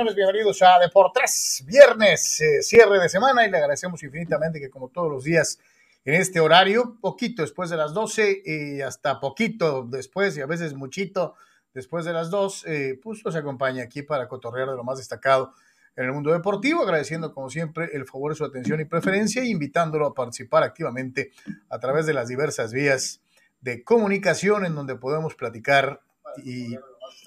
[0.00, 0.16] señores.
[0.16, 5.10] Bienvenidos a Deportes, viernes, eh, cierre de semana, y le agradecemos infinitamente que, como todos
[5.10, 5.58] los días,
[6.06, 10.72] en este horario, poquito después de las 12 y hasta poquito después, y a veces
[10.72, 11.34] muchito
[11.74, 15.52] después de las 2, eh, pues nos acompaña aquí para cotorrear de lo más destacado
[15.96, 19.48] en el mundo deportivo, agradeciendo como siempre el favor de su atención y preferencia, e
[19.48, 21.32] invitándolo a participar activamente
[21.68, 23.20] a través de las diversas vías
[23.60, 26.00] de comunicación en donde podemos platicar
[26.42, 26.76] y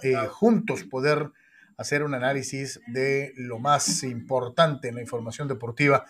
[0.01, 1.29] eh, juntos poder
[1.77, 6.05] hacer un análisis de lo más importante en la información deportiva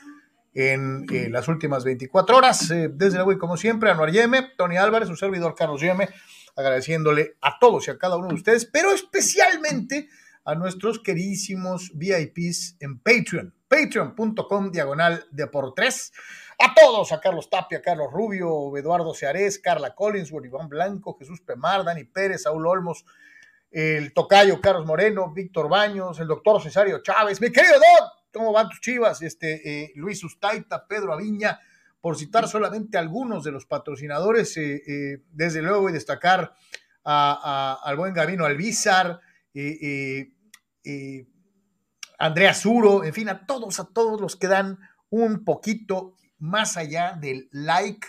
[0.53, 2.69] en eh, las últimas 24 horas.
[2.71, 6.09] Eh, desde y como siempre, Anuar Yeme, Tony Álvarez, su servidor Carlos Yeme,
[6.55, 10.09] agradeciéndole a todos y a cada uno de ustedes, pero especialmente
[10.45, 16.11] a nuestros queridísimos VIPs en Patreon, patreon.com diagonal de por tres.
[16.59, 21.83] A todos, a Carlos Tapia, Carlos Rubio, Eduardo Seares, Carla Collins, Iván Blanco, Jesús Pemar,
[21.83, 23.05] Dani Pérez, Saúl Olmos,
[23.73, 28.69] el tocayo Carlos Moreno, Víctor Baños, el doctor Cesario Chávez, mi querido Doc, ¿cómo van
[28.69, 29.19] tus chivas?
[29.23, 31.59] Este, eh, Luis Ustaita, Pedro Aviña,
[31.99, 36.53] por citar solamente algunos de los patrocinadores, eh, eh, desde luego y destacar
[37.03, 39.19] al buen Gabino Albizar,
[42.17, 44.79] Andrea Zuro, en fin, a todos, a todos los que dan
[45.09, 48.07] un poquito más allá del like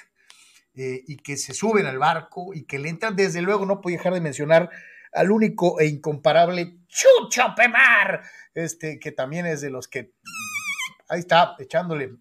[0.74, 4.14] y que se suben al barco y que le entran, desde luego no puedo dejar
[4.14, 4.70] de mencionar
[5.14, 8.22] al único e incomparable Chucho Pemar,
[8.54, 10.12] este, que también es de los que
[11.08, 12.16] ahí está, echándole.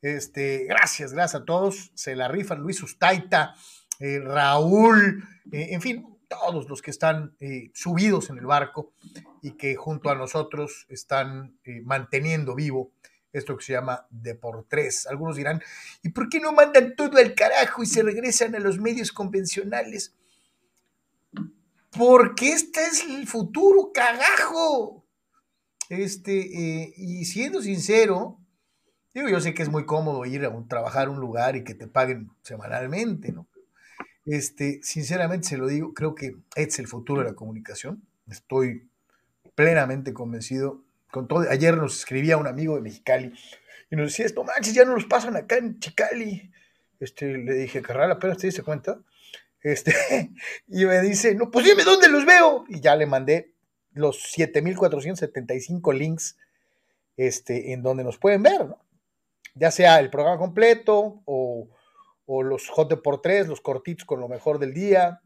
[0.00, 1.90] Este, gracias, gracias a todos.
[1.94, 3.54] Se la rifan Luis Ustaita,
[3.98, 8.92] eh, Raúl, eh, en fin, todos los que están eh, subidos en el barco
[9.42, 12.92] y que junto a nosotros están manteniendo vivo
[13.32, 15.06] esto que se llama Deportes.
[15.06, 15.62] Algunos dirán,
[16.02, 20.14] ¿y por qué no mandan todo al carajo y se regresan a los medios convencionales?
[21.96, 25.06] Porque este es el futuro, cagajo.
[25.88, 26.40] Este,
[26.82, 28.38] eh, y siendo sincero,
[29.14, 31.74] digo, yo sé que es muy cómodo ir a trabajar a un lugar y que
[31.74, 33.48] te paguen semanalmente, ¿no?
[34.26, 38.02] Este, sinceramente se lo digo, creo que es el futuro de la comunicación.
[38.28, 38.88] Estoy
[39.54, 40.84] plenamente convencido.
[41.10, 43.32] Con todo, ayer nos escribía un amigo de Mexicali
[43.90, 46.52] y nos decía, esto manches, ya no los pasan acá en Chicali.
[47.00, 49.00] Este, le dije, carnal, apenas te diste cuenta.
[49.68, 49.92] Este,
[50.66, 52.64] y me dice, no, pues dime dónde los veo.
[52.68, 53.52] Y ya le mandé
[53.92, 56.38] los 7475 links
[57.16, 58.84] este, en donde nos pueden ver, ¿no?
[59.54, 61.68] Ya sea el programa completo o,
[62.42, 65.22] los J por 3, los cortitos con lo mejor del día,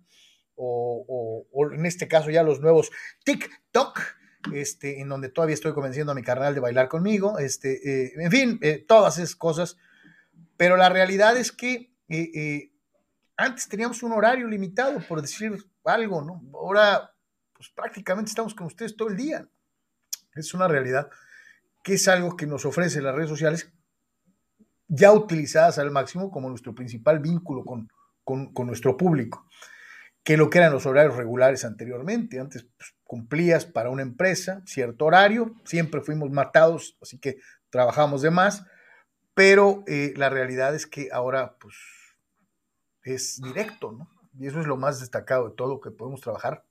[0.54, 2.90] o, en este caso ya los nuevos
[3.24, 4.00] TikTok,
[4.54, 8.30] este, en donde todavía estoy convenciendo a mi carnal de bailar conmigo, este, eh, en
[8.30, 9.76] fin, eh, todas esas cosas.
[10.56, 12.71] Pero la realidad es que eh,
[13.36, 16.42] antes teníamos un horario limitado, por decir algo, ¿no?
[16.54, 17.12] Ahora,
[17.52, 19.48] pues prácticamente estamos con ustedes todo el día.
[20.34, 21.08] Es una realidad
[21.82, 23.72] que es algo que nos ofrece las redes sociales
[24.88, 27.88] ya utilizadas al máximo como nuestro principal vínculo con,
[28.24, 29.46] con, nuestro público,
[30.22, 32.38] que lo que eran los horarios regulares anteriormente.
[32.38, 37.38] Antes pues, cumplías para una empresa cierto horario, siempre fuimos matados, así que
[37.70, 38.64] trabajamos de más,
[39.34, 41.74] pero eh, la realidad es que ahora pues
[43.04, 44.08] es directo, ¿no?
[44.38, 46.64] Y eso es lo más destacado de todo, que podemos trabajar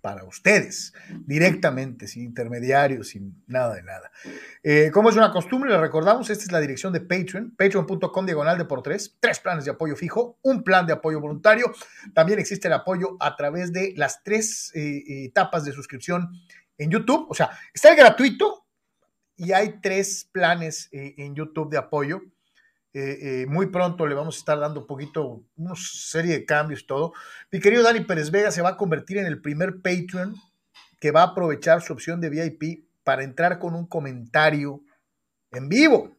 [0.00, 0.94] para ustedes,
[1.26, 4.10] directamente, sin intermediarios, sin nada de nada.
[4.62, 8.56] Eh, como es una costumbre, les recordamos, esta es la dirección de Patreon, patreon.com diagonal
[8.58, 11.72] de por tres, tres planes de apoyo fijo, un plan de apoyo voluntario,
[12.14, 16.30] también existe el apoyo a través de las tres eh, etapas de suscripción
[16.78, 18.66] en YouTube, o sea, está el gratuito
[19.36, 22.22] y hay tres planes eh, en YouTube de apoyo
[22.98, 26.84] eh, eh, muy pronto le vamos a estar dando un poquito, una serie de cambios,
[26.84, 27.12] todo.
[27.52, 30.34] Mi querido Dani Pérez Vega se va a convertir en el primer Patreon
[30.98, 34.82] que va a aprovechar su opción de VIP para entrar con un comentario
[35.52, 36.18] en vivo.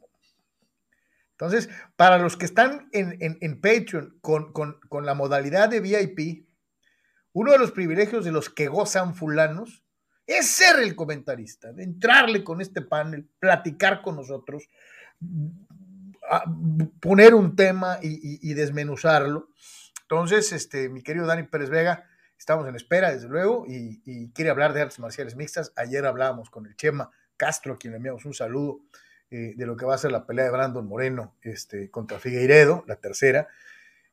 [1.32, 6.48] Entonces, para los que están en, Patreon con, con, la modalidad de VIP,
[7.34, 9.84] uno de los privilegios de los que gozan fulanos
[10.26, 14.70] es ser el comentarista, entrarle con este panel, platicar con nosotros,
[17.00, 19.50] poner un tema y, desmenuzarlo.
[20.04, 22.06] Entonces, este, mi querido Dani Pérez Vega,
[22.38, 25.74] estamos en espera, desde luego, y, quiere hablar de artes marciales mixtas.
[25.76, 28.82] Ayer hablábamos con el Chema Castro, quien le enviamos un saludo
[29.32, 32.84] eh, de lo que va a ser la pelea de Brandon Moreno este, contra Figueiredo,
[32.88, 33.48] la tercera.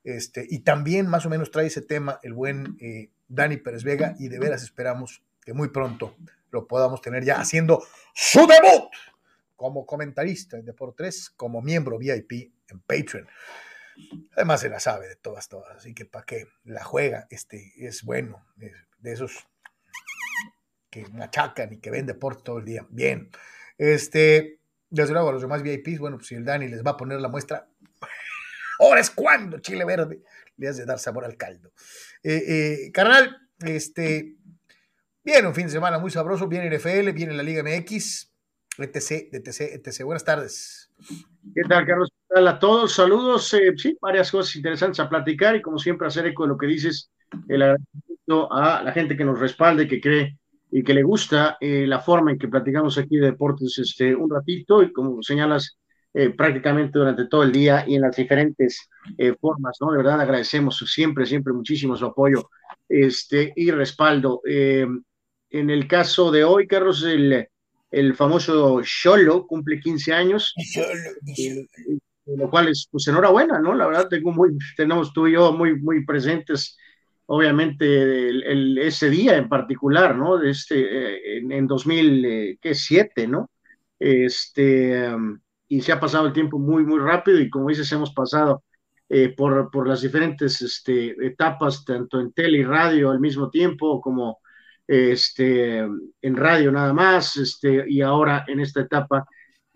[0.04, 4.14] Este, y también más o menos trae ese tema el buen eh, Dani Pérez Vega,
[4.18, 6.16] y de veras esperamos que muy pronto
[6.50, 7.82] lo podamos tener ya haciendo
[8.14, 8.90] su debut
[9.56, 13.28] como comentarista en Deportes, como miembro VIP en Patreon.
[14.36, 18.02] Además se la sabe de todas, todas, así que para qué la juega, este es
[18.02, 19.46] bueno, de esos
[20.90, 22.86] que machacan y que ven deporte todo el día.
[22.90, 23.30] Bien.
[23.76, 26.96] Este, desde luego, a los demás VIPs, bueno, pues si el Dani les va a
[26.96, 27.68] poner la muestra,
[28.78, 30.22] ahora es cuando Chile Verde
[30.56, 31.72] le has de dar sabor al caldo.
[32.22, 34.36] Eh, eh, carnal, este,
[35.22, 38.32] viene un fin de semana muy sabroso, viene el FL, viene la Liga MX,
[38.84, 40.04] etc, etc, etc.
[40.04, 40.90] Buenas tardes.
[41.54, 42.10] ¿Qué tal, Carlos?
[42.10, 42.92] ¿Qué tal a todos?
[42.94, 43.52] Saludos.
[43.54, 46.66] Eh, sí, varias cosas interesantes a platicar y como siempre hacer eco de lo que
[46.66, 47.10] dices,
[47.48, 50.38] el agradecimiento a la gente que nos respalde, que cree
[50.70, 54.28] y que le gusta eh, la forma en que platicamos aquí de deportes este, un
[54.28, 55.78] ratito y como señalas,
[56.12, 58.88] eh, prácticamente durante todo el día y en las diferentes
[59.40, 59.92] formas, ¿no?
[59.92, 62.50] De verdad agradecemos siempre, siempre muchísimo su apoyo
[62.88, 64.40] este, y respaldo.
[64.44, 67.48] en el caso de hoy, Carlos, el
[67.96, 71.66] el famoso Cholo cumple 15 años, eh,
[72.26, 73.74] lo cual es, pues enhorabuena, ¿no?
[73.74, 76.76] La verdad, tengo muy, tenemos tú y yo muy, muy presentes,
[77.24, 80.42] obviamente, el, ese día en particular, ¿no?
[80.42, 83.50] Este, eh, en, en 2007, ¿no?
[83.98, 88.12] Este, um, y se ha pasado el tiempo muy, muy rápido y como dices, hemos
[88.12, 88.62] pasado
[89.08, 94.02] eh, por, por, las diferentes este, etapas, tanto en tele y radio al mismo tiempo,
[94.02, 94.40] como
[94.86, 99.26] este, en radio nada más, este, y ahora en esta etapa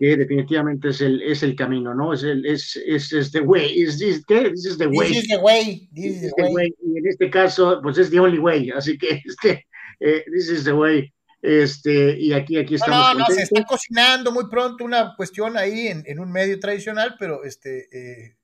[0.01, 2.15] que definitivamente es el, es el camino, ¿no?
[2.15, 4.49] Es el, es, es, es the way, is this, ¿qué?
[4.49, 5.09] This is the way.
[5.09, 6.75] This is the way, this is the way.
[6.83, 9.67] Y en este caso, pues es the only way, así que, este,
[10.01, 11.13] eh, this is the way.
[11.43, 12.99] Este, y aquí, aquí estamos.
[12.99, 16.59] No, no, no, se está cocinando muy pronto una cuestión ahí en, en un medio
[16.59, 18.37] tradicional, pero este, eh,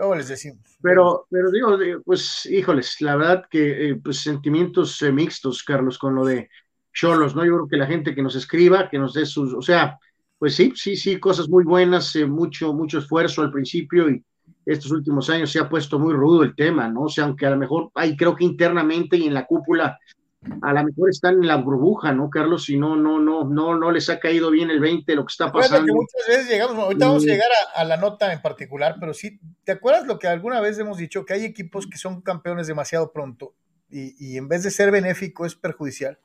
[0.00, 0.78] Luego les decimos.
[0.80, 1.76] Pero, pero digo,
[2.06, 6.48] pues, híjoles, la verdad que eh, pues sentimientos eh, mixtos, Carlos, con lo de
[6.90, 7.44] Cholos, ¿no?
[7.44, 9.98] Yo creo que la gente que nos escriba, que nos dé sus, o sea,
[10.38, 14.24] pues sí, sí, sí, cosas muy buenas, eh, mucho, mucho esfuerzo al principio y
[14.64, 17.02] estos últimos años se ha puesto muy rudo el tema, ¿no?
[17.02, 19.98] O sea, aunque a lo mejor hay, creo que internamente y en la cúpula
[20.62, 22.68] a lo mejor están en la burbuja, ¿no, Carlos?
[22.70, 25.52] Y no, no, no, no, no les ha caído bien el 20 lo que está
[25.52, 25.86] pasando.
[25.86, 29.38] Que muchas veces llegamos, ahorita vamos a llegar a, la nota en particular, pero sí,
[29.64, 31.26] ¿te acuerdas lo que alguna vez hemos dicho?
[31.26, 33.54] Que hay equipos que son campeones demasiado pronto
[33.90, 36.18] y, y en vez de ser benéfico es perjudicial.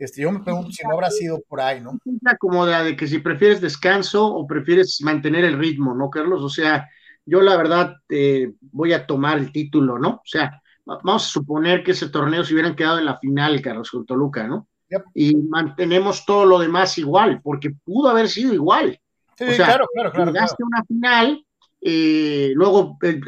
[0.00, 1.98] Este, yo me pregunto si no habrá sido por ahí, ¿no?
[2.38, 6.42] Como de, de que si prefieres descanso o prefieres mantener el ritmo, ¿no, Carlos?
[6.42, 6.88] O sea,
[7.26, 10.08] yo la verdad eh, voy a tomar el título, ¿no?
[10.08, 13.90] O sea, vamos a suponer que ese torneo se hubieran quedado en la final, Carlos,
[13.90, 14.68] con Toluca, ¿no?
[15.14, 18.98] Y mantenemos todo lo demás igual, porque pudo haber sido igual.
[19.36, 20.32] Sí, o sea, claro, claro, claro.
[20.32, 21.44] Llegaste una final,
[21.80, 23.20] eh, luego eh,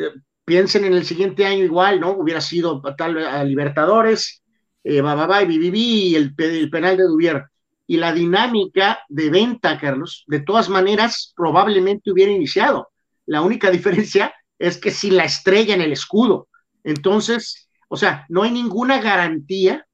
[0.44, 2.10] piensen en el siguiente año igual, ¿no?
[2.10, 4.42] Hubiera sido tal a Libertadores,
[4.84, 7.44] eh, va, y y el, el penal de Dubier.
[7.86, 12.90] Y la dinámica de venta, Carlos, de todas maneras, probablemente hubiera iniciado.
[13.26, 16.48] La única diferencia es que si la estrella en el escudo,
[16.84, 19.86] entonces, o sea, no hay ninguna garantía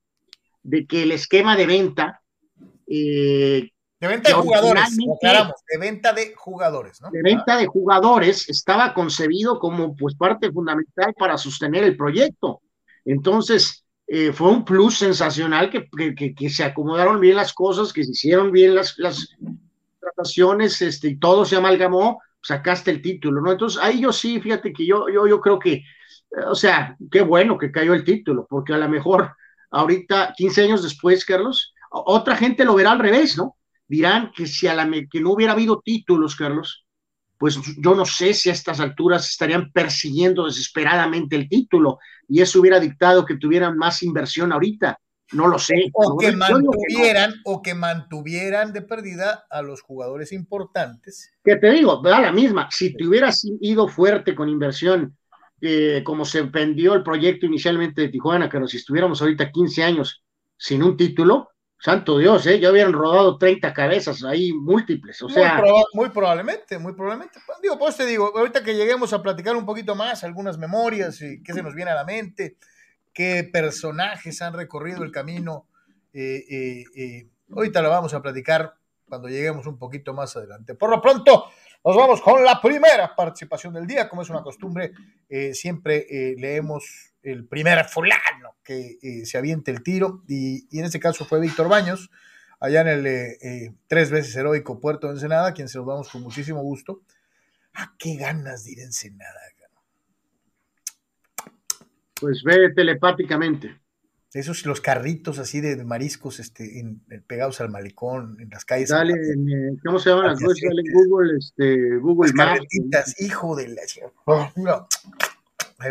[0.62, 2.22] de que el esquema de venta.
[2.86, 7.10] Eh, de venta de jugadores, de venta de jugadores, ¿no?
[7.10, 12.60] De venta de jugadores estaba concebido como pues parte fundamental para sostener el proyecto.
[13.04, 15.86] Entonces, eh, fue un plus sensacional que,
[16.34, 19.36] que, se acomodaron bien las cosas, que se hicieron bien las, las
[20.00, 23.52] trataciones, este, y todo se amalgamó, sacaste el título, ¿no?
[23.52, 25.82] Entonces, ahí yo sí, fíjate que yo, yo, yo creo que
[26.46, 29.34] o sea, qué bueno que cayó el título, porque a lo mejor
[29.70, 33.56] ahorita, 15 años después, Carlos, otra gente lo verá al revés, ¿no?
[33.86, 36.84] Dirán que si a la que no hubiera habido títulos, Carlos,
[37.38, 42.60] pues yo no sé si a estas alturas estarían persiguiendo desesperadamente el título y eso
[42.60, 44.98] hubiera dictado que tuvieran más inversión ahorita.
[45.32, 45.90] No lo sé.
[45.92, 51.30] O que mantuvieran, o que mantuvieran de pérdida a los jugadores importantes.
[51.44, 52.68] Que te digo, da la misma.
[52.70, 55.16] Si te hubieras ido fuerte con inversión
[56.04, 60.22] como se vendió el proyecto inicialmente de Tijuana, que si estuviéramos ahorita 15 años
[60.56, 61.50] sin un título,
[61.80, 62.58] santo Dios, ¿eh?
[62.58, 65.62] ya hubieran rodado 30 cabezas ahí múltiples, o sea...
[65.92, 67.40] Muy, probablemente, muy probablemente.
[67.46, 71.22] Pues, digo, pues te digo, ahorita que lleguemos a platicar un poquito más, algunas memorias,
[71.22, 72.56] y qué se nos viene a la mente,
[73.12, 75.66] qué personajes han recorrido el camino,
[76.12, 78.74] eh, eh, eh, ahorita lo vamos a platicar
[79.08, 80.74] cuando lleguemos un poquito más adelante.
[80.74, 81.46] Por lo pronto,
[81.88, 84.10] nos vamos con la primera participación del día.
[84.10, 84.92] Como es una costumbre,
[85.26, 90.22] eh, siempre eh, leemos el primer fulano que eh, se aviente el tiro.
[90.28, 92.10] Y, en este caso fue Víctor Baños,
[92.60, 96.60] allá en el tres veces heroico Puerto de Ensenada, quien se los damos con muchísimo
[96.60, 97.00] gusto.
[97.72, 99.40] Ah, qué ganas de ir a Ensenada.
[102.20, 103.78] Pues ve telepáticamente
[104.34, 106.84] esos los carritos así de, mariscos este,
[107.26, 108.90] pegados al malicón en las calles.
[108.90, 110.58] Dale, eh, ¿cómo se llaman las cosas?
[110.62, 113.20] Dale en Google, este, Google Maps.
[113.20, 113.82] hijo de la...
[114.56, 114.88] no,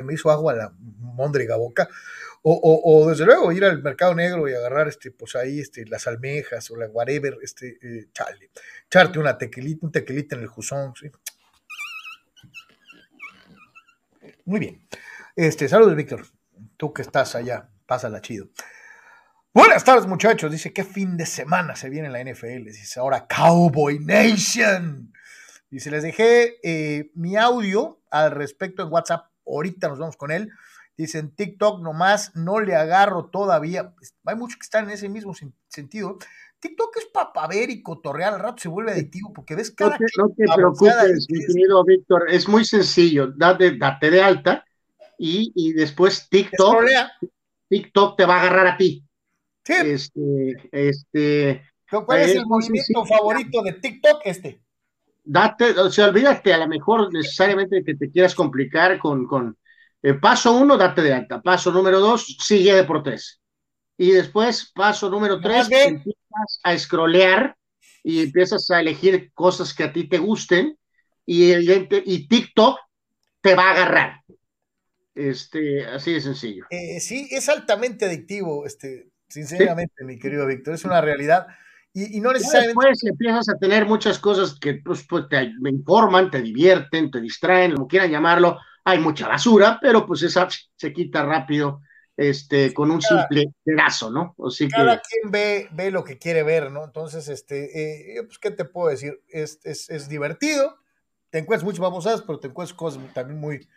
[0.04, 1.90] me hizo agua la mondriga boca.
[2.50, 6.72] O, desde luego ir al mercado negro y agarrar este, pues ahí este, las almejas
[6.72, 8.52] o la whatever, este, eh, chale,
[8.86, 11.12] echarte una tequilita, un tequilita en el juzón, ¿sí?
[14.46, 14.88] Muy bien.
[15.36, 16.26] Este, saludos, Víctor.
[16.78, 18.50] Tú que estás allá, pásala chido.
[19.54, 20.52] Buenas tardes, muchachos.
[20.52, 22.66] Dice, ¿qué fin de semana se viene en la NFL?
[22.66, 25.12] Dice, ahora Cowboy Nation.
[25.72, 29.32] Dice, les dejé eh, mi audio al respecto en WhatsApp.
[29.48, 30.52] Ahorita nos vamos con él.
[30.96, 33.92] Dice, en TikTok nomás no le agarro todavía.
[33.96, 35.34] Pues, hay muchos que están en ese mismo
[35.70, 36.20] sentido.
[36.60, 39.98] TikTok es para ver y cotorrear, al rato se vuelve adictivo porque ves cada No
[39.98, 44.66] te, no te preocupes, mi querido Víctor, es muy sencillo, date, date de alta
[45.20, 46.84] y, y después TikTok,
[47.70, 49.04] TikTok te va a agarrar a ti.
[49.64, 49.74] Sí.
[49.74, 54.22] Este, este, ¿Cuál es, el movimiento favorito de TikTok?
[54.24, 54.62] Este.
[55.24, 59.58] Date, o sea, olvídate a lo mejor necesariamente que te quieras complicar con, con
[60.02, 61.42] eh, paso uno, date de alta.
[61.42, 63.42] Paso número dos, sigue de por tres.
[63.98, 67.58] Y después, paso número tres, empiezas a scrollear
[68.04, 70.78] y empiezas a elegir cosas que a ti te gusten
[71.26, 72.80] y, y TikTok
[73.42, 74.22] te va a agarrar.
[75.18, 76.66] Este, así de sencillo.
[76.70, 81.48] Eh, sí, es altamente adictivo, este, sinceramente, mi querido Víctor, es una realidad.
[81.94, 82.90] Y, no necesariamente.
[82.90, 87.74] Después empiezas a tener muchas cosas que pues, pues te informan, te divierten, te distraen,
[87.74, 88.60] como quieran llamarlo.
[88.84, 91.82] Hay mucha basura, pero pues esa se quita rápido
[92.16, 94.36] este, con un simple pedazo, ¿no?
[94.72, 96.84] cada quien ve, ve lo que quiere ver, ¿no?
[96.84, 99.22] Entonces, este, eh, pues, ¿qué te puedo decir?
[99.28, 100.78] Es, es, es divertido,
[101.30, 103.68] te encuentras muchas babosadas, pero te encuentras cosas también muy,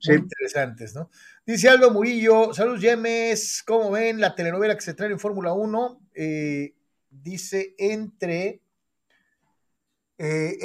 [0.00, 1.10] interesantes, ¿no?
[1.44, 6.00] Dice Aldo Murillo, saludos Yemes, ¿cómo ven la telenovela que se trae en Fórmula 1?
[6.14, 6.74] Eh,
[7.10, 8.62] dice entre
[10.18, 10.58] eh,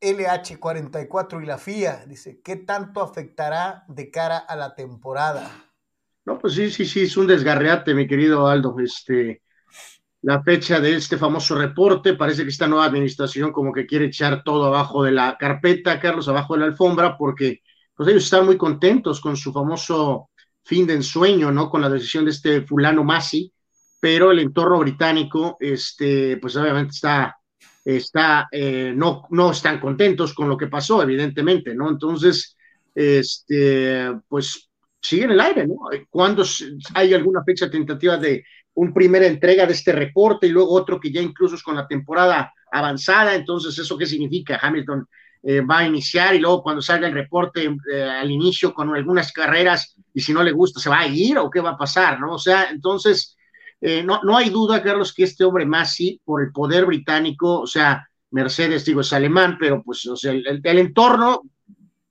[0.00, 5.50] MBLH44 y la FIA, dice, ¿qué tanto afectará de cara a la temporada?
[6.24, 8.76] No, pues sí, sí, sí, es un desgarreate, mi querido Aldo.
[8.80, 9.42] Este,
[10.22, 14.42] la fecha de este famoso reporte, parece que esta nueva administración como que quiere echar
[14.42, 17.60] todo abajo de la carpeta, Carlos, abajo de la alfombra, porque
[17.96, 20.30] pues ellos están muy contentos con su famoso
[20.64, 21.70] fin de ensueño, ¿no?
[21.70, 23.52] Con la decisión de este fulano Masi,
[24.00, 27.36] pero el entorno británico, este, pues obviamente está,
[27.84, 31.88] está, eh, no, no están contentos con lo que pasó, evidentemente, ¿no?
[31.88, 32.56] Entonces,
[32.94, 34.70] este, pues
[35.00, 35.76] sigue en el aire, ¿no?
[36.08, 36.44] Cuando
[36.94, 41.12] hay alguna fecha tentativa de un primera entrega de este reporte y luego otro que
[41.12, 44.58] ya incluso es con la temporada avanzada, entonces, ¿eso qué significa?
[44.60, 45.06] Hamilton
[45.46, 49.30] eh, va a iniciar y luego cuando salga el reporte eh, al inicio con algunas
[49.30, 52.18] carreras y si no le gusta se va a ir o qué va a pasar,
[52.18, 52.32] ¿no?
[52.32, 53.36] O sea, entonces,
[53.78, 57.60] eh, no, no hay duda, Carlos, que este hombre más sí, por el poder británico,
[57.60, 61.42] o sea, Mercedes, digo, es alemán, pero pues, o sea, el, entorno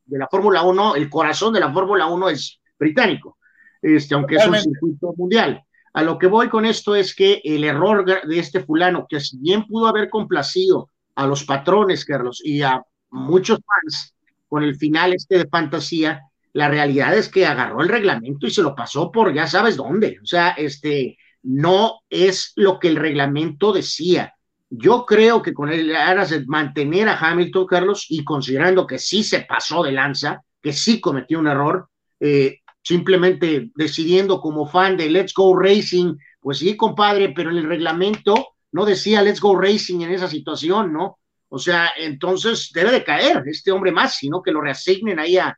[0.06, 3.40] de la Fórmula 1, el corazón de la Fórmula 1 es británico,
[3.82, 5.60] este, aunque es un circuito mundial.
[5.94, 9.40] A lo que voy con esto es que el error de este fulano, que si
[9.40, 12.84] bien pudo haber complacido a los patrones, Carlos, y a
[13.14, 14.16] muchos fans
[14.48, 18.62] con el final este de fantasía, la realidad es que agarró el reglamento y se
[18.62, 20.20] lo pasó por ya sabes dónde.
[20.22, 24.34] O sea, este no es lo que el reglamento decía.
[24.70, 29.24] Yo creo que con el aras de mantener a Hamilton, Carlos, y considerando que sí
[29.24, 31.90] se pasó de lanza, que sí cometió un error,
[32.20, 37.68] eh, simplemente decidiendo como fan de Let's Go Racing, pues sí, compadre, pero en el
[37.68, 41.20] reglamento no decía Let's Go Racing en esa situación, ¿no?
[41.56, 45.56] O sea, entonces debe de caer este hombre más, sino que lo reasignen ahí a,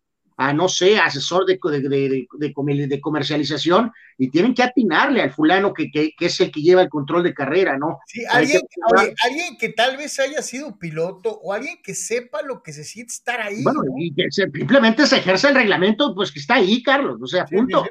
[0.53, 6.13] no sé, asesor de, de, de, comercialización y tienen que atinarle al fulano que, que,
[6.19, 7.99] es el que lleva el control de carrera, ¿no?
[8.07, 12.61] Sí, alguien que, alguien que tal vez haya sido piloto o alguien que sepa lo
[12.61, 13.63] que se siente estar ahí.
[13.63, 17.45] Bueno, y que simplemente se ejerce el reglamento, pues que está ahí, Carlos, o sea,
[17.45, 17.85] punto.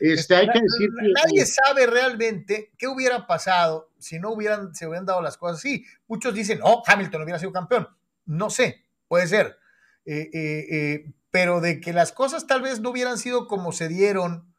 [0.00, 0.90] Este, hay que decir
[1.24, 5.84] Nadie sabe realmente qué hubiera pasado si no hubieran, se hubieran dado las cosas así.
[6.08, 7.88] Muchos dicen, oh, Hamilton hubiera sido campeón.
[8.26, 9.58] No sé, puede ser.
[10.04, 13.88] Eh, eh, eh, pero de que las cosas tal vez no hubieran sido como se
[13.88, 14.52] dieron,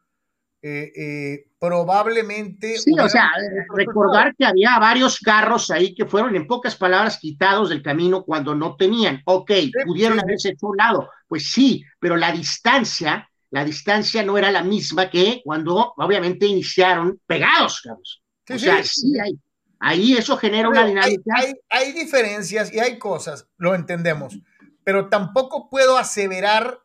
[1.60, 2.78] probablemente.
[2.78, 3.30] Sí, o sea,
[3.76, 8.56] recordar que había varios carros ahí que fueron, en pocas palabras, quitados del camino cuando
[8.56, 9.22] no tenían.
[9.26, 9.52] Ok,
[9.86, 11.10] pudieron haberse hecho un lado.
[11.28, 17.22] Pues sí, pero la distancia la distancia no era la misma que cuando obviamente iniciaron
[17.28, 18.24] pegados, Carlos.
[18.50, 19.38] o sea, sí, hay,
[19.80, 21.36] ahí eso genera una dinámica.
[21.70, 24.40] Hay, diferencias y hay cosas, lo entendemos,
[24.84, 26.80] pero tampoco puedo aseverar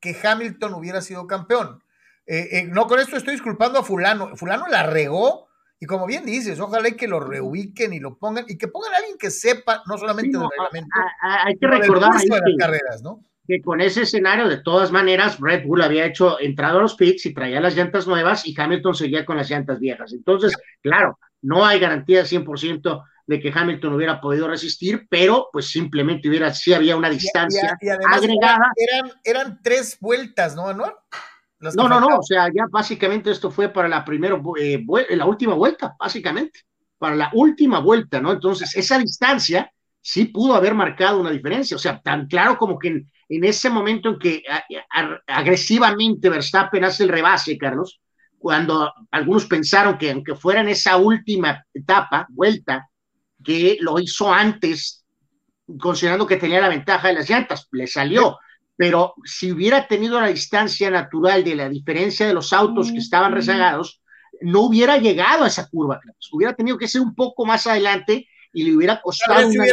[0.00, 1.80] que Hamilton hubiera sido campeón.
[2.26, 5.46] Eh, eh, no con esto estoy disculpando a fulano, fulano la regó
[5.78, 8.96] y como bien dices, ojalá que lo reubiquen y lo pongan y que pongan a
[8.96, 10.90] alguien que sepa no solamente del reglamento,
[11.44, 13.24] hay que recordar de las carreras, ¿no?
[13.50, 17.26] Que con ese escenario, de todas maneras, Red Bull había hecho entrado a los pits
[17.26, 20.12] y traía las llantas nuevas y Hamilton seguía con las llantas viejas.
[20.12, 25.68] Entonces, claro, no hay garantía de 100% de que Hamilton hubiera podido resistir, pero pues
[25.68, 27.76] simplemente hubiera, sí había una distancia
[28.08, 28.72] agregada.
[28.76, 30.96] Eran, eran, tres vueltas, ¿no, Anuar?
[31.58, 35.54] No, no, no, o sea, ya básicamente esto fue para la primera, eh, la última
[35.54, 36.60] vuelta, básicamente,
[36.98, 38.32] para la última vuelta, ¿no?
[38.32, 42.88] Entonces, esa distancia sí pudo haber marcado una diferencia, o sea, tan claro como que
[42.88, 44.42] en, en ese momento en que
[45.28, 48.00] agresivamente Verstappen hace el rebase, Carlos,
[48.36, 52.88] cuando algunos pensaron que aunque fuera en esa última etapa, vuelta,
[53.42, 55.06] que lo hizo antes,
[55.78, 58.36] considerando que tenía la ventaja de las llantas, le salió.
[58.76, 63.32] Pero si hubiera tenido la distancia natural de la diferencia de los autos que estaban
[63.32, 64.02] rezagados,
[64.40, 66.00] no hubiera llegado a esa curva,
[66.32, 69.64] hubiera tenido que ser un poco más adelante y le hubiera costado una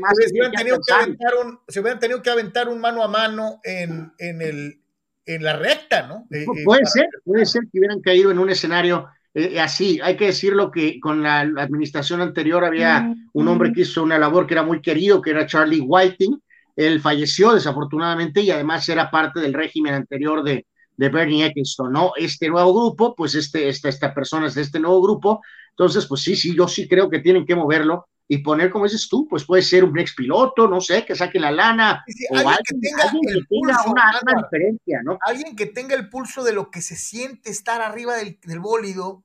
[0.00, 0.16] más.
[0.18, 3.60] Se hubieran, tenido que aventar un, se hubieran tenido que aventar un mano a mano
[3.64, 4.80] en, en, el,
[5.24, 6.26] en la recta, ¿no?
[6.30, 10.16] Eh, eh, puede ser, puede ser que hubieran caído en un escenario eh, así, hay
[10.16, 14.54] que decirlo que con la, administración anterior había un hombre que hizo una labor que
[14.54, 16.40] era muy querido, que era Charlie Whiting.
[16.74, 20.66] Él falleció desafortunadamente y además era parte del régimen anterior de,
[20.96, 22.12] de Bernie Eccleston, ¿no?
[22.16, 25.42] Este nuevo grupo, pues este, esta, esta persona es de este nuevo grupo.
[25.72, 29.08] Entonces, pues sí, sí, yo sí creo que tienen que moverlo y poner, como dices
[29.08, 32.56] tú, pues puede ser un ex piloto, no sé, que saque la lana, o alguien,
[32.64, 35.18] que tenga, el pulso, una, diferencia, ¿no?
[35.24, 39.22] Alguien que tenga el pulso de lo que se siente estar arriba del, del bólido,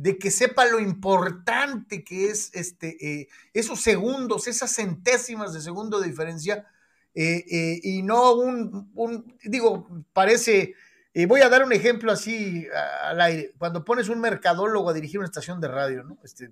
[0.00, 6.00] de que sepa lo importante que es este, eh, esos segundos, esas centésimas de segundo
[6.00, 6.66] de diferencia,
[7.14, 10.74] eh, eh, y no un, un, digo, parece,
[11.28, 12.66] voy a dar un ejemplo así
[13.04, 16.16] al aire, cuando pones un mercadólogo a dirigir una estación de radio, ¿no?
[16.24, 16.50] Este,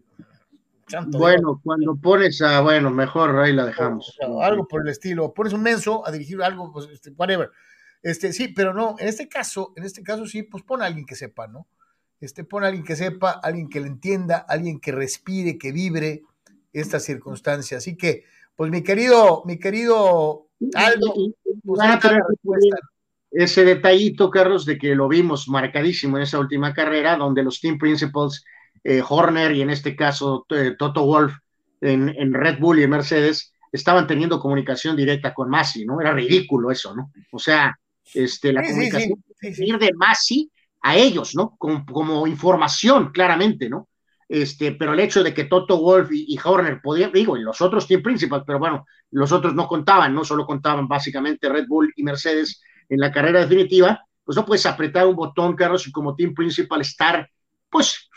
[1.09, 4.17] bueno, cuando pones a, bueno, mejor ahí la dejamos.
[4.43, 7.51] algo por el estilo, pones un menso a dirigir algo, pues, este, whatever.
[8.03, 11.05] Este, sí, pero no, en este caso, en este caso sí, pues pon a alguien
[11.05, 11.67] que sepa, ¿no?
[12.21, 16.23] este, pon a alguien que sepa, alguien que le entienda, alguien que respire, que vibre
[16.73, 17.79] esta circunstancia.
[17.79, 18.25] Así que,
[18.57, 21.15] pues mi querido, mi querido Aldo,
[21.65, 21.81] pues,
[23.31, 27.79] ese detallito, Carlos, de que lo vimos marcadísimo en esa última carrera, donde los team
[27.79, 28.45] principals,
[28.85, 31.35] eh, Horner y en este caso eh, Toto Wolf
[31.81, 36.01] en, Red Bull y en Mercedes, estaban teniendo comunicación directa con Masi, ¿no?
[36.01, 37.13] Era ridículo eso, ¿no?
[37.31, 37.79] O sea,
[38.15, 40.51] este, la comunicación de Masi
[40.83, 41.57] a ellos, ¿no?
[41.57, 43.89] Como, información, claramente, ¿no?
[44.29, 47.87] Este, pero el hecho de que Toto Wolf y, Horner podían, digo, y los otros
[47.87, 52.03] team principals, pero bueno, los otros no contaban, no solo contaban básicamente Red Bull y
[52.03, 56.35] Mercedes en la carrera definitiva, pues no puedes apretar un botón, Carlos, y como team
[56.35, 57.29] principal estar,
[57.71, 58.08] pues,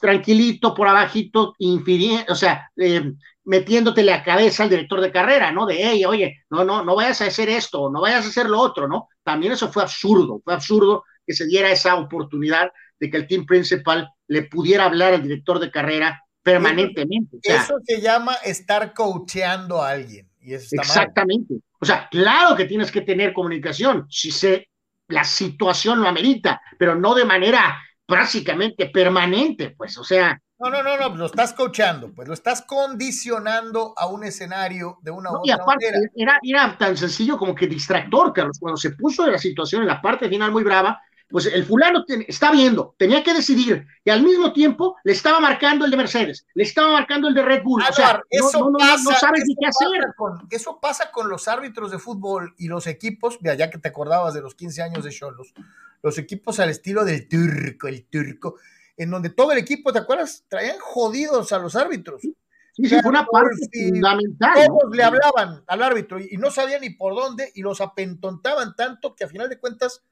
[0.00, 3.12] tranquilito por abajito, infiriendo, o sea, eh,
[3.44, 5.66] metiéndote la cabeza al director de carrera, ¿no?
[5.66, 8.60] De, hey, oye, no, no, no vayas a hacer esto, no vayas a hacer lo
[8.60, 9.08] otro, ¿no?
[9.22, 13.46] También eso fue absurdo, fue absurdo que se diera esa oportunidad de que el team
[13.46, 17.38] principal le pudiera hablar al director de carrera permanentemente.
[17.42, 20.28] eso se llama estar coacheando a alguien.
[20.40, 21.54] Y eso está exactamente.
[21.80, 24.68] O sea, claro que tienes que tener comunicación si se,
[25.08, 27.80] la situación lo amerita, pero no de manera
[28.12, 32.60] prácticamente permanente, pues, o sea, no, no, no, no, lo estás coachando, pues lo estás
[32.60, 37.54] condicionando a un escenario de una u otra y aparte, Era, era tan sencillo como
[37.54, 41.00] que distractor, Carlos, cuando se puso de la situación en la parte final muy brava,
[41.30, 45.86] pues el fulano está viendo, tenía que decidir, y al mismo tiempo le estaba marcando
[45.86, 47.82] el de Mercedes, le estaba marcando el de Red Bull.
[47.88, 50.14] o sea, eso no, pasa, sabes ni qué hacer.
[50.14, 54.34] Con, eso pasa con los árbitros de fútbol y los equipos, ya que te acordabas
[54.34, 55.54] de los 15 años de Cholos,
[56.02, 58.56] los equipos al estilo del turco, el turco
[58.96, 60.44] en donde todo el equipo, ¿te acuerdas?
[60.48, 62.22] Traían jodidos a los árbitros.
[62.22, 64.66] Sí, sí, fue una parte fundamental.
[64.66, 69.14] Todos le hablaban al árbitro y, no sabían ni por dónde y los apentontaban tanto
[69.14, 70.02] que a final de cuentas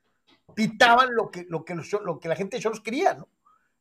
[0.54, 3.28] pitaban lo que, lo que, lo que la gente de los quería, ¿no?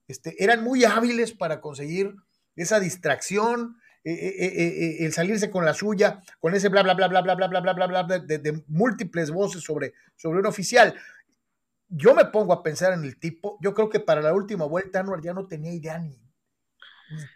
[0.07, 2.15] Este, eran muy hábiles para conseguir
[2.55, 7.07] esa distracción, eh, eh, eh, el salirse con la suya, con ese bla, bla, bla,
[7.07, 10.95] bla, bla, bla, bla, bla, bla, bla, de, de múltiples voces sobre, sobre un oficial
[11.89, 14.99] yo me pongo a pensar en el tipo, yo creo que para la última vuelta
[14.99, 16.17] Anwar ya no tenía idea ni,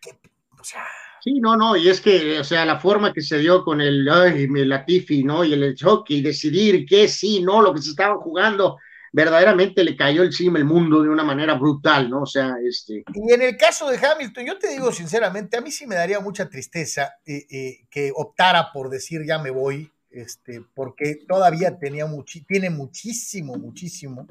[0.01, 0.19] qué,
[0.59, 0.83] o sea...
[1.23, 4.09] Sí, no, no, y es que, o sea, la forma que se dio con el,
[4.09, 5.45] ay, el Latifi, ¿no?
[5.45, 8.77] Y el choque y decidir qué sí, no, lo que se estaba jugando,
[9.13, 12.23] verdaderamente le cayó encima el mundo de una manera brutal, ¿no?
[12.23, 13.05] O sea, este...
[13.13, 16.19] Y en el caso de Hamilton, yo te digo sinceramente, a mí sí me daría
[16.19, 22.05] mucha tristeza eh, eh, que optara por decir ya me voy, este, porque todavía tenía
[22.47, 24.27] tiene muchísimo, muchísimo.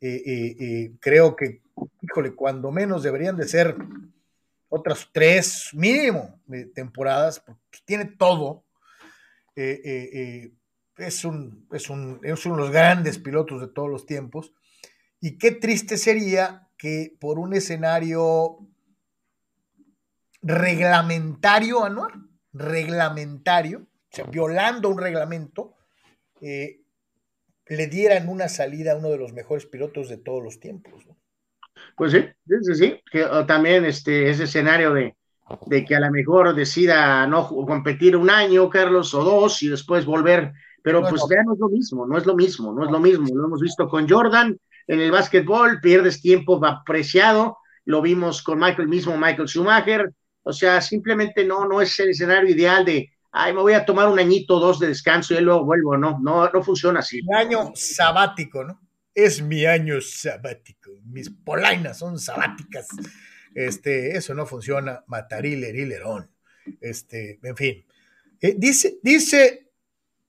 [0.00, 1.62] Eh, eh, eh, creo que,
[2.02, 3.76] híjole, cuando menos deberían de ser
[4.68, 6.40] otras tres mínimo
[6.74, 8.64] temporadas, porque tiene todo.
[9.54, 14.52] es, un, es, un, es uno de los grandes pilotos de todos los tiempos.
[15.20, 18.58] Y qué triste sería que por un escenario
[20.42, 22.12] reglamentario, Anuar,
[22.52, 23.86] reglamentario,
[24.16, 25.74] sea, violando un reglamento,
[26.40, 26.80] eh,
[27.66, 31.06] le dieran una salida a uno de los mejores pilotos de todos los tiempos.
[31.96, 32.24] Pues sí,
[32.62, 35.14] sí, sí, que también este, ese escenario de,
[35.66, 40.04] de que a lo mejor decida no competir un año, Carlos, o dos, y después
[40.04, 40.52] volver,
[40.82, 43.26] pero pues ya no es lo mismo, no es lo mismo, no es lo mismo,
[43.34, 48.88] lo hemos visto con Jordan en el básquetbol, pierdes tiempo apreciado, lo vimos con Michael
[48.88, 53.60] mismo, Michael Schumacher, o sea, simplemente no, no es el escenario ideal de, ay, me
[53.60, 56.62] voy a tomar un añito o dos de descanso y luego vuelvo, no, no, no
[56.62, 57.22] funciona así.
[57.22, 58.80] Mi año sabático, ¿no?
[59.14, 62.88] Es mi año sabático, mis polainas son sabáticas.
[63.54, 66.30] Este, eso no funciona, matarile, lerón.
[66.80, 67.86] Este, en fin.
[68.40, 69.70] Eh, dice, dice,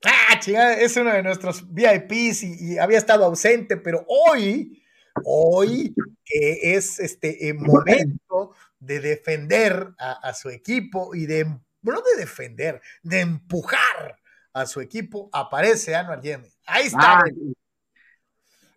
[0.03, 4.81] ah, chingada, es uno de nuestros VIPs y, y había estado ausente, pero hoy,
[5.25, 5.93] hoy,
[6.23, 11.47] que es este momento de defender a, su equipo y de,
[11.95, 14.19] de defender, de empujar
[14.53, 16.49] a su equipo, aparece Anual Yeme.
[16.65, 17.23] Ahí está.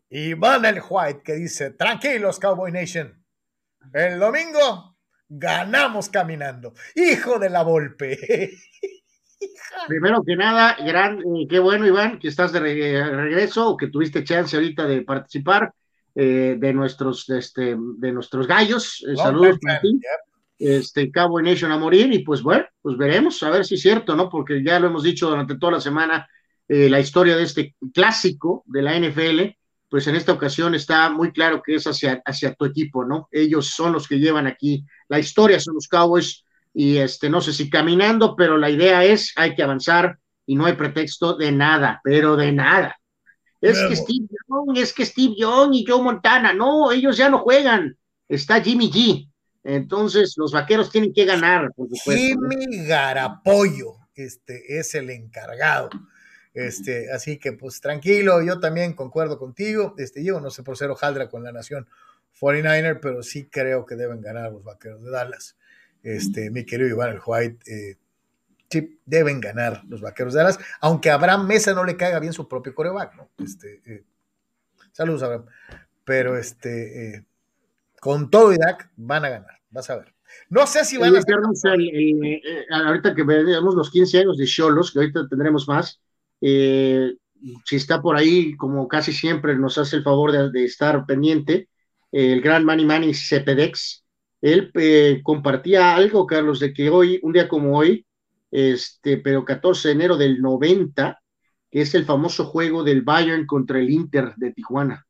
[0.09, 3.25] Y van el White que dice, tranquilos Cowboy Nation,
[3.92, 4.96] el domingo
[5.29, 6.75] ganamos caminando.
[6.94, 8.18] Hijo de la Volpe.
[9.88, 14.25] Primero que nada, gran, eh, qué bueno Iván que estás de regreso o que tuviste
[14.25, 15.73] chance ahorita de participar.
[16.12, 19.05] Eh, de, nuestros, este, de nuestros gallos.
[19.09, 20.01] Eh, saludos para ti.
[20.61, 24.14] Este, Cabo Nation a morir, y pues bueno, pues veremos, a ver si es cierto,
[24.14, 24.29] ¿no?
[24.29, 26.29] Porque ya lo hemos dicho durante toda la semana,
[26.68, 29.57] eh, la historia de este clásico de la NFL,
[29.88, 33.27] pues en esta ocasión está muy claro que es hacia, hacia tu equipo, ¿no?
[33.33, 36.44] Ellos son los que llevan aquí la historia, son los Cowboys,
[36.75, 40.66] y este, no sé si caminando, pero la idea es, hay que avanzar y no
[40.66, 42.96] hay pretexto de nada, pero de nada.
[43.61, 47.38] Es que Steve Young, es que Steve Young y Joe Montana, no, ellos ya no
[47.38, 47.96] juegan.
[48.29, 49.30] Está Jimmy G.
[49.62, 55.90] Entonces, los vaqueros tienen que ganar, por Jimmy Garapollo, este, es el encargado.
[56.55, 59.94] Este, así que, pues tranquilo, yo también concuerdo contigo.
[59.99, 61.87] Este, yo no sé por ser hojaldra con la nación
[62.40, 65.57] 49er, pero sí creo que deben ganar los vaqueros de Dallas.
[66.03, 67.96] Este, mi querido Iván el White, eh,
[68.70, 72.33] sí, deben ganar los vaqueros de Dallas, aunque a Abraham Mesa no le caiga bien
[72.33, 73.31] su propio coreback, ¿no?
[73.38, 74.05] Este, eh,
[74.92, 75.46] saludos, Abraham.
[76.05, 77.25] Pero este, eh,
[78.00, 80.14] con todo Irak van a ganar, vas a ver.
[80.48, 85.00] No sé si van a eh, ahorita que veamos los 15 años de Cholos, que
[85.00, 86.00] ahorita tendremos más,
[86.40, 91.68] si está por ahí, como casi siempre nos hace el favor de, estar pendiente,
[92.12, 94.04] el gran Manny Manny Cepedex,
[94.40, 94.72] él
[95.22, 98.06] compartía algo, Carlos, de que hoy, un día como hoy,
[98.50, 101.20] este, pero 14 de enero del 90,
[101.70, 105.06] que es el famoso juego del Bayern contra el Inter de Tijuana.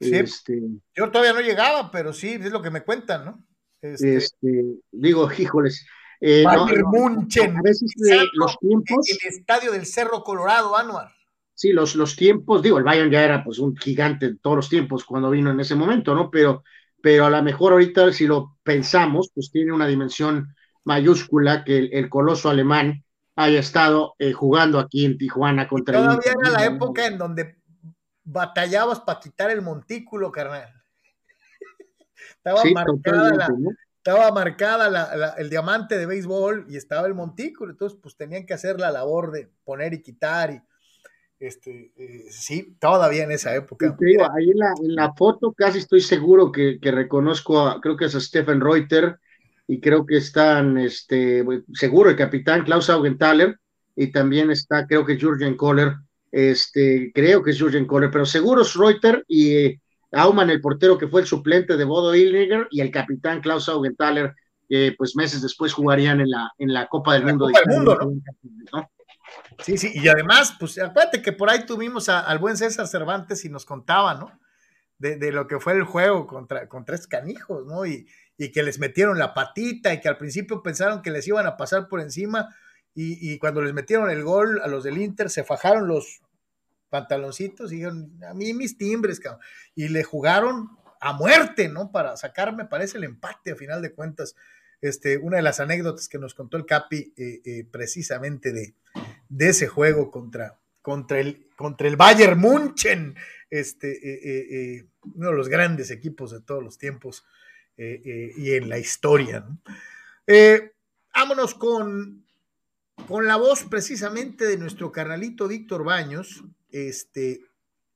[0.00, 0.60] Este,
[0.94, 3.44] yo todavía no llegaba, pero sí, es lo que me cuentan, ¿no?
[3.80, 5.86] Este, este digo, híjoles.
[6.20, 6.44] Eh,
[6.84, 7.92] Munchen, a veces
[8.34, 9.06] los tiempos.
[9.08, 11.10] El estadio del Cerro Colorado, Anuar.
[11.54, 14.68] Sí, los, los tiempos, digo, el Bayern ya era pues un gigante de todos los
[14.68, 16.30] tiempos cuando vino en ese momento, ¿no?
[16.30, 16.62] Pero,
[17.02, 22.08] pero a lo mejor ahorita, si lo pensamos, pues tiene una dimensión mayúscula que el,
[22.08, 27.18] coloso alemán haya estado eh, jugando aquí en Tijuana contra Todavía era la época en
[27.18, 27.57] donde
[28.30, 30.72] batallabas para quitar el montículo, carnal.
[32.36, 33.48] estaba, marcada la,
[33.96, 38.78] estaba marcada el diamante de béisbol y estaba el montículo, entonces pues tenían que hacer
[38.78, 40.62] la labor de poner y quitar y
[41.40, 43.96] este, eh, sí, todavía en esa época.
[44.36, 48.20] ahí en la, foto casi estoy seguro que, que reconozco, a, creo que es a
[48.20, 49.20] Stephen Reuter,
[49.68, 53.60] y creo que están, este, seguro el capitán Klaus Augenthaler
[53.94, 55.94] y también está, creo que Jürgen Kohler,
[56.30, 59.80] este, creo que es Jürgen Kohler, pero seguro es Reuter y eh,
[60.12, 64.34] Aumann, el portero que fue el suplente de Bodo Illiger y el capitán Klaus Augenthaler,
[64.68, 67.48] que pues meses después jugarían en la, en la Copa del Mundo.
[69.60, 73.48] Sí, sí, y además, pues acuérdate que por ahí tuvimos al buen César Cervantes y
[73.48, 74.38] nos contaba, ¿no?
[74.98, 77.86] De, de, lo que fue el juego contra, contra tres canijos, ¿no?
[77.86, 78.06] Y,
[78.38, 81.56] y que les metieron la patita y que al principio pensaron que les iban a
[81.56, 82.48] pasar por encima
[82.94, 86.20] y, cuando les metieron el gol a los del Inter se fajaron los
[86.88, 89.40] pantaloncitos y dijeron, a mí mis timbres, cabrón.
[89.76, 90.70] y le jugaron
[91.00, 91.92] a muerte, ¿no?
[91.92, 94.34] Para sacarme, parece el empate a final de cuentas.
[94.80, 98.74] Este, una de las anécdotas que nos contó el Capi eh, eh, precisamente de,
[99.28, 103.14] de, ese juego contra, contra, el, contra el Bayern Munchen,
[103.50, 107.24] este, eh, uno de los grandes equipos de todos los tiempos.
[107.80, 109.46] Y en la historia.
[110.30, 110.72] Eh,
[111.14, 112.26] vámonos con
[113.06, 117.42] con la voz precisamente de nuestro carnalito Víctor Baños, este,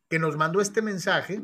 [0.09, 1.43] que nos mandó este mensaje,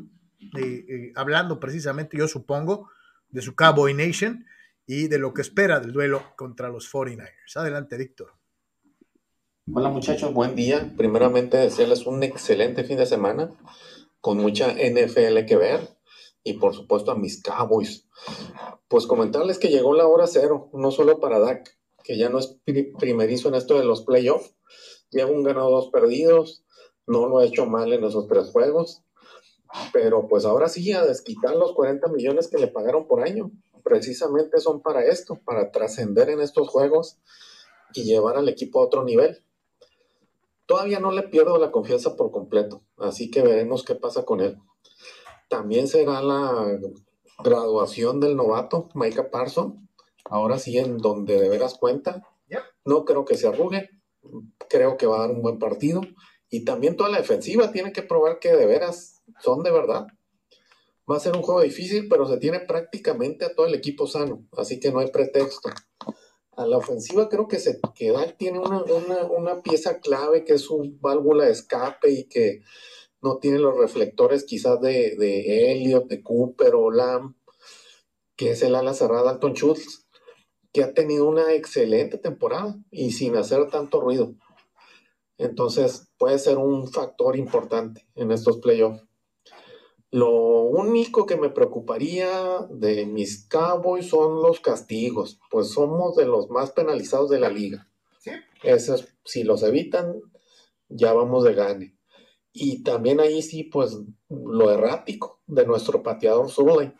[0.57, 2.89] eh, eh, hablando precisamente, yo supongo,
[3.29, 4.45] de su Cowboy Nation
[4.87, 7.55] y de lo que espera del duelo contra los 49ers.
[7.55, 8.33] Adelante, Víctor.
[9.71, 10.93] Hola muchachos, buen día.
[10.97, 13.51] Primeramente desearles un excelente fin de semana
[14.19, 15.95] con mucha NFL que ver
[16.43, 18.07] y por supuesto a mis Cowboys.
[18.87, 21.78] Pues comentarles que llegó la hora cero, no solo para Dak,
[22.09, 22.57] que ya no es
[22.97, 24.55] primerizo en esto de los playoffs,
[25.11, 26.65] lleva un ganado, dos perdidos,
[27.05, 29.03] no lo ha hecho mal en esos tres juegos,
[29.93, 33.51] pero pues ahora sí a desquitar los 40 millones que le pagaron por año.
[33.83, 37.19] Precisamente son para esto, para trascender en estos juegos
[37.93, 39.43] y llevar al equipo a otro nivel.
[40.65, 44.57] Todavía no le pierdo la confianza por completo, así que veremos qué pasa con él.
[45.47, 46.75] También será la
[47.43, 49.88] graduación del novato, Micah Parson.
[50.25, 52.27] Ahora sí, en donde de veras cuenta.
[52.85, 53.89] No creo que se arrugue.
[54.69, 56.01] Creo que va a dar un buen partido.
[56.49, 60.07] Y también toda la defensiva tiene que probar que de veras son de verdad.
[61.09, 64.45] Va a ser un juego difícil, pero se tiene prácticamente a todo el equipo sano.
[64.57, 65.69] Así que no hay pretexto
[66.59, 71.45] a la ofensiva creo que se queda, tiene una, pieza clave que es su válvula
[71.45, 72.63] de escape y que
[73.21, 77.33] no tiene los reflectores quizás de, de Elliot, de Cooper o Lamb,
[78.35, 80.08] que es el ala cerrada Alton Schultz,
[80.71, 84.35] que ha tenido una excelente temporada y sin hacer tanto ruido.
[85.37, 89.03] Entonces puede ser un factor importante en estos playoffs.
[90.11, 90.31] Lo
[90.63, 96.71] único que me preocuparía de mis Cowboys son los castigos, pues somos de los más
[96.71, 97.87] penalizados de la liga.
[98.19, 98.31] ¿Sí?
[99.23, 100.19] si los evitan,
[100.89, 101.95] ya vamos de gane.
[102.51, 106.91] Y también ahí sí, pues lo errático de nuestro pateador Zuley.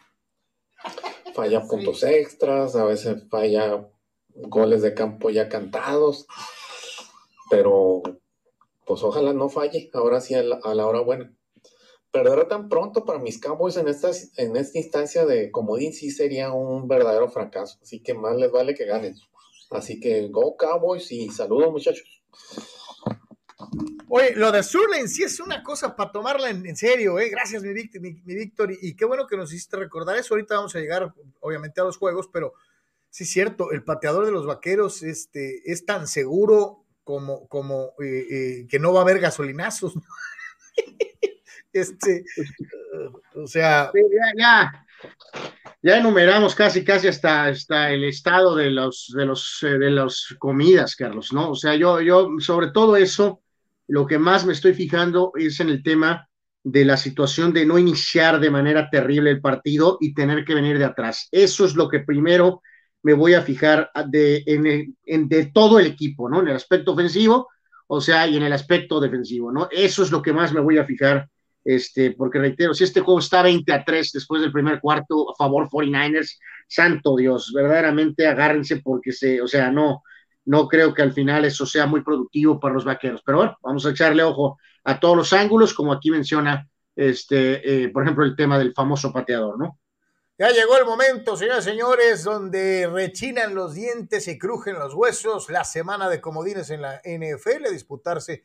[1.33, 3.87] Falla puntos extras, a veces falla
[4.35, 6.27] goles de campo ya cantados,
[7.49, 8.01] pero
[8.85, 11.33] pues ojalá no falle, ahora sí a la hora buena
[12.11, 16.51] perder tan pronto para mis Cowboys en esta, en esta instancia de comodín sí sería
[16.51, 17.77] un verdadero fracaso.
[17.81, 19.15] Así que más les vale que ganen.
[19.69, 22.23] Así que go Cowboys y saludos muchachos.
[24.07, 27.29] Oye, lo de Surlane sí es una cosa para tomarla en, serio, ¿eh?
[27.29, 28.71] Gracias, mi, Víctor.
[28.81, 30.33] Y, qué bueno que nos hiciste recordar eso.
[30.33, 32.53] Ahorita vamos a llegar, obviamente, a los juegos, pero
[33.09, 38.27] sí es cierto, el pateador de los vaqueros este, es tan seguro como, como eh,
[38.31, 39.93] eh, que no va a haber gasolinazos.
[41.71, 42.25] Este,
[43.35, 43.91] o sea.
[44.35, 44.85] ya,
[45.83, 50.95] ya, enumeramos casi, casi hasta, hasta el estado de los, de los, de las comidas,
[50.95, 51.51] Carlos, ¿no?
[51.51, 53.43] O sea, yo, yo, sobre todo eso,
[53.89, 56.27] lo que más me estoy fijando es en el tema
[56.63, 60.77] de la situación de no iniciar de manera terrible el partido y tener que venir
[60.77, 61.27] de atrás.
[61.31, 62.61] Eso es lo que primero
[63.01, 66.41] me voy a fijar de, en, de todo el equipo, ¿no?
[66.41, 67.47] En el aspecto ofensivo,
[67.87, 69.67] o sea, y en el aspecto defensivo, ¿no?
[69.71, 71.27] Eso es lo que más me voy a fijar
[71.63, 75.35] este, porque reitero, si este juego está 20 a 3 después del primer cuarto a
[75.35, 80.03] favor 49ers, santo Dios, verdaderamente agárrense porque se, o sea, no,
[80.45, 83.21] no creo que al final eso sea muy productivo para los vaqueros.
[83.25, 87.89] Pero bueno, vamos a echarle ojo a todos los ángulos, como aquí menciona, este, eh,
[87.89, 89.79] por ejemplo, el tema del famoso pateador, ¿no?
[90.37, 95.49] Ya llegó el momento, señoras y señores, donde rechinan los dientes y crujen los huesos.
[95.49, 98.43] La semana de comodines en la NFL, disputarse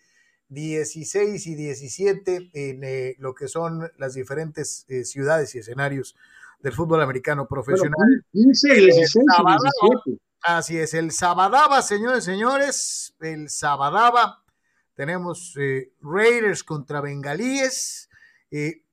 [0.48, 6.16] 16 y 17 en eh, lo que son las diferentes eh, ciudades y escenarios
[6.58, 8.24] del fútbol americano profesional.
[8.32, 10.20] 15, 16 y 17.
[10.46, 14.44] Así es, el Sabadaba, señores señores, el Sabadaba.
[14.92, 18.10] Tenemos eh, Raiders contra Bengalíes.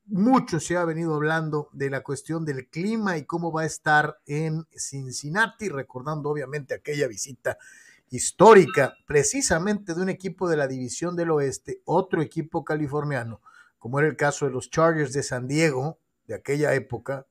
[0.05, 4.21] mucho se ha venido hablando de la cuestión del clima y cómo va a estar
[4.25, 7.57] en Cincinnati, recordando obviamente aquella visita
[8.09, 13.41] histórica, precisamente de un equipo de la División del Oeste, otro equipo californiano,
[13.77, 17.27] como era el caso de los Chargers de San Diego de aquella época,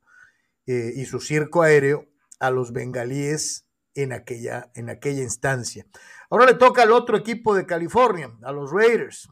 [0.67, 2.05] eh, y su circo aéreo
[2.39, 5.87] a los bengalíes en aquella, en aquella instancia.
[6.29, 9.29] Ahora le toca al otro equipo de California, a los Raiders.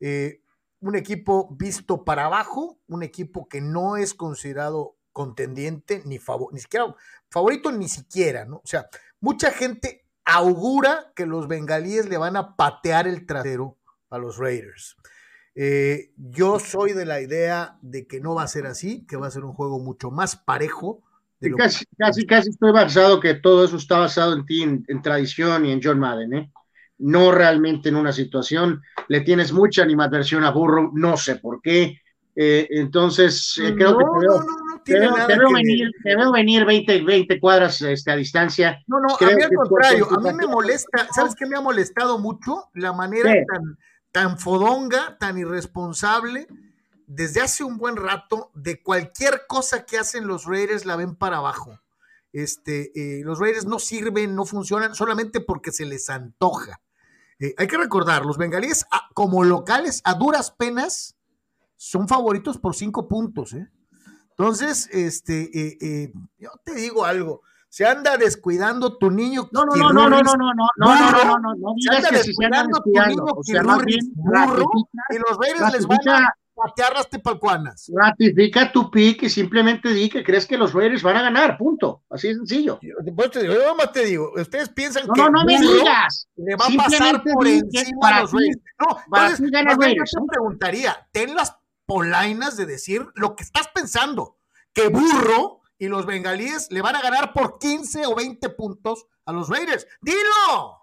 [0.00, 0.40] Eh,
[0.80, 6.18] un equipo visto para abajo, un equipo que no es considerado contendiente, ni,
[6.52, 6.94] ni siquiera
[7.30, 8.56] favorito, ni siquiera, ¿no?
[8.56, 8.88] O sea,
[9.20, 13.78] mucha gente augura que los bengalíes le van a patear el trasero
[14.10, 14.96] a los Raiders.
[15.54, 19.28] Eh, yo soy de la idea de que no va a ser así, que va
[19.28, 21.02] a ser un juego mucho más parejo.
[21.52, 25.72] Casi, casi, casi estoy basado que todo eso está basado en ti, en, tradición y
[25.72, 26.52] en John Madden, ¿eh?
[26.98, 28.80] No realmente en una situación.
[29.08, 32.00] Le tienes mucha animadversión a Burro, no sé por qué.
[32.36, 34.04] Eh, entonces, creo que.
[34.04, 38.10] No, no, no, tiene nada te veo venir, Te veo venir 20, 20 cuadras este,
[38.10, 38.78] a distancia.
[38.86, 42.18] No, no, a mí al contrario, a mí me molesta, ¿sabes qué me ha molestado
[42.18, 42.70] mucho?
[42.74, 43.78] La manera tan,
[44.12, 46.46] tan fodonga, tan irresponsable,
[47.06, 51.38] desde hace un buen rato, de cualquier cosa que hacen los Raiders la ven para
[51.38, 51.78] abajo.
[52.32, 56.80] Este, eh, los Raiders no sirven, no funcionan solamente porque se les antoja.
[57.38, 61.16] Eh, hay que recordar, los bengalíes ah, como locales a duras penas
[61.76, 63.52] son favoritos por cinco puntos.
[63.54, 63.68] ¿eh?
[64.30, 67.42] Entonces, este, eh, yo te digo algo.
[67.68, 69.48] Se anda descuidando tu niño.
[69.50, 72.80] No, no, no, no, no, no, no, no, no, no, no, no, se anda descuidando
[72.80, 73.24] tu niño
[75.10, 77.90] y los Raiders les van a patear tepalcuanas.
[77.94, 82.02] Ratifica tu pick y simplemente di que crees que los Raiders van a ganar, punto.
[82.10, 82.78] Así de sencillo.
[82.80, 82.94] Yo,
[83.30, 86.28] te digo, yo más te digo, ustedes piensan no, que no, no me digas.
[86.36, 88.62] le va a pasar por encima a los Raiders.
[88.80, 94.38] No, entonces, Raiders, yo preguntaría, ten las polainas de decir lo que estás pensando,
[94.72, 99.32] que burro y los bengalíes le van a ganar por 15 o 20 puntos a
[99.32, 99.86] los Raiders.
[100.00, 100.80] ¡Dilo!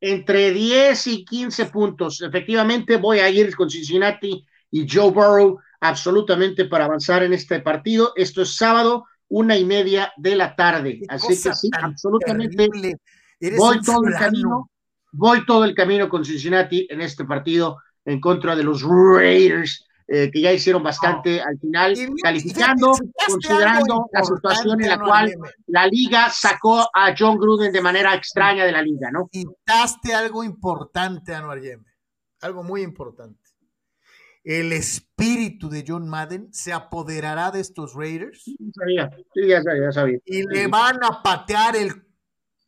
[0.00, 2.20] Entre 10 y 15 puntos.
[2.22, 8.12] Efectivamente, voy a ir con Cincinnati y Joe Burrow absolutamente para avanzar en este partido.
[8.16, 11.02] Esto es sábado, una y media de la tarde.
[11.08, 12.96] Así que sí, absolutamente.
[13.56, 14.70] Voy todo el camino,
[15.12, 19.86] voy todo el camino con Cincinnati en este partido en contra de los Raiders.
[20.08, 22.92] Eh, que ya hicieron bastante al final, calificando,
[23.28, 25.32] considerando la situación en la cual
[25.68, 29.28] la liga sacó a John Gruden de manera extraña de la liga, ¿no?
[29.28, 31.86] Quitaste algo importante, Anuar Yeme,
[32.40, 33.41] algo muy importante
[34.44, 38.44] el espíritu de John Madden se apoderará de estos Raiders.
[38.74, 40.18] Sabía, sí, ya sabía, ya sabía.
[40.24, 41.90] Y le van a patear el.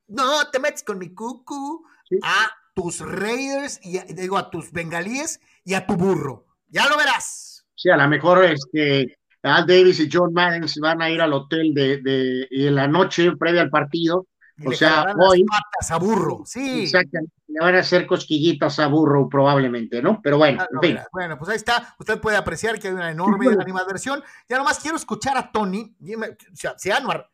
[0.07, 1.85] No, te metes con mi cucu
[2.23, 6.47] a tus Raiders y digo a tus bengalíes y a tu burro.
[6.69, 7.67] Ya lo verás.
[7.75, 11.33] Sí, a lo mejor este, Al Davis y John Madden se van a ir al
[11.33, 14.27] hotel de, de, de la noche previa al partido
[14.65, 15.45] o sea, hoy.
[15.45, 16.83] Patas a burro, sí.
[16.83, 17.33] Exactamente.
[17.55, 20.21] Le van a hacer cosquillitas a burro, probablemente, ¿no?
[20.21, 21.95] Pero bueno, ah, Bueno, pues ahí está.
[22.01, 24.25] Usted puede apreciar que hay una enorme animadversión.
[24.49, 25.95] Ya nomás quiero escuchar a Tony.
[26.03, 27.31] o sea, si Anuar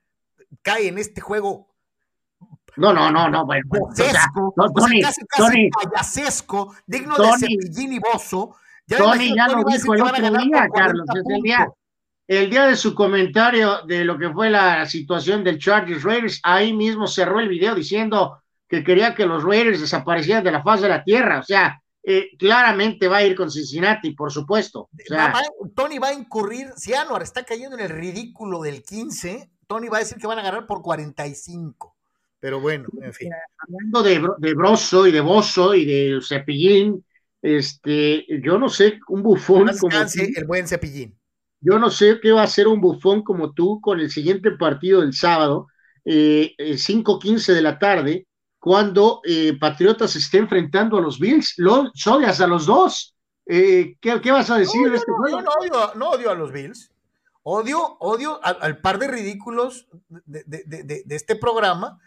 [0.61, 1.71] cae en este juego.
[2.77, 3.65] No, no, no, no, bueno.
[4.77, 8.57] Tony, casi, casi payasesco, digno de Cepillín y Bozo.
[8.87, 11.07] Ya Tony ya lo dijo el otro día, Carlos.
[11.31, 11.73] El día,
[12.29, 16.75] el día de su comentario de lo que fue la situación del Chargers Raiders, ahí
[16.75, 18.40] mismo cerró el video diciendo
[18.71, 21.41] que quería que los Raiders desaparecieran de la faz de la tierra.
[21.41, 24.89] O sea, eh, claramente va a ir con Cincinnati, por supuesto.
[25.75, 29.97] Tony va a incurrir, si Anuar está cayendo en el ridículo del 15, Tony va
[29.97, 31.97] a decir que van a ganar por 45.
[32.39, 33.33] Pero bueno, en fin.
[33.59, 37.05] Hablando de, de Broso y de Bozo y de Cepillín,
[37.43, 39.97] este, yo no sé, un bufón como.
[39.97, 41.19] el buen Cepillín.
[41.61, 45.01] Yo no sé qué va a hacer un bufón como tú con el siguiente partido
[45.01, 45.67] del sábado,
[46.05, 48.27] eh, 5:15 de la tarde,
[48.61, 51.55] cuando eh, Patriotas esté enfrentando a los Bills.
[51.57, 53.17] Los odias a los dos.
[53.47, 55.43] Eh, ¿qué, vas a decir de este juego?
[55.43, 56.93] No, odio, no odio a los Bills.
[57.43, 61.99] Odio, odio al, par de ridículos de, este programa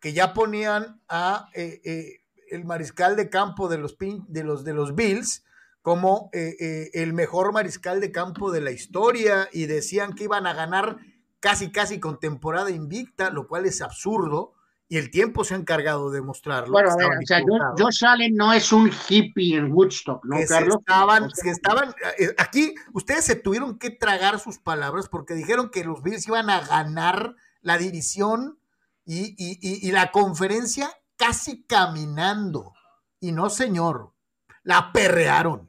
[0.00, 4.94] que ya ponían a eh, el mariscal de campo de los, de los, de los
[4.94, 5.44] Bills
[5.82, 10.46] como eh, eh, el mejor mariscal de campo de la historia y decían que iban
[10.46, 10.98] a ganar
[11.40, 14.52] casi casi con temporada invicta, lo cual es absurdo
[14.88, 16.72] y el tiempo se ha encargado de mostrarlo.
[16.72, 17.42] Bueno, a ver, o sea,
[17.76, 20.78] Josh Allen no es un hippie en Woodstock, ¿no, Carlos?
[20.78, 26.02] estaban, estaban, eh, aquí ustedes se tuvieron que tragar sus palabras porque dijeron que los
[26.02, 28.58] Bills iban a ganar la división
[29.04, 32.72] y, y la conferencia casi caminando.
[33.20, 34.12] Y no, señor,
[34.62, 35.67] la perrearon.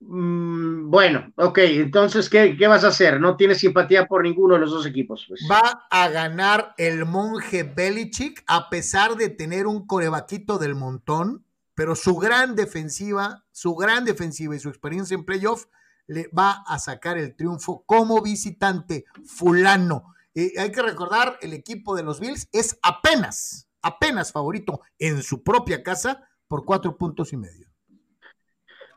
[0.00, 3.20] Mm, bueno, ok, entonces, ¿qué, ¿qué, vas a hacer?
[3.20, 5.26] No tienes simpatía por ninguno de los dos equipos.
[5.28, 5.46] Pues.
[5.50, 11.44] Va a ganar el monje Belichick a pesar de tener un corebaquito del montón,
[11.74, 15.66] pero su gran defensiva, su gran defensiva y su experiencia en playoff
[16.06, 20.14] le va a sacar el triunfo como visitante fulano.
[20.34, 25.82] Hay que recordar, el equipo de los Bills es apenas, apenas favorito en su propia
[25.82, 27.69] casa por cuatro puntos y medio.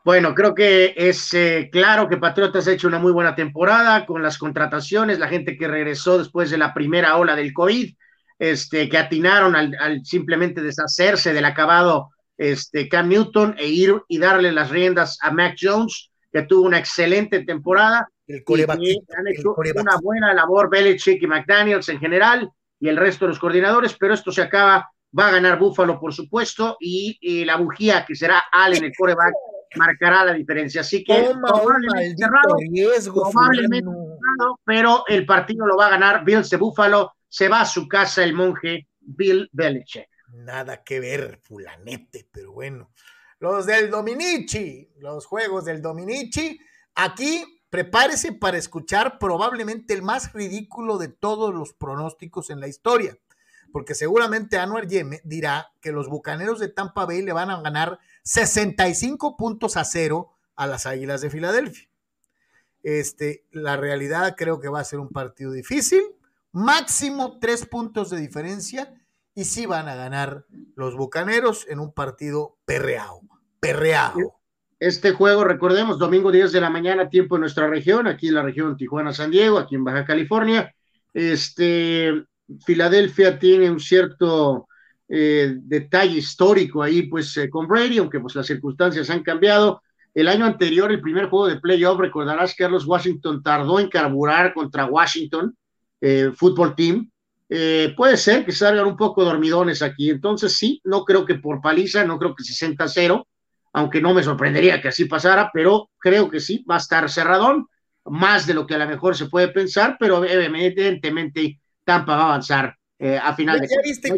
[0.04, 4.22] Bueno, creo que es eh, claro que Patriotas ha hecho una muy buena temporada con
[4.22, 7.94] las contrataciones, la gente que regresó después de la primera ola del COVID,
[8.38, 14.52] este, que atinaron al, simplemente deshacerse del acabado este, Cam Newton e ir y darle
[14.52, 18.06] las riendas a Mac Jones, que tuvo una excelente temporada.
[18.26, 23.24] El y han hecho una buena labor Belichick y McDaniels en general y el resto
[23.24, 24.86] de los coordinadores, pero esto se acaba,
[25.18, 29.32] va a ganar Buffalo, por supuesto, y, y la bujía que será Allen, el coreback
[29.76, 30.80] marcará la diferencia.
[30.80, 36.50] Así que probablemente, cerrado, riesgo, probablemente cerrado, pero el partido lo va a ganar Bills
[36.50, 37.12] de Buffalo.
[37.28, 40.08] Se va a su casa el monje Bill Belichick.
[40.28, 42.90] Nada que ver, fulanete, pero bueno.
[43.38, 46.58] Los del Dominici, los juegos del Dominici.
[46.94, 47.44] Aquí
[47.74, 53.18] prepárese para escuchar probablemente el más ridículo de todos los pronósticos en la historia,
[53.72, 57.98] porque seguramente Anwar Yeme dirá que los Bucaneros de Tampa Bay le van a ganar
[58.24, 61.88] 65 puntos a cero a las Águilas de Filadelfia.
[62.82, 66.02] Este, la realidad creo que va a ser un partido difícil,
[66.52, 68.92] máximo tres puntos de diferencia
[69.34, 70.44] y sí van a ganar
[70.76, 73.20] los Bucaneros en un partido perreado,
[73.60, 74.34] perreado.
[74.78, 78.42] Este juego, recordemos, domingo 10 de la mañana, tiempo en nuestra región, aquí en la
[78.42, 80.74] región Tijuana-San Diego, aquí en Baja California.
[81.14, 82.24] Este,
[82.66, 84.68] Filadelfia tiene un cierto
[85.08, 89.82] eh, detalle histórico ahí, pues, eh, con Brady, aunque pues las circunstancias han cambiado.
[90.14, 94.54] El año anterior, el primer juego de playoff, recordarás que Carlos Washington tardó en carburar
[94.54, 95.56] contra Washington,
[96.00, 97.10] eh, Football Team.
[97.48, 100.10] Eh, puede ser que salgan un poco dormidones aquí.
[100.10, 103.26] Entonces, sí, no creo que por paliza, no creo que 60-0,
[103.72, 107.66] aunque no me sorprendería que así pasara, pero creo que sí, va a estar cerradón,
[108.04, 112.26] más de lo que a lo mejor se puede pensar, pero evidentemente Tampa va a
[112.26, 114.14] avanzar eh, a final de ¿Ya viste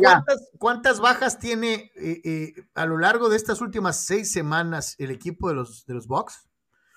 [0.58, 5.48] cuántas, bajas tiene eh, eh, a lo largo de estas últimas seis semanas el equipo
[5.48, 6.46] de los, de los Bucks?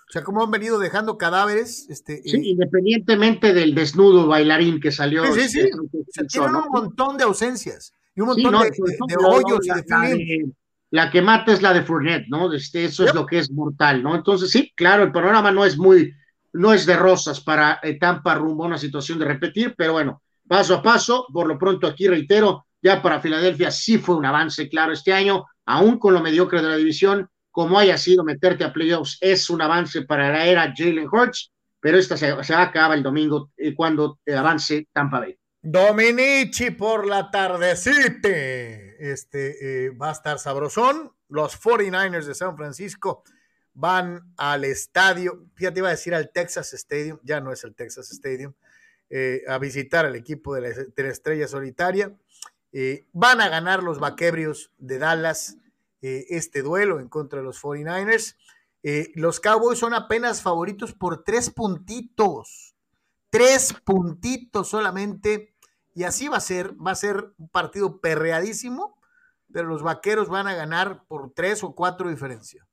[0.09, 1.88] O sea, cómo han venido dejando cadáveres.
[1.89, 5.23] Este, sí, independientemente del desnudo bailarín que salió.
[5.34, 5.69] Sí, sí,
[6.09, 6.27] sí.
[6.27, 10.53] tienen un montón de ausencias y un montón de, hoyos y de
[10.91, 12.51] la que mata es la de Fournette, ¿no?
[12.51, 14.15] Este, eso es lo que es mortal, ¿no?
[14.15, 16.11] Entonces, sí, claro, el panorama no es muy,
[16.53, 20.76] no es de rosas para Tampa rumbo a una situación de repetir, pero bueno, paso
[20.76, 21.28] a paso.
[21.32, 25.45] Por lo pronto, aquí reitero, ya para Filadelfia sí fue un avance claro este año,
[25.66, 29.62] aún con lo mediocre de la división, como haya sido meterte a playoffs, es un
[29.62, 34.88] avance para la era Jalen Hurts, pero esta se, acaba el domingo eh, cuando avance
[34.91, 35.38] Tampa Bay.
[35.62, 38.30] Dominici por la tardecita.
[38.30, 41.12] Este eh, va a estar sabrosón.
[41.28, 43.24] Los 49ers de San Francisco
[43.74, 48.12] van al estadio, fíjate, iba a decir al Texas Stadium, ya no es el Texas
[48.12, 48.54] Stadium,
[49.12, 52.16] eh, a visitar al equipo de la, estrella solitaria.
[52.72, 55.57] Eh, van a ganar los vaquebrios de Dallas
[56.03, 58.38] eh, este duelo en contra de los 49ers.
[59.16, 62.76] los Cowboys son apenas favoritos por tres puntitos.
[63.32, 65.55] Tres puntitos solamente.
[65.95, 66.76] Y así va a ser.
[66.76, 68.99] Va a ser un partido perreadísimo.
[69.51, 72.68] Pero los vaqueros van a ganar por tres o cuatro diferencia.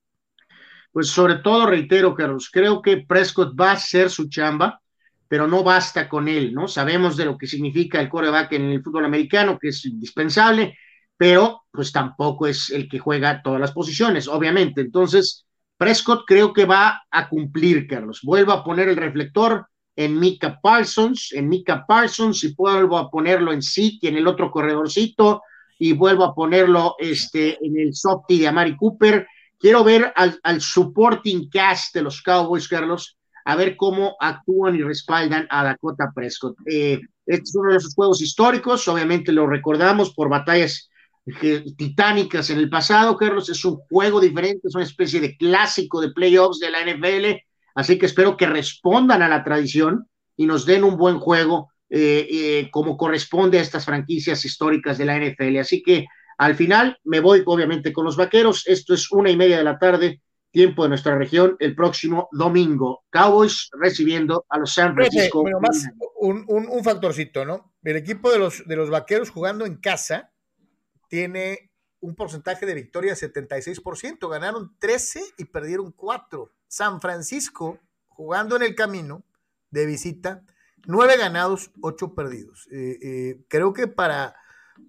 [0.93, 4.83] Pues sobre todo, reitero, Carlos, creo que Prescott va a hacer su chamba
[5.29, 6.69] pero no basta con él, ¿no?
[6.69, 10.77] Sabemos de lo que significa el coreback en el fútbol americano, que es indispensable,
[11.17, 14.81] pero pues tampoco es el que juega todas las posiciones, obviamente.
[14.81, 15.47] Entonces,
[15.77, 18.21] Prescott creo que va a cumplir, Carlos.
[18.23, 23.53] Vuelvo a poner el reflector en Mika Parsons, en Mika Parsons, y vuelvo a ponerlo
[23.53, 25.43] en Siki, en el otro corredorcito,
[25.79, 29.27] y vuelvo a ponerlo este, en el softy de Amari Cooper.
[29.59, 33.17] Quiero ver al, al supporting cast de los Cowboys, Carlos,
[33.47, 36.57] a ver cómo actúan y respaldan a Dakota Prescott.
[36.67, 40.91] Eh, este es uno de esos juegos históricos, obviamente lo recordamos por batallas
[41.43, 46.01] eh, titánicas en el pasado, Carlos, es un juego diferente, es una especie de clásico
[46.01, 47.41] de playoffs de la NFL,
[47.77, 52.69] así que espero que respondan a la tradición y nos den un buen juego eh,
[52.73, 55.59] como corresponde a estas franquicias históricas de la NFL.
[55.59, 59.59] Así que al final me voy obviamente con los vaqueros, esto es una y media
[59.59, 60.21] de la tarde
[60.57, 63.05] tiempo de nuestra región el próximo domingo.
[63.11, 65.45] Cowboys recibiendo a los San Francisco.
[65.61, 65.87] más
[66.19, 67.75] un, un, factorcito, ¿no?
[67.83, 70.33] El equipo de los, de los vaqueros jugando en casa
[71.11, 74.31] tiene un porcentaje de victoria de 76%.
[74.31, 76.51] Ganaron 13 y perdieron 4.
[76.67, 77.79] San Francisco
[78.09, 79.27] jugando en el camino
[79.71, 80.43] de visita,
[80.87, 82.67] 9 ganados, 8 perdidos.
[82.73, 84.35] Eh, eh, creo que para,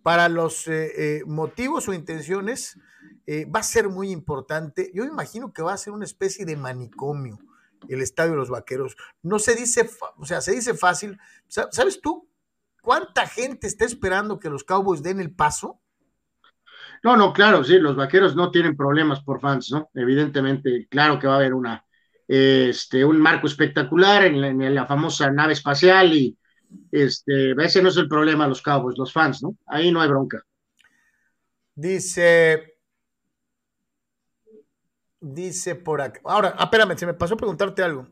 [0.02, 2.80] para los eh, motivos o intenciones
[3.28, 4.90] eh, va a ser muy importante.
[4.94, 7.38] Yo imagino que va a ser una especie de manicomio
[7.88, 8.96] el Estadio de los Vaqueros.
[9.22, 11.20] No se dice, o sea, se dice fácil.
[11.48, 12.28] ¿Sabes tú
[12.82, 15.80] cuánta gente está esperando que los Cowboys den el paso?
[17.04, 19.90] No, no, claro, sí, los Vaqueros no tienen problemas por fans, ¿no?
[19.94, 21.86] Evidentemente, claro que va a haber una,
[22.28, 26.38] este, un marco espectacular en la, famosa nave espacial y
[26.92, 29.56] este, ese no es el problema los Cowboys, los fans, ¿no?
[29.68, 30.44] Ahí no hay bronca.
[31.76, 32.77] Dice
[35.20, 36.22] Dice por acá.
[36.26, 38.08] Ahora, ah, espérame, se me pasó a preguntarte algo.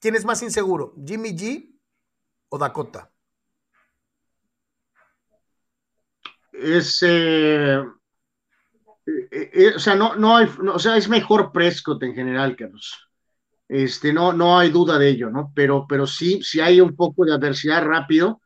[0.00, 1.78] ¿Quién es más inseguro, Jimmy G
[2.48, 3.12] o Dakota?
[6.52, 7.02] Es.
[7.02, 7.78] Eh,
[9.06, 10.48] eh, eh, o sea, no, no hay.
[10.72, 13.08] o sea, es mejor Prescott en general, Carlos.
[13.68, 15.52] Este, no, no hay duda de ello, ¿no?
[15.54, 18.40] Pero, pero sí, sí hay un poco de adversidad rápido.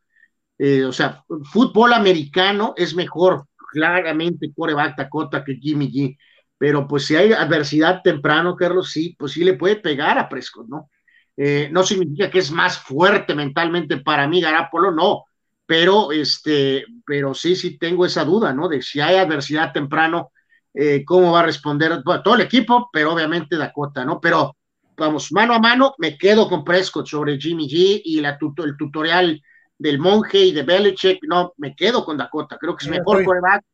[0.86, 6.18] O sea, fútbol americano es mejor, claramente, coreback Dakota que Jimmy G.
[6.58, 10.68] Pero pues si hay adversidad temprano, Carlos, sí, pues sí le puede pegar a Prescott,
[10.68, 10.90] ¿no?
[11.36, 15.24] Eh, no significa que es más fuerte mentalmente para mí Garapolo, no,
[15.66, 18.68] pero este, pero sí, sí tengo esa duda, ¿no?
[18.68, 20.30] De si hay adversidad temprano,
[20.72, 24.20] eh, cómo va a responder todo el equipo, pero obviamente Dakota, ¿no?
[24.20, 24.56] Pero
[24.96, 29.42] vamos, mano a mano, me quedo con Prescott sobre Jimmy G y la el tutorial
[29.76, 33.64] del monje y de Belichick, no, me quedo con Dakota, creo que es mejor coreback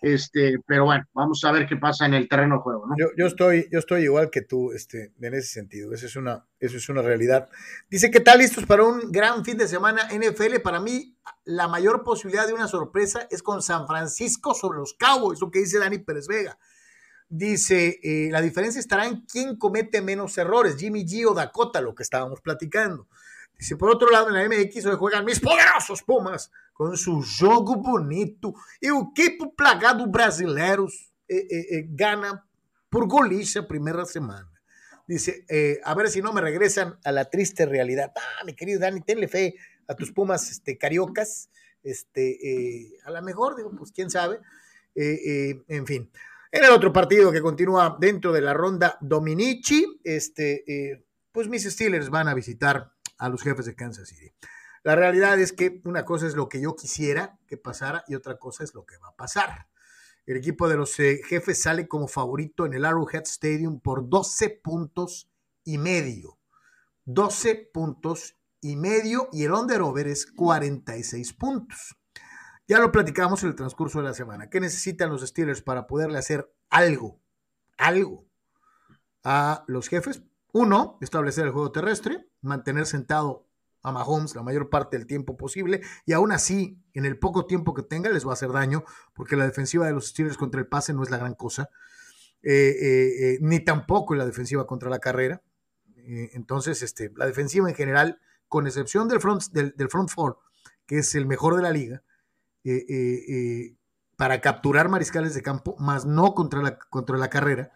[0.00, 2.94] este, pero bueno, vamos a ver qué pasa en el terreno de juego, ¿no?
[3.16, 5.92] Yo, estoy, yo estoy igual que tú, este, en ese sentido.
[5.92, 7.48] Eso es una, eso es una realidad.
[7.90, 10.60] Dice que tal listos para un gran fin de semana NFL.
[10.62, 15.40] Para mí, la mayor posibilidad de una sorpresa es con San Francisco sobre los Cowboys,
[15.40, 16.58] lo que dice Dani Pérez Vega.
[17.28, 21.94] Dice, eh, la diferencia estará en quién comete menos errores, Jimmy G o Dakota, lo
[21.94, 23.08] que estábamos platicando.
[23.58, 27.76] Dice, por otro lado, en la MX hoy juegan mis poderosos Pumas com seu jogo
[27.76, 28.54] bonito.
[28.80, 32.44] E o equipo plagado brasileiros eh, eh, eh, gana
[32.88, 34.48] por goliza primera semana.
[35.06, 35.44] Dice,
[35.84, 38.12] a ver si no me regresan a la triste realidad.
[38.14, 39.54] Ah, mi querido Dani, tenle fe
[39.88, 41.48] a tus Pumas este, cariocas.
[41.82, 44.38] Este, a lo mejor, digo, pues quién sabe.
[44.94, 46.10] en fin.
[46.52, 51.02] En el otro partido que continúa dentro de la ronda Dominici, este,
[51.32, 54.30] pues mis Steelers van a visitar a los jefes de Kansas City.
[54.88, 58.38] La realidad es que una cosa es lo que yo quisiera que pasara y otra
[58.38, 59.68] cosa es lo que va a pasar.
[60.24, 64.48] El equipo de los eh, jefes sale como favorito en el Arrowhead Stadium por 12
[64.64, 65.30] puntos
[65.62, 66.38] y medio.
[67.04, 71.94] 12 puntos y medio y el under-over es 46 puntos.
[72.66, 74.48] Ya lo platicamos en el transcurso de la semana.
[74.48, 77.20] ¿Qué necesitan los Steelers para poderle hacer algo,
[77.76, 78.24] algo
[79.22, 80.22] a los jefes?
[80.54, 83.47] Uno, establecer el juego terrestre, mantener sentado
[83.82, 87.74] a Mahomes la mayor parte del tiempo posible y aún así, en el poco tiempo
[87.74, 90.66] que tenga, les va a hacer daño porque la defensiva de los Steelers contra el
[90.66, 91.70] pase no es la gran cosa,
[92.42, 95.42] eh, eh, eh, ni tampoco la defensiva contra la carrera.
[96.32, 100.38] entonces, este, la defensiva en general, con excepción del front, del, front four,
[100.86, 102.02] que es el mejor de la liga,
[104.16, 107.72] para capturar mariscales de campo, más no contra la, contra la carrera,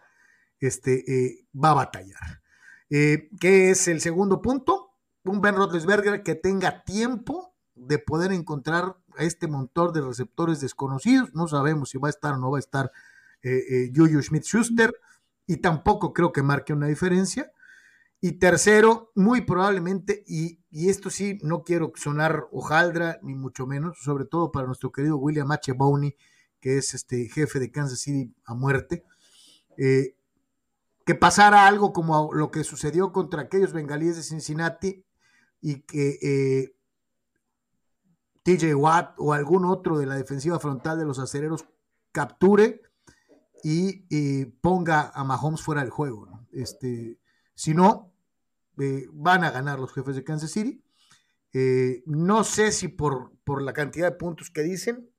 [0.59, 2.41] este, va a batallar.
[2.89, 4.82] ¿Qué es el segundo punto?
[5.23, 11.33] Un Ben Roethlisberger que tenga tiempo de poder encontrar a este montón de receptores desconocidos.
[11.33, 12.91] No sabemos si va a estar o no va a estar
[13.41, 14.93] eh, eh Juju Smith-Schuster
[15.47, 17.51] y tampoco creo que marque una diferencia.
[18.21, 24.23] Y tercero, muy probablemente, y, esto sí, no quiero sonar hojaldra, ni mucho menos, sobre
[24.23, 25.73] todo para nuestro querido William H.
[25.73, 26.15] Bowney,
[26.61, 29.03] que es este jefe de Kansas City a muerte,
[29.77, 30.15] eh,
[31.05, 35.05] que pasara algo como lo que sucedió contra aquellos bengalíes de Cincinnati,
[35.63, 36.75] y que eh,
[38.43, 41.65] TJ Watt o algún otro de la defensiva frontal de los acereros
[42.11, 42.81] capture
[43.63, 46.27] y, ponga a Mahomes fuera del juego.
[46.51, 47.17] Este,
[47.55, 48.13] si no,
[48.77, 50.83] eh, van a ganar los jefes de Kansas City.
[51.53, 55.09] Eh, no sé si por, por, la cantidad de puntos que dicen.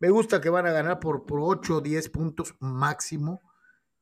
[0.00, 3.42] Me gusta que van a ganar por, por 8 o 10 puntos máximo.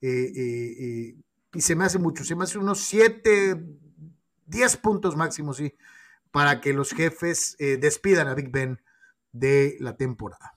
[0.01, 3.62] y se me hace mucho, se me hace unos 7,
[4.47, 5.74] 10 puntos máximos, sí,
[6.30, 8.80] para que los jefes eh, despidan a Big Ben
[9.32, 10.55] de la temporada.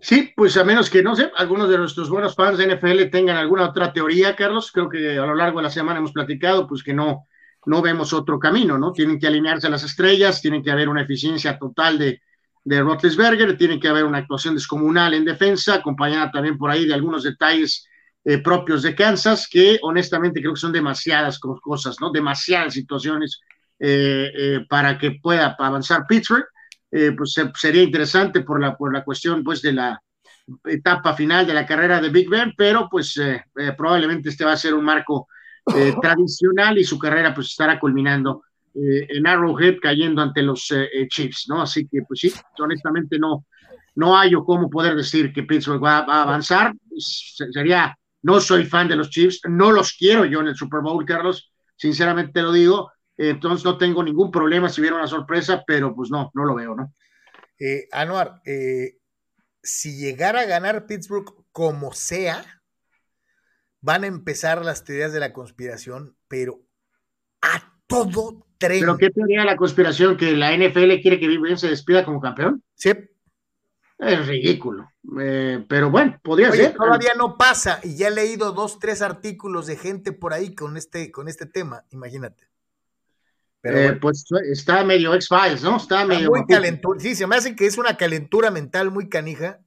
[0.00, 3.36] Sí, pues a menos que, no sé, algunos de nuestros buenos fans de NFL tengan
[3.36, 6.82] alguna otra teoría, Carlos, creo que a lo largo de la semana hemos platicado, pues
[6.82, 7.26] que no,
[7.66, 8.92] no vemos otro camino, ¿no?
[8.92, 12.20] Tienen que alinearse las estrellas, tiene que haber una eficiencia total de,
[12.64, 16.94] de Roethlisberger, tiene que haber una actuación descomunal en defensa, acompañada también por ahí de
[16.94, 17.86] algunos detalles
[18.26, 22.10] eh, propios de Kansas, que honestamente creo que son demasiadas cosas, ¿no?
[22.10, 23.38] Demasiadas situaciones
[23.78, 26.46] eh, eh, para que pueda avanzar Pittsburgh.
[26.90, 30.00] pues sería interesante por la, por la cuestión, pues, de la
[30.64, 33.20] etapa final de la carrera de Big Ben, pero pues
[33.76, 35.26] probablemente este va a ser un marco
[36.00, 38.44] tradicional y su carrera pues estará culminando
[38.74, 40.72] en Arrowhead cayendo ante los
[41.08, 41.62] Chiefs, ¿no?
[41.62, 43.46] Así que pues sí, honestamente no,
[43.96, 46.74] no hay o cómo poder decir que Pittsburgh va, va a avanzar.
[46.88, 50.80] Pues, sería no soy fan de los Chiefs, no los quiero yo en el Super
[50.80, 52.90] Bowl, Carlos, sinceramente lo digo.
[53.18, 56.74] Entonces no tengo ningún problema si hubiera una sorpresa, pero pues no, no lo veo,
[56.74, 56.92] ¿no?
[57.60, 58.96] Eh, Anuar, eh,
[59.62, 62.42] si llegara a ganar Pittsburgh como sea,
[63.82, 66.60] van a empezar las teorías de la conspiración, pero
[67.42, 68.80] a todo tren.
[68.80, 70.16] ¿Pero qué teoría de la conspiración?
[70.16, 72.64] ¿Que la NFL quiere que Big Ben se despida como campeón?
[72.74, 72.90] Sí.
[73.98, 74.90] Es ridículo.
[75.20, 76.74] Eh, pero bueno, podría ser.
[76.74, 80.76] Todavía no pasa y ya he leído dos, tres artículos de gente por ahí con
[80.76, 82.48] este, con este tema, imagínate.
[83.60, 85.78] Pero pues está medio X-Files, ¿no?
[85.78, 86.30] Está, medio.
[86.30, 87.00] Muy calentura.
[87.00, 89.60] Sí, se me hace que es una calentura mental muy canija.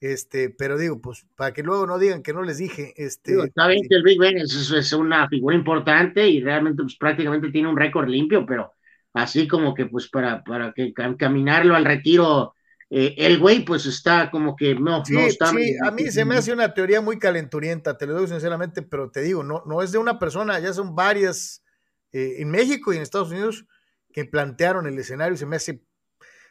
[0.00, 2.92] Este, pero digo, pues para que luego no digan que no les dije.
[2.96, 7.50] Este, está bien que el Big Ben es, una figura importante y realmente pues, prácticamente
[7.50, 8.72] tiene un récord limpio, pero
[9.14, 12.54] así como que pues para, para que caminarlo al retiro,
[12.94, 15.46] eh, el güey pues está como que no, sí, no está.
[15.46, 19.10] Sí, a mí se me hace una teoría muy calenturienta, te lo digo sinceramente, pero
[19.10, 21.64] te digo, no, no es de una persona, ya son varias
[22.12, 23.64] eh, en México y en Estados Unidos
[24.12, 25.82] que plantearon el escenario, se me hace,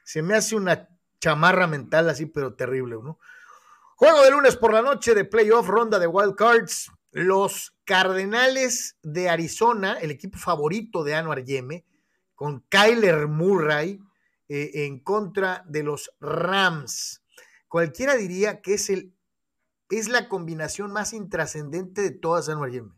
[0.03, 0.89] se me hace una
[1.19, 3.19] chamarra mental así, pero terrible, ¿no?
[3.95, 6.89] Juego de lunes por la noche de playoff, ronda de wild cards.
[7.11, 11.85] Los Cardenales de Arizona, el equipo favorito de Anuar Yeme,
[12.33, 13.99] con Kyler Murray
[14.53, 17.23] eh, en contra de los Rams.
[17.69, 19.13] Cualquiera diría que es, el,
[19.89, 22.91] es la combinación más intrascendente de todas Anuar Yeme.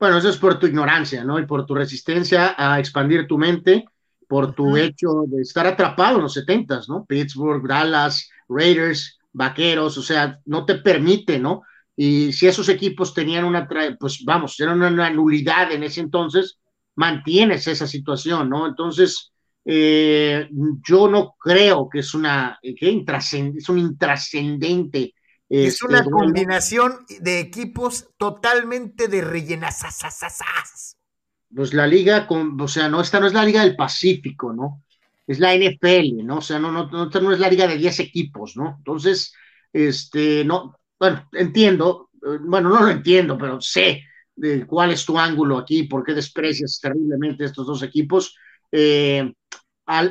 [0.00, 1.38] Bueno, eso es por tu ignorancia, ¿no?
[1.38, 3.84] Y por tu resistencia a expandir tu mente,
[4.26, 7.04] por tu hecho de estar atrapado en los setentas, ¿no?
[7.04, 11.64] Pittsburgh, Dallas, Raiders, Vaqueros, o sea, no te permite, ¿no?
[11.94, 13.68] Y si esos equipos tenían una,
[14.00, 16.58] pues vamos, eran una nulidad en ese entonces,
[16.94, 18.66] mantienes esa situación, ¿no?
[18.66, 19.32] Entonces,
[19.64, 20.48] eh,
[20.86, 23.04] yo no creo que es una, que
[23.56, 25.14] es un intrascendente.
[25.48, 29.80] Es este, una combinación de equipos totalmente de rellenas.
[31.54, 34.82] Pues la liga, con, o sea, no, esta no es la liga del Pacífico, ¿no?
[35.26, 36.38] Es la NFL, ¿no?
[36.38, 38.76] O sea, no, no, no, no es la liga de 10 equipos, ¿no?
[38.78, 39.32] Entonces,
[39.72, 44.04] este, no, bueno, entiendo, bueno, no lo entiendo, pero sé
[44.34, 48.36] de cuál es tu ángulo aquí, por qué desprecias terriblemente estos dos equipos.
[48.70, 49.32] Eh,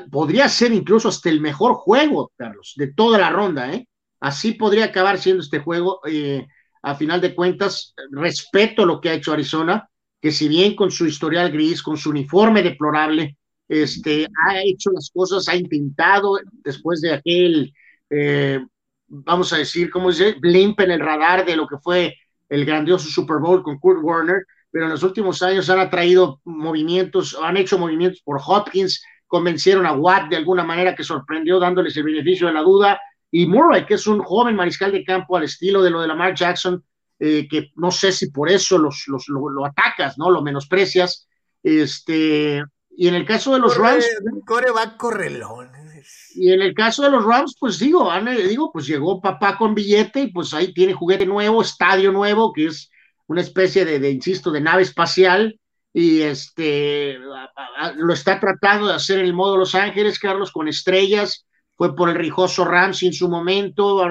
[0.10, 3.88] podría ser incluso hasta el mejor juego, Carlos, de toda la ronda, ¿eh?
[4.20, 6.02] Así podría acabar siendo este juego.
[6.08, 6.48] Eh,
[6.82, 9.90] a final de cuentas, respeto lo que ha hecho Arizona,
[10.22, 15.12] que si bien con su historial gris, con su uniforme deplorable, este, ha hecho las
[15.14, 17.74] cosas, ha intentado, después de aquel,
[18.10, 18.60] eh,
[19.08, 20.36] vamos a decir, ¿cómo dice?
[20.40, 22.16] Blimp en el radar de lo que fue
[22.50, 27.38] el grandioso Super Bowl con Kurt Warner, pero en los últimos años han atraído movimientos,
[27.42, 32.04] han hecho movimientos por Hopkins, convencieron a Watt de alguna manera que sorprendió dándoles el
[32.04, 33.00] beneficio de la duda,
[33.30, 36.34] y Murray, que es un joven mariscal de campo al estilo de lo de Lamar
[36.34, 36.84] Jackson,
[37.20, 40.30] eh, que no sé si por eso los, los, lo, atacas, ¿no?
[40.30, 41.28] Lo menosprecias.
[41.62, 44.08] Este, y en el caso de los Rams.
[44.46, 45.72] Core va correlón.
[46.36, 48.10] Y en el caso de los Rams, pues digo,
[48.48, 52.68] digo, pues llegó papá con billete y pues ahí tiene juguete nuevo, estadio nuevo, que
[52.68, 52.92] es
[53.26, 55.60] una especie de, insisto, de nave espacial,
[56.00, 57.18] y este
[57.96, 62.10] lo está tratando de hacer en el modo Los Ángeles, Carlos, con estrellas, fue por
[62.10, 64.08] el rijoso Rams en su momento,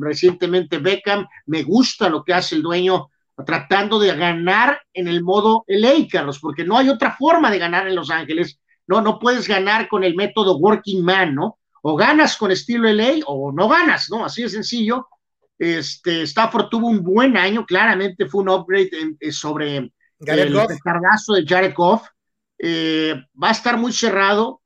[0.00, 3.10] recientemente Beckham, me gusta lo que hace el dueño
[3.44, 7.86] tratando de ganar en el modo LA, Carlos, porque no hay otra forma de ganar
[7.86, 11.58] en Los Ángeles, no, no puedes ganar con el método working man, ¿no?
[11.82, 14.24] O ganas con estilo LA o no ganas, ¿no?
[14.24, 15.06] Así de sencillo.
[15.58, 21.44] Este, Stafford tuvo un buen año, claramente fue un upgrade eh, sobre el cargazo de
[21.46, 22.08] Jared Goff.
[22.58, 24.62] Eh, va a estar muy cerrado.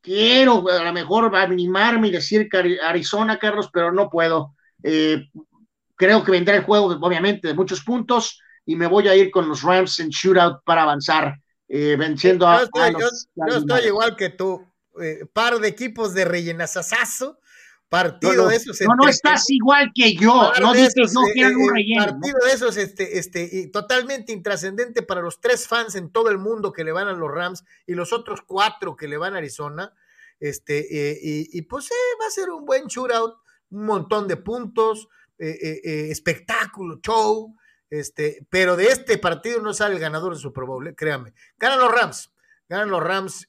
[0.00, 2.48] Quiero a lo mejor animarme y decir
[2.82, 4.54] Arizona, Carlos, pero no puedo.
[4.82, 5.28] Eh,
[5.96, 9.48] creo que vendrá el juego, obviamente, de muchos puntos y me voy a ir con
[9.48, 14.64] los Rams en shootout para avanzar, venciendo a, yo estoy igual que tú.
[15.32, 17.38] par de equipos de rellenazazazo
[17.88, 18.80] partido de esos.
[18.82, 20.52] No, no estás igual que yo.
[20.60, 22.06] No dices no quieren un relleno.
[22.06, 26.38] Partido de esos, este, este, y totalmente intrascendente para los tres fans en todo el
[26.38, 29.38] mundo que le van a los Rams y los otros cuatro que le van a
[29.38, 29.92] Arizona.
[30.40, 33.36] Este, eh, y, pues eh, va a ser un buen shootout,
[33.70, 35.08] un montón de puntos,
[35.38, 37.56] eh, espectáculo, show.
[37.90, 41.32] Este, pero de este partido no sale el ganador de Super Bowl, créanme.
[41.58, 42.30] Ganan los Rams,
[42.68, 43.48] ganan los Rams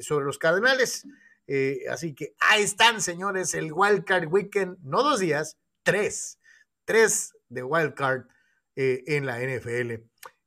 [0.00, 1.06] sobre los Cardenales.
[1.54, 6.38] Eh, así que ahí están, señores, el Wildcard Weekend, no dos días, tres,
[6.86, 8.22] tres de Wildcard
[8.74, 10.00] eh, en la NFL eh,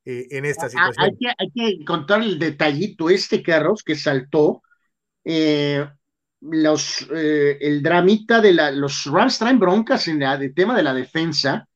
[0.03, 1.05] en esta situación.
[1.05, 4.63] Hay que, hay que, contar el detallito este, Carlos, que saltó.
[6.41, 11.69] los, el dramita de la, los Rams traen broncas en el tema de la defensa,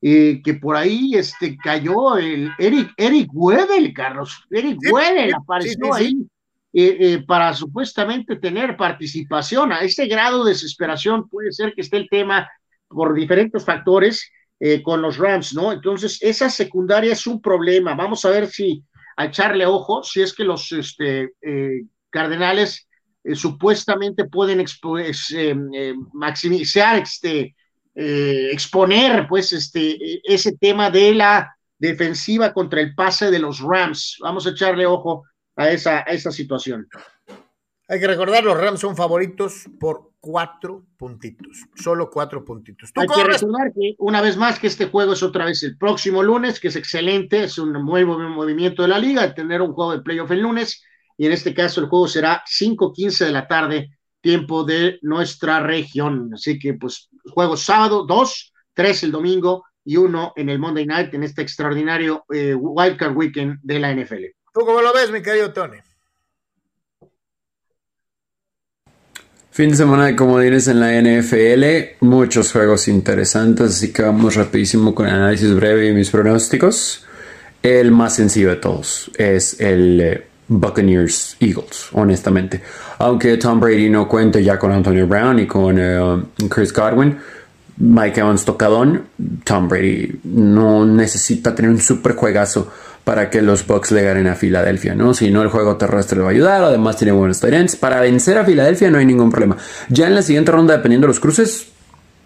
[0.00, 4.44] que por ahí este, cayó el Eric, Eric Weddle, Carlos.
[4.50, 6.26] Eric Weddle apareció ahí
[6.74, 9.72] eh, eh, para supuestamente tener participación.
[9.72, 12.50] A este grado de desesperación puede ser que esté el tema
[12.88, 15.72] por diferentes factores eh, con los Rams, ¿no?
[15.72, 17.94] Entonces, esa secundaria es un problema.
[17.94, 18.84] Vamos a ver si
[19.16, 21.32] a echarle ojo, si es que los este,
[22.14, 22.88] Cardenales
[23.24, 27.56] eh, supuestamente pueden eh, maximizar, este,
[27.94, 34.18] exponer pues este, ese tema de la defensiva contra el pase de los Rams.
[34.20, 35.24] Vamos a echarle ojo
[35.56, 36.88] a esa, a esa situación.
[37.88, 42.90] Hay que recordar, los Rams son favoritos por cuatro puntitos, solo cuatro puntitos.
[42.94, 46.22] Hay que recordar que una vez más que este juego es otra vez el próximo
[46.22, 50.02] lunes, que es excelente, es un nuevo movimiento de la liga, tener un juego de
[50.02, 50.82] playoff el lunes,
[51.18, 53.90] y en este caso el juego será 5.15 de la tarde,
[54.22, 56.30] tiempo de nuestra región.
[56.32, 61.12] Así que pues juego sábado, dos, tres el domingo y uno en el Monday Night
[61.12, 64.24] en este extraordinario eh, Wildcard Weekend de la NFL.
[64.54, 65.78] ¿Tú cómo lo ves, mi querido Tony?
[69.50, 74.94] Fin de semana de comodines en la NFL, muchos juegos interesantes, así que vamos rapidísimo
[74.94, 77.04] con el análisis breve y mis pronósticos.
[77.64, 82.62] El más sencillo de todos es el eh, Buccaneers Eagles, honestamente.
[82.98, 87.18] Aunque Tom Brady no cuente ya con Antonio Brown y con eh, Chris Godwin,
[87.76, 89.06] Mike Evans tocadón,
[89.42, 92.72] Tom Brady no necesita tener un super juegazo
[93.04, 95.12] para que los Bucks le ganen a Filadelfia, ¿no?
[95.12, 98.38] Si no, el juego terrestre le va a ayudar, además tiene buenos tight Para vencer
[98.38, 99.56] a Filadelfia no hay ningún problema.
[99.90, 101.68] Ya en la siguiente ronda, dependiendo de los cruces,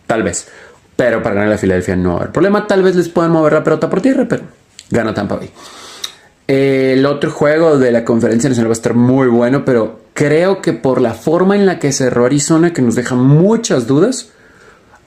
[0.06, 0.48] tal vez.
[0.94, 2.66] Pero para ganar a Filadelfia no va a haber problema.
[2.66, 4.44] Tal vez les puedan mover la pelota por tierra, pero
[4.90, 5.50] gana Tampa Bay.
[6.46, 10.72] El otro juego de la conferencia nacional va a estar muy bueno, pero creo que
[10.72, 14.30] por la forma en la que cerró Arizona, que nos deja muchas dudas,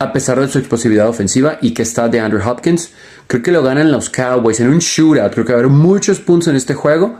[0.01, 2.89] a pesar de su explosividad ofensiva y que está de Andrew Hopkins.
[3.27, 5.31] Creo que lo ganan los Cowboys en un shootout.
[5.33, 7.19] Creo que va a haber muchos puntos en este juego.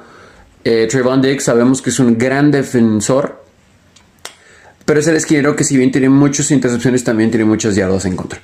[0.63, 3.43] Eh, Trayvon Diggs sabemos que es un gran defensor.
[4.83, 8.15] Pero es el esquinero que si bien tiene muchas intercepciones, también tiene muchas yardas en
[8.15, 8.39] contra.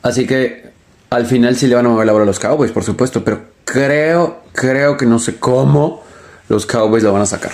[0.00, 0.70] Así que
[1.10, 3.22] al final sí le van a mover la bola a los Cowboys, por supuesto.
[3.22, 6.02] Pero creo, creo que no sé cómo
[6.48, 7.52] los Cowboys lo van a sacar.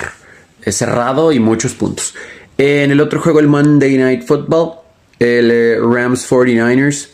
[0.62, 2.14] Es cerrado y muchos puntos.
[2.56, 4.87] En el otro juego, el Monday Night Football,
[5.18, 7.10] el eh, Rams 49ers.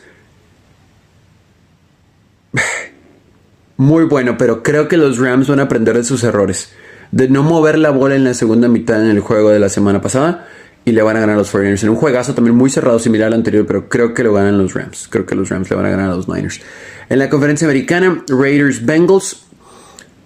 [3.77, 6.73] Muy bueno, pero creo que los Rams van a aprender de sus errores.
[7.11, 10.01] De no mover la bola en la segunda mitad en el juego de la semana
[10.01, 10.49] pasada.
[10.87, 13.29] Y le van a ganar a los 49ers en un juegazo también muy cerrado, similar
[13.29, 15.09] al anterior, pero creo que lo ganan los Rams.
[15.09, 16.61] Creo que los Rams le van a ganar a los Niners.
[17.09, 19.47] En la conferencia americana, Raiders Bengals,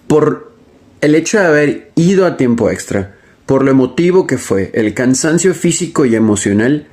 [0.08, 0.52] por
[1.00, 3.14] el hecho de haber ido a tiempo extra,
[3.46, 6.88] por lo emotivo que fue, el cansancio físico y emocional,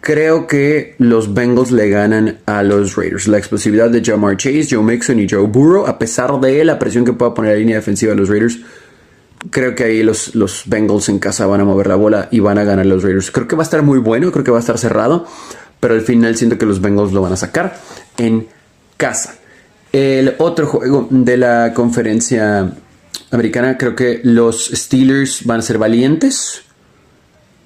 [0.00, 3.28] Creo que los Bengals le ganan a los Raiders.
[3.28, 7.04] La explosividad de Jamar Chase, Joe Mixon y Joe Burrow, a pesar de la presión
[7.04, 8.60] que pueda poner la línea defensiva de los Raiders,
[9.50, 12.58] creo que ahí los, los Bengals en casa van a mover la bola y van
[12.58, 13.30] a ganar los Raiders.
[13.30, 15.26] Creo que va a estar muy bueno, creo que va a estar cerrado,
[15.80, 17.78] pero al final siento que los Bengals lo van a sacar
[18.16, 18.46] en
[18.96, 19.34] casa.
[19.92, 22.72] El otro juego de la conferencia
[23.30, 26.62] americana, creo que los Steelers van a ser valientes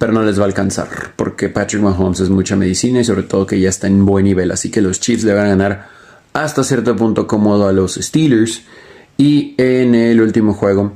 [0.03, 3.45] pero no les va a alcanzar porque Patrick Mahomes es mucha medicina y sobre todo
[3.45, 4.51] que ya está en buen nivel.
[4.51, 5.87] Así que los Chiefs le van a ganar
[6.33, 8.63] hasta cierto punto cómodo a los Steelers.
[9.15, 10.91] Y en el último juego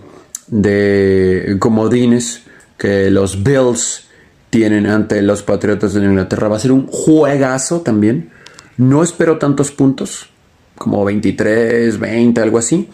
[0.48, 2.42] de comodines
[2.78, 4.10] que los Bills
[4.50, 8.32] tienen ante los Patriotas de Inglaterra va a ser un juegazo también.
[8.76, 10.30] No espero tantos puntos,
[10.78, 12.90] como 23, 20, algo así.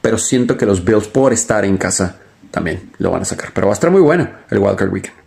[0.00, 2.16] Pero siento que los Bills por estar en casa
[2.50, 3.50] también lo van a sacar.
[3.52, 5.17] Pero va a estar muy bueno el Wildcard Weekend.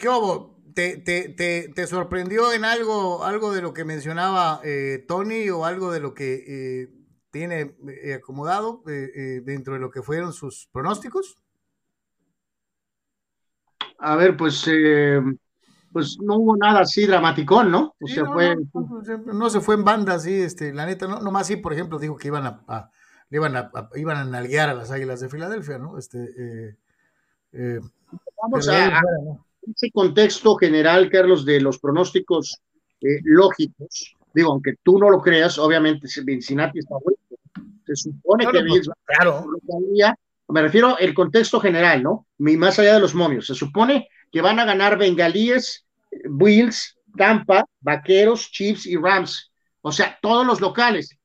[0.00, 0.56] ¿Qué hubo?
[0.74, 6.00] ¿Te, te, sorprendió en algo, algo de lo que mencionaba eh, Tony o algo de
[6.00, 6.88] lo que eh,
[7.30, 11.36] tiene eh, acomodado dentro de lo que fueron sus pronósticos?
[13.98, 14.64] A ver, pues,
[15.92, 17.94] pues no hubo nada así dramático, ¿no?
[18.00, 18.56] O sea, no, fue...
[19.26, 22.16] no, se fue en banda así, este, la neta, no, nomás sí, por ejemplo, dijo
[22.16, 22.90] que iban a,
[23.30, 25.98] iban a, iban a nalguear a las Águilas de Filadelfia, ¿no?
[25.98, 26.78] Este,
[28.42, 29.02] Vamos a,
[29.62, 32.60] ese contexto general, Carlos, de los pronósticos
[33.00, 37.18] eh, lógicos, digo, aunque tú no lo creas, obviamente Cincinnati está bueno.
[37.86, 39.46] Se supone que Bills claro.
[40.48, 42.26] me refiero al contexto general, ¿no?
[42.38, 43.46] Más allá de los momios.
[43.46, 45.84] Se supone que van a ganar Bengalíes,
[46.28, 49.50] Bills, Tampa, Vaqueros, Chiefs y Rams.
[49.80, 51.16] O sea, todos los locales.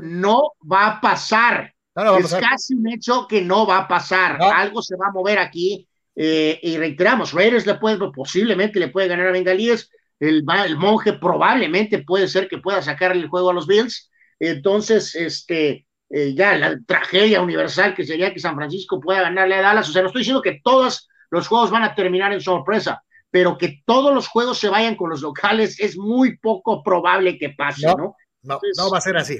[0.00, 1.74] No va a pasar.
[2.18, 4.40] es casi un hecho que no va a pasar.
[4.40, 5.86] Algo se va a mover aquí
[6.16, 11.12] eh, y reiteramos, Raiders le puede, posiblemente le puede ganar a Bengalíes, el, el, monje
[11.12, 14.10] probablemente puede ser que pueda sacarle el juego a los Bills,
[14.40, 19.62] entonces, este, eh, ya la tragedia universal que sería que San Francisco pueda ganarle a
[19.62, 23.02] Dallas, o sea, no estoy diciendo que todos los juegos van a terminar en sorpresa,
[23.30, 27.50] pero que todos los juegos se vayan con los locales es muy poco probable que
[27.50, 28.16] pase, ¿no?
[28.42, 29.38] No, no, va a ser así.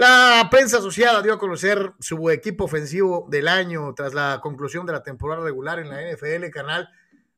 [0.00, 4.94] La prensa asociada dio a conocer su equipo ofensivo del año tras la conclusión de
[4.94, 6.88] la temporada regular en la NFL, canal.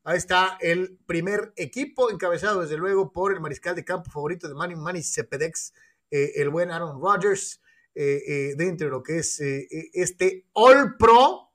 [0.05, 4.53] Ahí está el primer equipo, encabezado desde luego por el mariscal de campo favorito de
[4.53, 5.73] Manny Manny Cepedex,
[6.09, 7.61] eh, el buen Aaron Rodgers,
[7.95, 11.51] eh, eh, dentro de lo que es este All Pro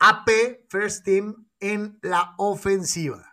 [0.00, 3.25] AP First Team en la ofensiva.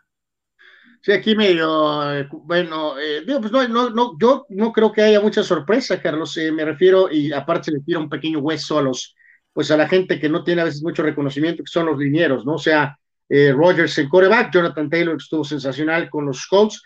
[1.06, 5.20] Sí, aquí medio, eh, bueno, eh, pues no, no, no, yo no creo que haya
[5.20, 9.14] mucha sorpresa, Carlos, eh, me refiero, y aparte le tira un pequeño hueso a los,
[9.52, 12.46] pues a la gente que no tiene a veces mucho reconocimiento, que son los linieros,
[12.46, 12.54] ¿no?
[12.54, 12.98] O sea,
[13.30, 16.82] Rogers en coreback, Jonathan Taylor estuvo sensacional con los Colts,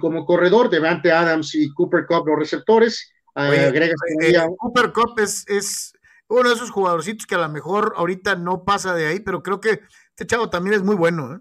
[0.00, 3.12] como corredor, Devante Adams y Cooper Cup los receptores.
[4.58, 5.92] Cooper Cup es, es
[6.28, 9.60] uno de esos jugadorcitos que a lo mejor ahorita no pasa de ahí, pero creo
[9.60, 11.38] que este chavo también es muy bueno, ¿eh?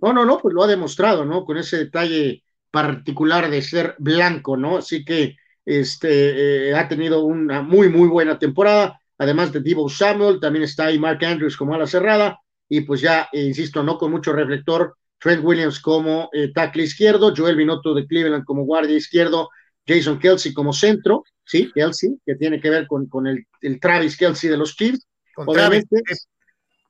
[0.00, 1.44] No, no, no, pues lo ha demostrado, ¿no?
[1.44, 4.78] Con ese detalle particular de ser blanco, ¿no?
[4.78, 9.00] Así que este, eh, ha tenido una muy, muy buena temporada.
[9.18, 12.40] Además de Divo Samuel, también está ahí Mark Andrews como ala cerrada.
[12.68, 17.34] Y pues ya, eh, insisto, no con mucho reflector, Trent Williams como eh, tackle izquierdo,
[17.36, 19.48] Joel Binotto de Cleveland como guardia izquierdo,
[19.86, 23.46] Jason Kelsey como centro, sí, Kelsey, que tiene que ver con, con el,
[23.80, 25.06] Travis Kelsey de los Chiefs.
[25.36, 25.96] Obviamente,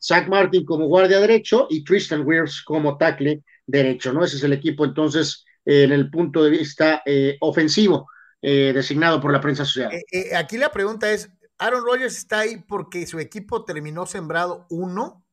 [0.00, 4.24] Zach Martin como guardia derecho y Tristan Weirs como tackle derecho, ¿no?
[4.24, 8.08] Ese es el equipo entonces eh, en el punto de vista eh, ofensivo
[8.40, 9.90] eh, designado por la prensa social.
[10.36, 15.24] aquí la pregunta es, ¿Aaron Rodgers está ahí porque su equipo terminó sembrado uno?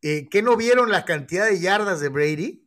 [0.00, 2.64] ¿Qué no vieron la cantidad de yardas de Brady?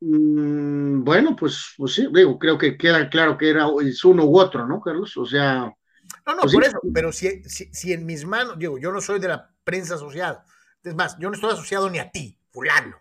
[0.00, 4.66] Mm, bueno, pues, pues sí, digo, creo que queda claro que era uno u otro,
[4.66, 5.16] ¿no, Carlos?
[5.16, 5.72] O sea...
[6.26, 9.18] No, no, pues por eso, pero si, si en mis manos, digo, yo no soy
[9.20, 10.44] de la prensa asociada.
[10.82, 12.96] Es más, yo no estoy asociado ni a ti, fulano.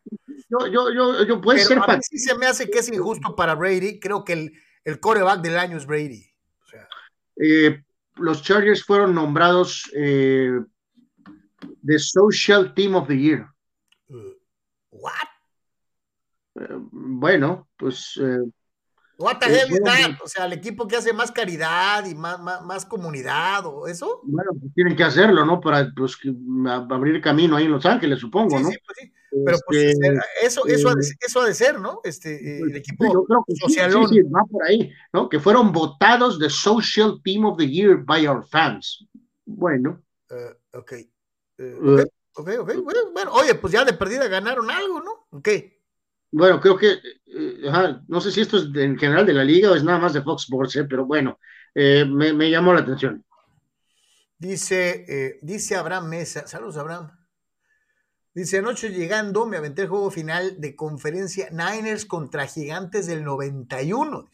[0.49, 1.79] Yo, yo, yo, yo puede ser.
[1.79, 3.99] A mí sí se me hace que es injusto para Brady.
[3.99, 4.53] Creo que el,
[4.83, 6.25] el coreback del año es Brady.
[7.35, 7.83] Eh,
[8.15, 10.59] los Chargers fueron nombrados eh,
[11.85, 13.47] The Social Team of the Year.
[14.07, 14.33] Uh,
[14.91, 15.27] ¿What?
[16.59, 18.19] Eh, bueno, pues
[19.17, 20.19] What the hell is that?
[20.23, 24.21] O sea, el equipo que hace más caridad y más, más, comunidad o eso.
[24.23, 25.61] Bueno, pues tienen que hacerlo, ¿no?
[25.61, 26.17] Para pues,
[26.89, 28.69] abrir camino ahí en Los Ángeles, supongo, ¿no?
[28.69, 29.13] Sí, pues sí.
[29.45, 30.07] Pero pues este,
[30.43, 32.01] eso, eso, ha de, eh, eso ha de ser, ¿no?
[32.03, 35.27] Este, eh, pues, el equipo yo creo que Sí, sí, va por ahí, ¿no?
[35.27, 39.07] Que fueron votados de Social Team of the Year by our fans.
[39.45, 40.03] Bueno.
[40.29, 40.93] Uh, ok.
[41.59, 42.01] Uh,
[42.35, 45.27] ok, ok, Bueno, bueno, oye, pues ya de perdida ganaron algo, ¿no?
[45.31, 45.49] Ok.
[46.35, 46.93] Bueno, creo que,
[47.27, 47.71] eh,
[48.07, 50.23] no sé si esto es en general de la liga o es nada más de
[50.23, 51.37] Fox Sports, eh, pero bueno,
[51.75, 53.23] eh, me, llamó la atención.
[54.39, 57.11] Dice, dice Abraham Mesa, saludos Abraham.
[58.33, 64.27] Dice, anoche llegando me aventé el juego final de conferencia Niners contra Gigantes del 91,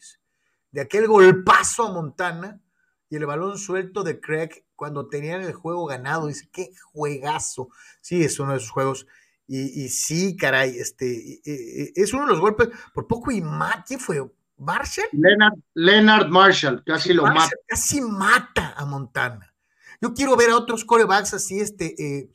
[0.70, 2.62] de aquel golpazo a Montana
[3.10, 6.28] y el balón suelto de Craig cuando tenían el juego ganado.
[6.28, 7.68] Dice, qué juegazo.
[8.00, 9.06] Sí, es uno de esos juegos
[9.52, 14.24] y, sí, caray, este, es uno de los golpes, por poco y mata, ¿quién fue?
[14.56, 15.08] ¿Marshall?
[15.12, 17.50] Leonard, Leonard Marshall, casi lo mata.
[17.66, 19.52] Casi mata a Montana.
[20.00, 22.30] Yo quiero ver a otros corebacks así, este, eh,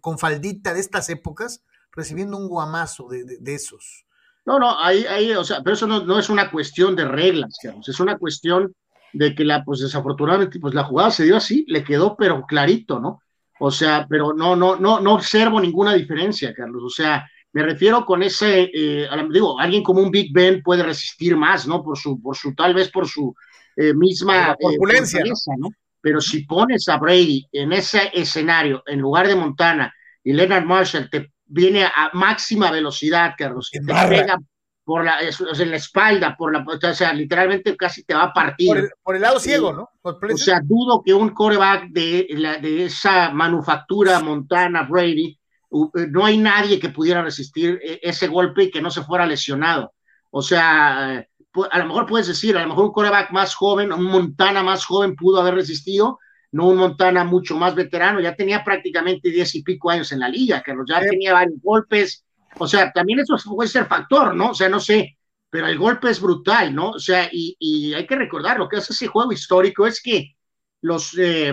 [0.00, 1.62] con faldita de estas épocas,
[1.92, 4.06] recibiendo un guamazo de, esos.
[4.46, 7.88] No, no, ahí, ahí, o sea, pero eso no, es una cuestión de reglas, digamos,
[7.88, 8.74] es una cuestión
[9.12, 13.00] de que la, pues desafortunadamente, pues la jugada se dio así, le quedó pero clarito,
[13.00, 13.20] ¿no?
[13.60, 16.82] O sea, pero no, no, no, no observo ninguna diferencia, Carlos.
[16.84, 21.36] O sea, me refiero con ese, eh, digo, alguien como un Big Ben puede resistir
[21.36, 21.82] más, ¿no?
[21.82, 23.34] Por su, por su, tal vez por su
[23.76, 25.22] eh, misma corpulencia,
[25.56, 25.68] ¿no?
[26.00, 31.08] Pero si pones a Brady en ese escenario, en lugar de Montana, y Leonard Marshall
[31.08, 34.38] te viene a máxima velocidad, Carlos, y te pega
[34.84, 38.90] por la, en la espalda, por la, o sea, literalmente casi te va a partir.
[39.02, 39.88] Por el, lado ciego, ¿no?
[40.02, 45.38] o sea, dudo que un coreback de, la, de esa manufactura Montana Brady,
[45.74, 49.26] eh, no hay nadie que pudiera resistir eh, ese golpe y que no se fuera
[49.26, 49.94] lesionado.
[50.30, 51.28] O sea, eh,
[51.70, 54.84] a lo mejor puedes decir, a lo mejor un coreback más joven, un Montana más
[54.84, 56.18] joven pudo haber resistido,
[56.52, 60.28] no un Montana mucho más veterano, ya tenía prácticamente diez y pico años en la
[60.28, 62.23] liga, que ya tenía varios golpes,
[62.58, 64.50] o sea, también eso puede ser factor, ¿no?
[64.50, 65.16] O sea, no sé,
[65.50, 66.90] pero el golpe es brutal, ¿no?
[66.90, 70.34] O sea, y, hay que recordar, lo que hace ese juego histórico es que
[70.82, 71.52] los, eh,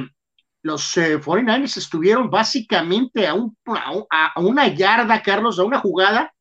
[0.64, 6.34] los 49ers eh, estuvieron básicamente a, un, a, una yarda, Carlos, a una jugada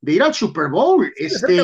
[0.00, 1.12] de ir al Super Bowl.
[1.16, 1.60] este,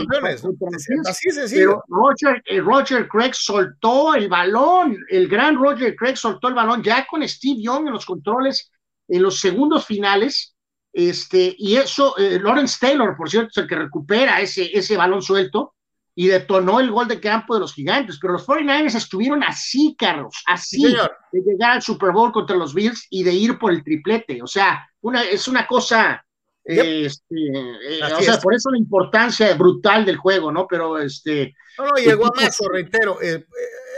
[1.06, 6.48] así es Pero Roger, eh, Roger Craig soltó el balón, el gran Roger Craig soltó
[6.48, 8.70] el balón ya con Steve Young en los controles
[9.08, 10.53] en los segundos finales
[10.94, 15.22] este, y eso, eh, Lawrence Taylor, por cierto, es el que recupera ese, ese balón
[15.22, 15.74] suelto.
[16.16, 20.32] y detonó el gol de campo de los gigantes, pero los 49ers estuvieron así, Carlos,
[20.46, 24.40] así, de llegar al Super Bowl contra los Bills y de ir por el triplete,
[24.40, 26.24] o sea, una, es una cosa,
[26.62, 30.68] este, eh, o sea, por eso la importancia brutal del juego, ¿no?
[30.68, 31.52] Pero este...
[31.78, 33.44] No, no, llegó a más, reitero, eh,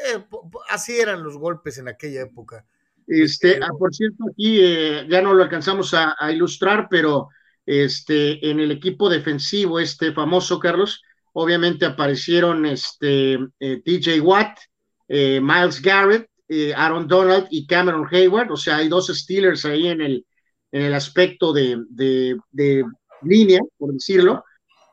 [0.06, 0.24] eh,
[0.70, 2.64] así eran los golpes en aquella época.
[3.06, 4.60] Este, ah, por cierto, aquí
[5.08, 7.28] ya no lo alcanzamos a, a, ilustrar, pero
[7.66, 11.02] este, en el equipo defensivo, este famoso, Carlos,
[11.32, 14.58] obviamente aparecieron este, TJ eh, Watt,
[15.08, 19.88] eh, Miles Garrett, eh, Aaron Donald y Cameron Hayward, o sea, hay dos Steelers ahí
[19.88, 20.26] en el,
[20.72, 22.84] en el aspecto de, de,
[23.22, 24.44] línea, por decirlo.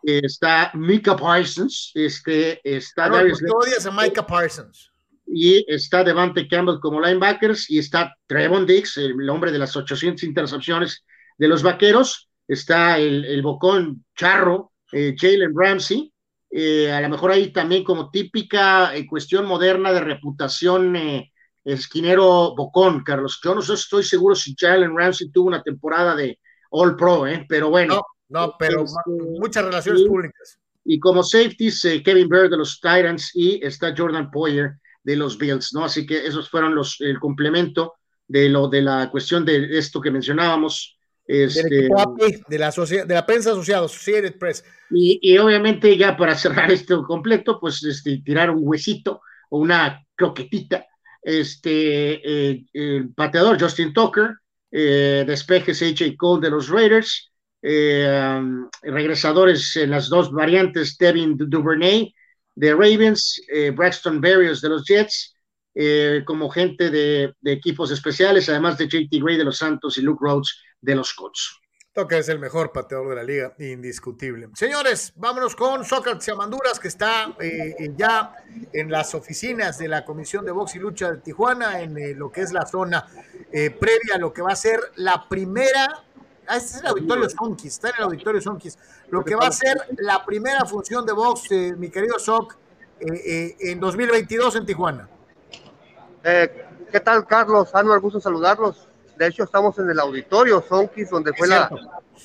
[0.02, 4.93] está Micah Parsons, este, está no, Darius a Micah Parsons.
[5.36, 10.24] Y está Devante Campbell como linebackers, y está Trevon Dix, el, hombre de las 800
[10.24, 11.04] intercepciones
[11.38, 16.14] de los vaqueros, está el, el bocón charro, Jalen Ramsey,
[16.56, 21.32] eh, a lo mejor ahí también como típica eh, cuestión moderna de reputación eh,
[21.64, 23.40] esquinero bocón, Carlos.
[23.44, 28.04] Yo no estoy seguro si Jalen Ramsey tuvo una temporada de All Pro, pero bueno.
[28.30, 29.00] No, pero este,
[29.40, 30.60] muchas relaciones públicas.
[30.86, 34.74] Y como safeties, Kevin Bird de los Titans y está Jordan Poyer
[35.04, 35.86] de los Bills, ¿no?
[35.86, 37.96] Así que esos fueron los, el complemento
[38.28, 42.72] de lo de la cuestión de esto que mencionábamos este, de, la
[43.06, 44.64] de la prensa asociada, Associated Press.
[44.92, 50.86] Y, obviamente ya para cerrar esto completo, pues este, tirar un huesito o una croquetita.
[51.22, 54.36] Este, eh, el pateador Justin Tucker,
[54.72, 57.32] eh, despejes AJ Cole de los Raiders,
[57.62, 62.14] eh, um, regresadores en las dos variantes, Devin Duvernay
[62.56, 63.42] de Ravens,
[63.74, 65.36] Braxton Berrios de los Jets,
[66.26, 70.60] como gente de, equipos especiales, además de JT Gray de los Santos y Luke Rhodes
[70.82, 71.60] de los Colts.
[71.94, 74.50] Toca es el mejor pateador de la liga, indiscutible.
[74.56, 78.34] Señores, vámonos con Sócrates Amanduras, que está eh, ya
[78.74, 82.32] en las oficinas de la Comisión de Box y Lucha de Tijuana, en eh, lo
[82.32, 83.06] que es la zona
[83.52, 86.04] eh, previa a lo que va a ser la primera.
[86.48, 88.76] Ah, este es el Auditorio Sonkis, está en el Auditorio Sonkis.
[89.14, 92.56] Lo que va a ser la primera función de box, mi querido Soc,
[93.00, 95.08] en 2022 en Tijuana.
[96.24, 97.74] ¿Qué tal, Carlos?
[97.76, 98.88] Anuar, gusto saludarlos
[99.18, 101.70] de hecho, estamos en el auditorio Sonkis, donde fue la,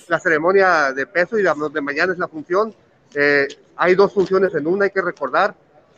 [0.09, 2.75] la, ceremonia de peso y la, de mañana es la función.
[3.15, 5.55] Eh, hay dos funciones en una, hay que recordar.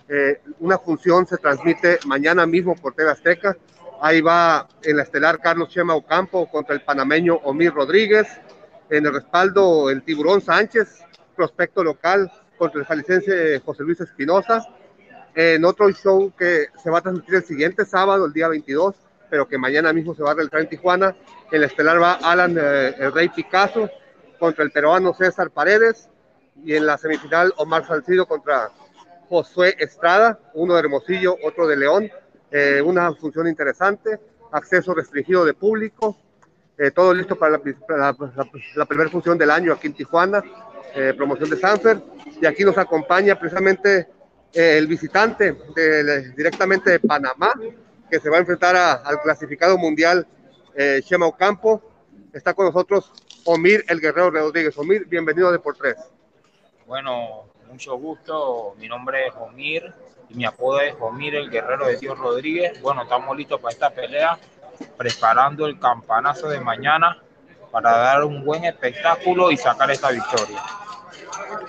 [0.08, 3.56] Eh, una función se transmite mañana mismo por TV Azteca.
[4.02, 8.26] Ahí va en la estelar Carlos Chema Ocampo contra el panameño Omir Rodríguez.
[8.90, 11.04] En el respaldo el Tiburón Sánchez,
[11.36, 14.66] prospecto local contra el jalisciense José Luis Espinosa.
[15.32, 18.96] En otro show que se va a transmitir el siguiente sábado, el día 22,
[19.30, 21.14] pero que mañana mismo se va a realizar en Tijuana.
[21.52, 23.88] En la estelar va Alan eh, el Rey Picasso
[24.40, 26.08] contra el peruano César Paredes
[26.64, 28.70] y en la semifinal Omar Salcido contra
[29.28, 32.10] Josué Estrada, uno de Hermosillo, otro de León.
[32.50, 34.18] Eh, una función interesante,
[34.50, 36.16] acceso restringido de público,
[36.80, 38.16] eh, todo listo para la,
[38.74, 40.42] la, primera función del año aquí en Tijuana,
[41.16, 42.00] promoción de Sanfer.
[42.40, 44.08] Y aquí nos acompaña precisamente
[44.52, 45.56] el visitante
[46.36, 47.52] directamente de Panamá,
[48.10, 50.26] que se va a enfrentar al clasificado mundial
[50.74, 51.82] eh, Chema Ocampo.
[52.32, 53.12] Está con nosotros
[53.44, 54.76] Omir, el guerrero Rodríguez.
[54.78, 55.96] Omir, bienvenido a Deportes.
[56.86, 58.74] Bueno, mucho gusto.
[58.78, 59.92] Mi nombre es Omir
[60.28, 62.80] y mi apodo es Omir, el guerrero de Dios Rodríguez.
[62.80, 64.38] Bueno, estamos listos para esta pelea,
[64.96, 67.22] preparando el campanazo de mañana
[67.70, 70.62] para dar un buen espectáculo y sacar esta victoria.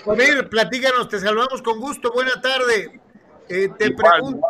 [0.06, 2.12] Omir, platícanos, te saludamos con gusto.
[2.12, 3.00] Buena tarde.
[3.50, 4.48] Eh, te pregunto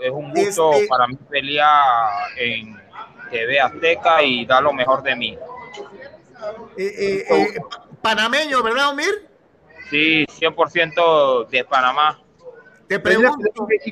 [0.00, 2.80] es un gusto este para mí pelear en
[3.30, 5.38] TV Azteca y dar lo mejor de mí.
[6.76, 7.60] Eh, eh, eh,
[8.00, 9.28] panameño, ¿verdad, Omir?
[9.90, 12.20] Sí, 100% de Panamá.
[12.90, 13.84] Te pregunto, ¿quién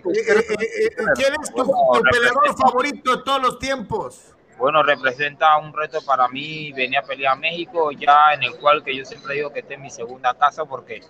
[1.40, 1.72] es tu,
[2.10, 4.34] peleador favorito de todos los tiempos?
[4.58, 8.82] Bueno, representa un reto para mí venir a pelear a México, ya en el cual
[8.82, 11.00] que yo siempre digo que esta es mi segunda casa porque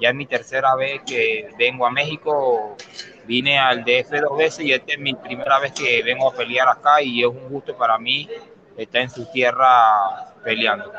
[0.00, 2.78] ya es mi tercera vez que vengo a México,
[3.26, 6.66] vine al DF dos veces y esta es mi primera vez que vengo a pelear
[6.66, 8.26] acá y es un gusto para mí
[8.74, 10.90] estar en su tierra peleando.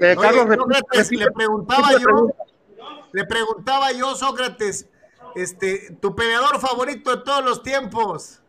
[0.00, 2.32] Eh, Carlos, le preguntaba yo,
[3.12, 4.88] le preguntaba yo, Sócrates,
[5.36, 8.40] este, tu peleador favorito de todos los tiempos.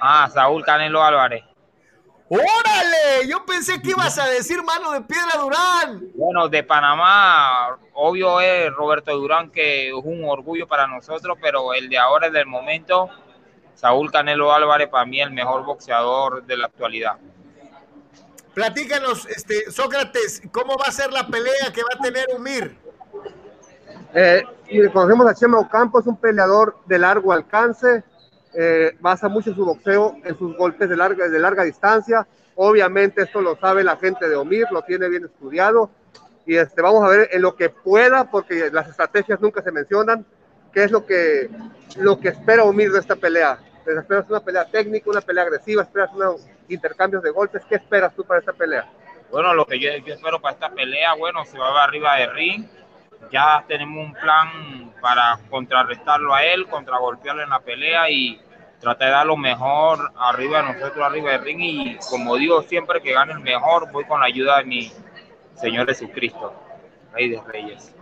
[0.00, 1.44] Ah, Saúl Canelo Álvarez.
[2.30, 3.26] ¡Órale!
[3.26, 6.10] Yo pensé que ibas a decir mano de piedra Durán.
[6.14, 11.88] Bueno, de Panamá, obvio es Roberto Durán, que es un orgullo para nosotros, pero el
[11.88, 13.08] de ahora, el del momento,
[13.74, 17.16] Saúl Canelo Álvarez, para mí el mejor boxeador de la actualidad.
[18.52, 22.87] Platícanos, este, Sócrates, ¿cómo va a ser la pelea que va a tener Umir?
[24.14, 28.02] Eh, y conocemos a Chema Ocampo, es un peleador de largo alcance,
[28.54, 32.26] eh, basa mucho su boxeo en sus golpes de larga, de larga distancia.
[32.56, 35.90] Obviamente esto lo sabe la gente de Omir, lo tiene bien estudiado.
[36.46, 40.24] Y este, vamos a ver en lo que pueda, porque las estrategias nunca se mencionan,
[40.72, 41.50] qué es lo que,
[41.96, 43.58] lo que espera Omir de esta pelea.
[43.86, 45.82] ¿Esperas una pelea técnica, una pelea agresiva?
[45.82, 47.62] ¿Esperas unos intercambios de golpes?
[47.68, 48.86] ¿Qué esperas tú para esta pelea?
[49.30, 52.66] Bueno, lo que yo, yo espero para esta pelea, bueno, se va arriba de ring.
[53.32, 58.40] Ya tenemos un plan para contrarrestarlo a él, contragolpearlo en la pelea y
[58.80, 61.60] tratar de dar lo mejor arriba de nosotros, arriba de ring.
[61.60, 64.92] Y como digo siempre, que gane el mejor, voy con la ayuda de mi
[65.54, 66.54] Señor Jesucristo,
[67.12, 67.94] Rey de Reyes.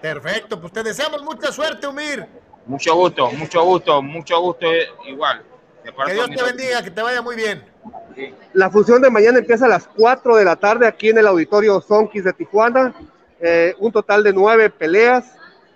[0.00, 2.26] Perfecto, pues te deseamos mucha suerte, Umir.
[2.66, 4.66] Mucho gusto, mucho gusto, mucho gusto
[5.06, 5.42] igual.
[6.06, 7.64] Que Dios te bendiga, que te vaya muy bien.
[8.52, 11.80] La función de mañana empieza a las 4 de la tarde aquí en el auditorio
[11.80, 12.94] Sonkis de Tijuana.
[13.44, 15.34] Eh, un total de nueve peleas.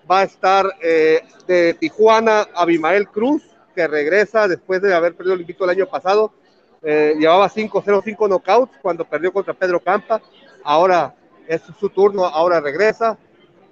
[0.08, 3.42] Va a estar eh, de Tijuana Abimael Cruz,
[3.74, 6.32] que regresa después de haber perdido el invicto el año pasado.
[6.82, 10.22] Eh, llevaba 5-0, 5 knockouts cuando perdió contra Pedro Campa.
[10.62, 11.12] Ahora
[11.48, 13.18] es su turno, ahora regresa.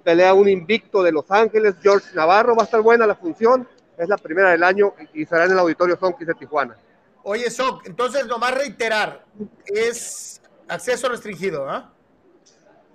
[0.03, 2.53] Pelea un invicto de Los Ángeles, George Navarro.
[2.53, 3.65] Va a estar buena la función.
[3.97, 6.75] Es la primera del año y será en el auditorio Sonkis de Tijuana.
[7.23, 9.23] Oye, Sok, entonces nomás reiterar,
[9.65, 11.94] es acceso restringido, ¿ah?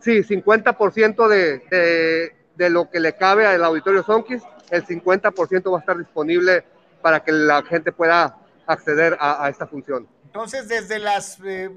[0.01, 5.77] Sí, 50% de, de, de, lo que le cabe al auditorio Sonkis, el 50% va
[5.77, 6.65] a estar disponible
[7.03, 8.37] para que la gente pueda
[8.67, 10.07] acceder a, esta función.
[10.25, 11.71] Entonces, desde las, eh,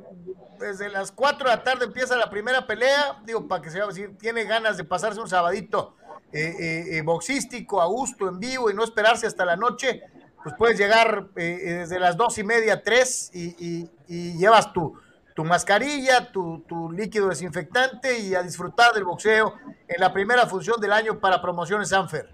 [0.60, 3.92] desde las 4 de la tarde empieza la primera pelea, digo, para que se vea,
[3.92, 5.96] si tiene ganas de pasarse un sabadito
[6.32, 10.04] eh, eh, eh, boxístico a gusto, en vivo y no esperarse hasta la noche,
[10.44, 15.00] pues puedes llegar eh, desde las dos y media, tres y, y, y llevas tu,
[15.34, 19.56] tu mascarilla, tu, tu, líquido desinfectante y a disfrutar del boxeo
[19.88, 22.30] en la primera función del año para Promociones Sanfer.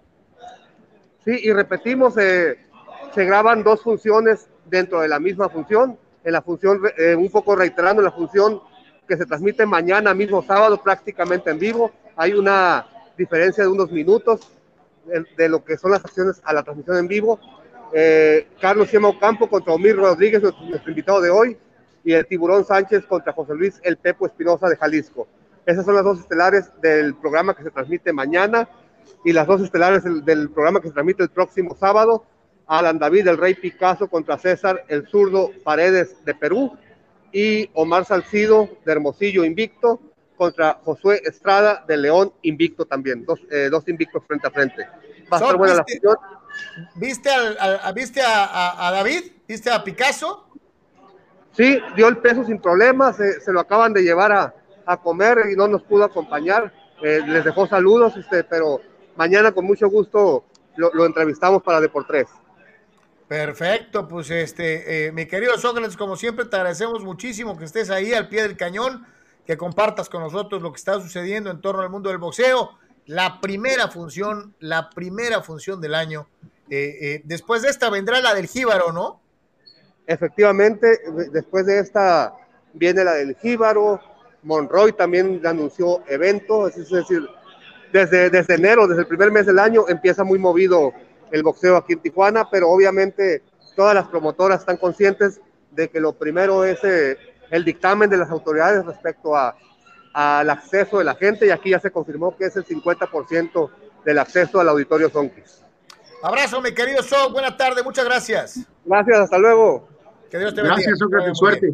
[1.23, 2.57] Sí, y repetimos, eh,
[3.13, 7.55] se graban dos funciones dentro de la misma función en la función, eh, un poco
[7.55, 8.61] reiterando la función
[9.07, 11.91] que se transmite mañana mismo sábado prácticamente en vivo.
[12.15, 12.87] Hay una
[13.17, 14.51] diferencia de unos minutos
[15.37, 17.39] de, lo que son las acciones a la transmisión en vivo.
[17.93, 21.57] Eh, Carlos Chema Ocampo contra Omir Rodríguez, nuestro, invitado de hoy,
[22.03, 25.27] y el Tiburón Sánchez contra José Luis El Pepo Espinosa de Jalisco.
[25.65, 28.69] Esas son las dos estelares del programa que se transmite mañana
[29.23, 32.25] y las dos estelares del, del programa que se transmite el próximo sábado.
[32.67, 36.77] Alan David, el Rey Picasso contra César, el zurdo Paredes de Perú,
[37.31, 39.99] y Omar Salcido de Hermosillo Invicto
[40.35, 44.87] contra Josué Estrada de León Invicto también, dos, eh, dos invictos frente a frente.
[45.31, 46.15] Va a estar buena la función.
[46.95, 49.31] ¿Viste, al, ¿viste a, David?
[49.47, 50.48] ¿Viste a Picasso?
[51.55, 54.53] Sí, dio el peso sin problemas, se, se lo acaban de llevar a,
[54.85, 56.73] a, comer y no nos pudo acompañar.
[57.01, 58.81] Eh, les dejó saludos, este, pero
[59.15, 60.45] mañana con mucho gusto
[60.75, 62.27] lo, lo entrevistamos para Deportes.
[63.27, 68.13] Perfecto, pues este, eh, mi querido Sócrates, como siempre, te agradecemos muchísimo que estés ahí
[68.13, 69.05] al pie del cañón,
[69.45, 72.71] que compartas con nosotros lo que está sucediendo en torno al mundo del boxeo.
[73.05, 76.27] La primera función, la primera función del año.
[76.71, 79.21] Eh, después de esta vendrá la del Jíbaro, ¿no?
[80.09, 82.33] Efectivamente, después de esta
[82.73, 84.01] viene la del Jíbaro.
[84.41, 87.29] Monroy también anunció evento, es decir,
[87.93, 90.93] desde, desde enero, desde el primer mes del año, empieza muy movido
[91.29, 93.43] el boxeo aquí en Tijuana, pero obviamente
[93.75, 97.15] todas las promotoras están conscientes de que lo primero es eh,
[97.51, 99.55] el dictamen de las autoridades respecto a,
[100.11, 103.69] al acceso de la gente y aquí ya se confirmó que es el 50%
[104.05, 105.61] del acceso al auditorio Sonkis.
[106.23, 108.65] Abrazo, mi querido Sok, buena tarde, muchas gracias.
[108.85, 109.98] Gracias, hasta luego.
[110.29, 110.75] Que Dios te bendiga.
[110.75, 111.73] Gracias, Sócrates, suerte.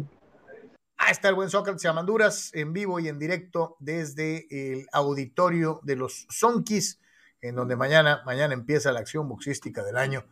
[0.96, 5.96] Ahí está el buen Sócrates Amanduras en vivo y en directo desde el auditorio de
[5.96, 7.00] los Sonkis
[7.42, 10.24] en donde mañana, mañana empieza la acción boxística del año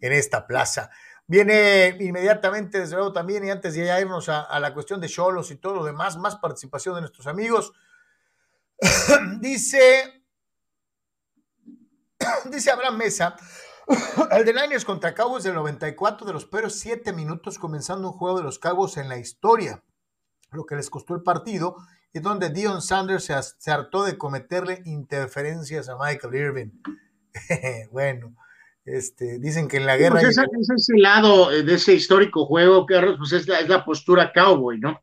[0.00, 0.90] en esta plaza.
[1.26, 5.08] Viene inmediatamente, desde luego también, y antes de ya irnos a, a la cuestión de
[5.08, 7.72] Cholos y todo lo demás, más participación de nuestros amigos.
[9.40, 10.24] dice,
[12.50, 13.36] dice Abraham Mesa,
[14.32, 18.38] el de Niners contra Cowboys del 94 de los peores siete minutos comenzando un juego
[18.38, 19.82] de los Cowboys en la historia,
[20.52, 21.76] lo que les costó el partido
[22.12, 26.70] y donde Dion Sanders se, se, hartó de cometerle interferencias a Michael Irving.
[27.92, 28.34] bueno,
[28.84, 30.20] este, dicen que en la guerra...
[30.20, 33.68] Pues ese, ese, es el lado de ese histórico juego, Carlos, pues es la, es
[33.68, 35.00] la postura cowboy, ¿no?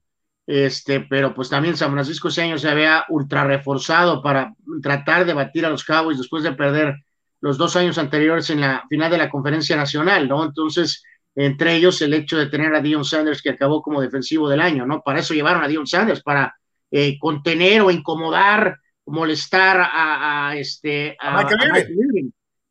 [0.47, 5.33] Este, pero pues también San Francisco ese año se había ultra reforzado para tratar de
[5.33, 7.05] batir a los Cowboys después de perder
[7.45, 10.43] los dos años anteriores en la final de la conferencia nacional, ¿no?
[10.43, 11.03] Entonces,
[11.35, 14.88] entre ellos el hecho de tener a Dion Sanders que acabó como defensivo del año,
[14.88, 15.03] ¿no?
[15.05, 16.55] Para eso llevaron a Dion Sanders, para
[16.89, 21.47] eh, contener o incomodar molestar a, este, a,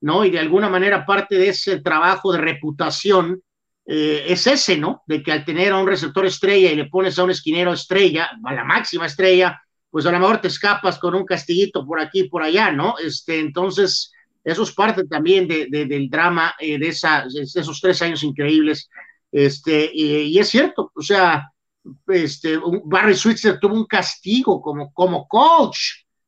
[0.00, 0.24] ¿no?
[0.24, 3.40] Y de alguna manera parte de ese trabajo de reputación
[3.86, 5.04] eh, es ese, ¿no?
[5.06, 8.28] De que al tener a un receptor estrella y le pones a un esquinero estrella,
[8.42, 12.22] a la máxima estrella, pues a lo mejor te escapas con un castillito por aquí
[12.22, 12.96] y por allá, ¿no?
[12.98, 14.10] Este, entonces,
[14.44, 18.90] eso es parte también de, del drama eh, de, esa, de esos tres años increíbles.
[19.32, 21.50] Este, y, es cierto, o sea,
[22.08, 25.78] este, Barry Switzer tuvo un castigo como, como coach,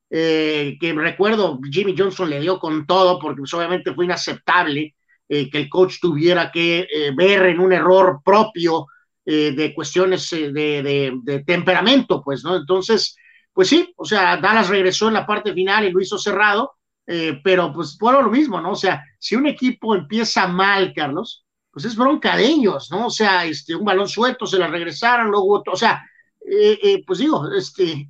[0.09, 4.95] eh, que recuerdo Jimmy Johnson le dio con todo, porque pues, obviamente fue inaceptable
[5.29, 8.87] eh, que el coach tuviera que ver en un error propio
[9.25, 12.57] de cuestiones de, temperamento, pues, ¿no?
[12.57, 13.17] Entonces,
[13.53, 16.77] pues sí, o sea, Dallas regresó en la parte final y lo hizo cerrado,
[17.07, 18.73] eh, pero pues por lo mismo, ¿no?
[18.73, 23.07] O sea, si un equipo empieza mal, Carlos, pues es bronca de ellos, ¿no?
[23.07, 26.03] O sea, este, un balón suelto, se la regresaron, luego otro, o sea,
[26.41, 28.09] eh, eh, pues digo, este,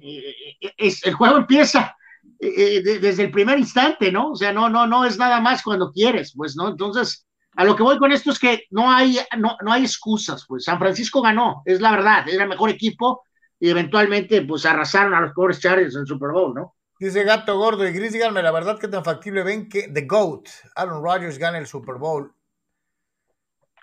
[0.77, 1.97] es, el juego empieza
[2.39, 4.33] desde el primer instante, ¿no?
[4.33, 6.69] O sea, no, no, no es nada más cuando quieres, pues, ¿no?
[6.69, 10.45] Entonces, a lo que voy con esto es que no hay, no, no hay excusas,
[10.47, 13.23] pues San Francisco ganó, es la verdad, era el mejor equipo
[13.59, 16.76] y eventualmente, pues arrasaron a los pobres Chargers en Super Bowl, ¿no?
[16.99, 20.49] Dice Gato Gordo y Gris, díganme la verdad que tan factible ven que The GOAT,
[20.75, 22.33] Aaron Rodgers, gane el Super Bowl.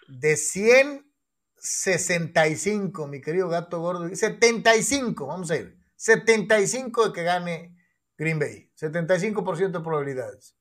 [0.07, 5.77] De 165, mi querido Gato Gordo, 75, vamos a ir.
[5.95, 7.77] 75 de que gane
[8.17, 8.71] Green Bay.
[8.75, 10.55] 75% de probabilidades.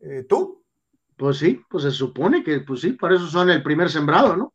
[0.00, 0.64] Eh, ¿Tú?
[1.16, 4.54] Pues sí, pues se supone que, pues sí, por eso son el primer sembrado, ¿no?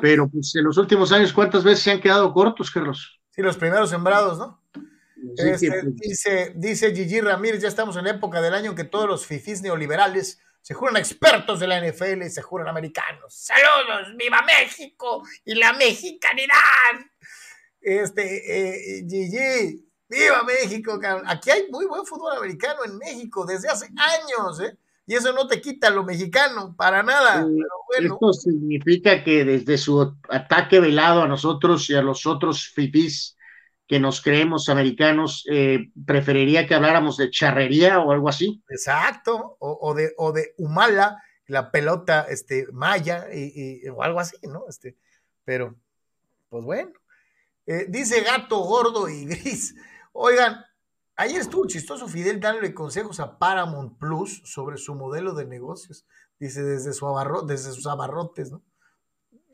[0.00, 3.20] Pero pues en los últimos años, ¿cuántas veces se han quedado cortos, Carlos?
[3.30, 4.62] Sí, los primeros sembrados, ¿no?
[5.36, 8.84] Este, pues, dice, dice Gigi Ramírez, ya estamos en la época del año en que
[8.84, 13.34] todos los fifís neoliberales se juran expertos de la NFL y se juran americanos.
[13.34, 14.16] ¡Saludos!
[14.16, 15.22] ¡Viva México!
[15.44, 16.56] ¡Y la mexicanidad!
[17.80, 20.98] Este, eh, Gigi, ¡viva México!
[21.26, 24.76] Aquí hay muy buen fútbol americano en México desde hace años, ¿eh?
[25.06, 27.46] Y eso no te quita lo mexicano, para nada.
[27.98, 33.33] Esto significa que desde su ataque velado a nosotros y a los otros fifís
[33.86, 38.62] que nos creemos americanos, eh, preferiría que habláramos de charrería o algo así.
[38.68, 44.64] Exacto, o, de, o de Humala, la pelota este, maya y, o algo así, ¿no?
[44.68, 44.96] Este,
[45.44, 45.76] pero,
[46.48, 46.92] pues bueno.
[47.66, 49.74] Eh, dice gato gordo y gris.
[50.12, 50.64] Oigan,
[51.16, 56.06] ayer estuvo chistoso Fidel dándole consejos a Paramount Plus sobre su modelo de negocios.
[56.38, 57.06] Dice desde, su
[57.46, 58.62] desde sus abarrotes, ¿no?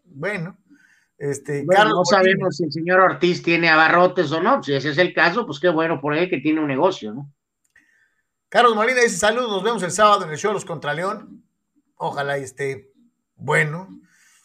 [0.05, 0.59] Bueno,
[1.21, 4.63] este, no sabemos si el señor Ortiz tiene abarrotes o no.
[4.63, 7.31] Si ese es el caso, pues qué bueno por él que tiene un negocio, ¿no?
[8.49, 11.45] Carlos Molina dice: Saludos, nos vemos el sábado en el show Los contra León.
[11.97, 12.91] Ojalá esté
[13.37, 14.01] bueno.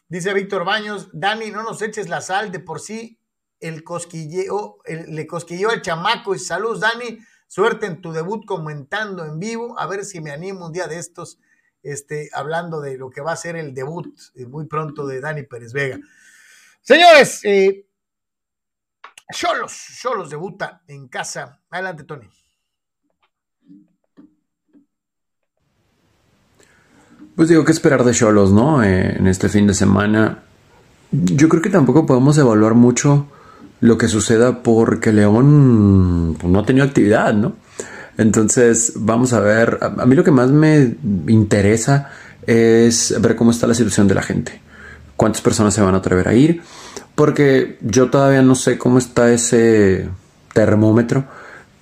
[0.10, 3.22] Dice Víctor Baños: Dani, no nos eches la sal, de por sí
[3.62, 6.36] el cosquilleo, le cosquilleo al chamaco.
[6.36, 7.20] Y saludos, Dani.
[7.48, 9.80] Suerte en tu debut comentando en vivo.
[9.80, 11.40] A ver si me animo un día de estos,
[11.84, 15.44] este, hablando de lo que va a ser el debut eh, muy pronto de Dani
[15.44, 16.02] Pérez Vega.
[16.86, 17.88] Señores, eh,
[19.34, 21.60] Cholos, Cholos debuta en casa.
[21.72, 22.28] Adelante, Tony.
[27.36, 28.84] Pues digo, que esperar de Cholos, no?
[28.84, 30.44] Eh, en este fin de semana.
[31.12, 33.32] Yo creo que tampoco podemos evaluar mucho
[33.80, 37.56] lo que suceda porque León pues, no ha tenido actividad, ¿no?
[38.20, 39.80] Entonces, vamos a ver.
[39.82, 42.12] A mí lo que más me interesa
[42.46, 44.65] es ver cómo está la situación de la gente
[45.18, 46.62] cuántas personas se van a atrever a ir,
[47.16, 50.10] porque yo todavía no sé cómo está ese
[50.54, 51.26] termómetro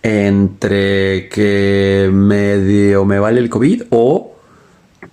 [0.01, 4.33] entre que medio me vale el COVID o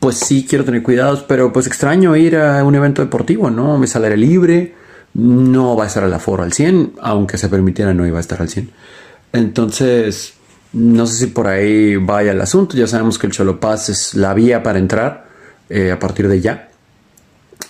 [0.01, 3.77] pues sí quiero tener cuidados, pero pues extraño ir a un evento deportivo, ¿no?
[3.77, 4.75] Me sale libre,
[5.15, 8.41] no va a estar el aforo al 100, aunque se permitiera no iba a estar
[8.41, 8.71] al 100.
[9.33, 10.35] Entonces,
[10.73, 14.15] no sé si por ahí vaya el asunto, ya sabemos que el Cholo Paz es
[14.15, 15.29] la vía para entrar
[15.69, 16.70] eh, a partir de ya.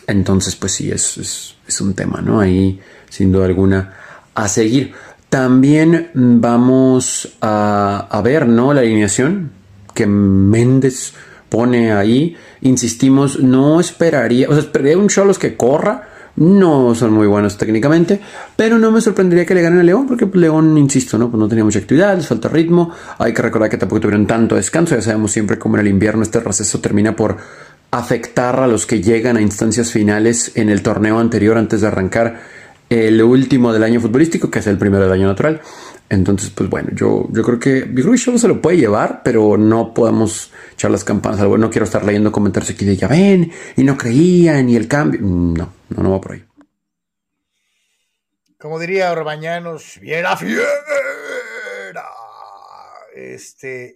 [0.07, 2.41] Entonces, pues sí, es, es, un tema, ¿no?
[2.41, 3.95] Ahí, sin duda alguna,
[4.35, 4.93] a seguir.
[5.29, 8.75] También vamos a, ver, ¿no?
[8.75, 9.53] La alineación
[9.95, 11.13] que Méndez
[11.49, 12.37] pone ahí.
[12.63, 16.09] Insistimos, no esperaría, o sea, esperaría un los que corra.
[16.37, 18.21] No son muy buenos técnicamente,
[18.57, 21.29] pero no me sorprendería que le ganen a León, porque León, insisto, ¿no?
[21.29, 22.93] Pues no tenía mucha actividad, les falta ritmo.
[23.19, 24.95] Hay que recordar que tampoco tuvieron tanto descanso.
[24.95, 27.37] Ya sabemos siempre cómo en el invierno este receso termina por
[27.91, 32.41] afectar a los que llegan a instancias finales en el torneo anterior antes de arrancar
[32.89, 35.61] el último del año futbolístico, que es el primero del año natural.
[36.09, 40.51] Entonces, pues bueno, yo, yo creo que yo se lo puede llevar, pero no podemos
[40.73, 41.61] echar las campanas al.
[41.61, 45.21] No quiero estar leyendo comentarios aquí de ya ven, y no creían, y el cambio.
[45.23, 46.45] No, no, no va por ahí.
[48.59, 50.65] Como diría Orbañanos, viera fiera.
[53.15, 53.95] este,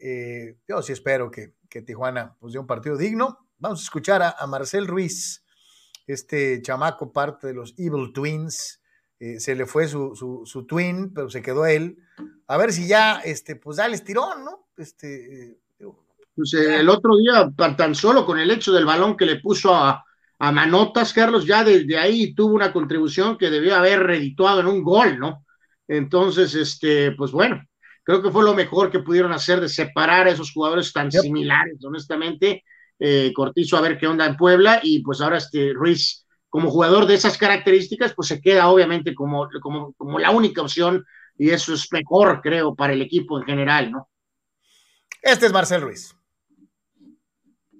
[0.48, 1.52] eh, yo sí espero que,
[1.84, 3.43] Tijuana pues dé un partido digno.
[3.64, 5.42] Vamos a escuchar a, Marcel Ruiz,
[6.06, 8.78] este chamaco, parte de los Evil Twins.
[9.18, 11.96] Eh, se le fue su, twin, pero se quedó él.
[12.46, 14.68] A ver si ya, este, pues dale estirón, ¿no?
[14.76, 15.56] Este,
[16.34, 20.04] pues, el otro día, tan solo con el hecho del balón que le puso a,
[20.40, 24.82] a Manotas, Carlos, ya desde ahí tuvo una contribución que debió haber redituado en un
[24.82, 25.46] gol, ¿no?
[25.88, 27.64] Entonces, este, pues bueno,
[28.02, 31.82] creo que fue lo mejor que pudieron hacer de separar a esos jugadores tan similares,
[31.82, 32.62] honestamente.
[32.98, 37.06] Eh, Cortizo a ver qué onda en Puebla y pues ahora este Ruiz como jugador
[37.06, 41.04] de esas características pues se queda obviamente como, como, como la única opción
[41.36, 44.08] y eso es mejor creo para el equipo en general, ¿no?
[45.20, 46.14] Este es Marcel Ruiz.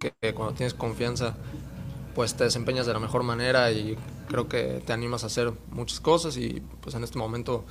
[0.00, 1.36] Que cuando tienes confianza
[2.14, 3.96] pues te desempeñas de la mejor manera y
[4.28, 7.64] creo que te animas a hacer muchas cosas y pues en este momento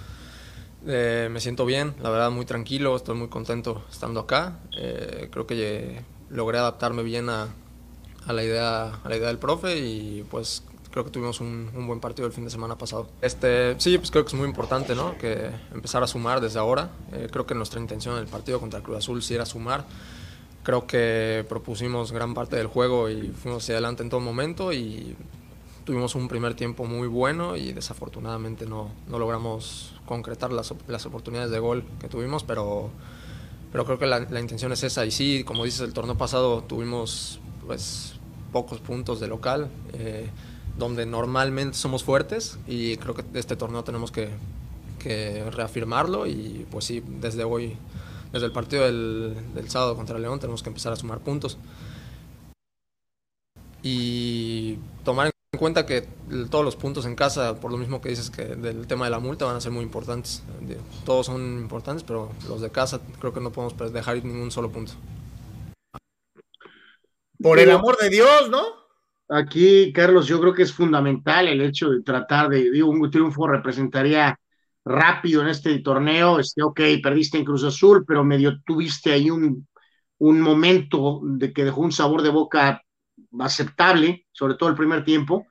[0.86, 4.60] eh, me siento bien, la verdad muy tranquilo, estoy muy contento estando acá.
[4.78, 6.02] Eh, creo que
[6.34, 7.48] logré adaptarme bien a,
[8.26, 11.88] a, la idea, a la idea del profe y pues creo que tuvimos un, un,
[11.88, 13.08] buen partido el fin de semana pasado.
[13.22, 15.18] Este, sí, pues creo que es muy importante ¿no?
[15.18, 16.90] que empezar a sumar desde ahora.
[17.12, 19.86] Eh, creo que nuestra intención en el partido contra Cruz Azul sí era sumar
[20.64, 25.16] creo que propusimos gran parte del juego y fuimos hacia adelante en todo momento y
[25.84, 31.52] tuvimos un primer tiempo muy bueno y desafortunadamente no, no logramos concretar las, las, oportunidades
[31.52, 32.90] de gol que tuvimos, pero,
[33.74, 35.04] pero creo que la, la, intención es esa.
[35.06, 38.14] Y sí, como dices, el torneo pasado tuvimos pues
[38.52, 40.30] pocos puntos de local, eh,
[40.78, 44.30] donde normalmente somos fuertes y creo que este torneo tenemos que,
[45.00, 47.76] que reafirmarlo y pues sí, desde hoy
[48.32, 51.58] desde el partido del, sábado contra León tenemos que empezar a sumar puntos.
[53.82, 56.08] Y tomar en cuenta que
[56.50, 59.20] todos los puntos en casa, por lo mismo que dices que del tema de la
[59.20, 60.44] multa, van a ser muy importantes.
[61.06, 64.72] Todos son importantes, pero los de casa creo que no podemos dejar ir ningún solo
[64.72, 64.94] punto.
[67.40, 68.62] Por el amor de Dios, ¿no?
[69.30, 73.48] Aquí, Carlos, yo creo que es fundamental el hecho de tratar de, digo, un triunfo
[73.48, 74.40] representaría
[74.86, 79.68] rápido en este torneo, este, ok, perdiste en Cruz Azul, pero medio tuviste ahí un,
[80.18, 82.82] un momento de que dejó un sabor de boca
[83.40, 85.48] aceptable, sobre todo el primer tiempo,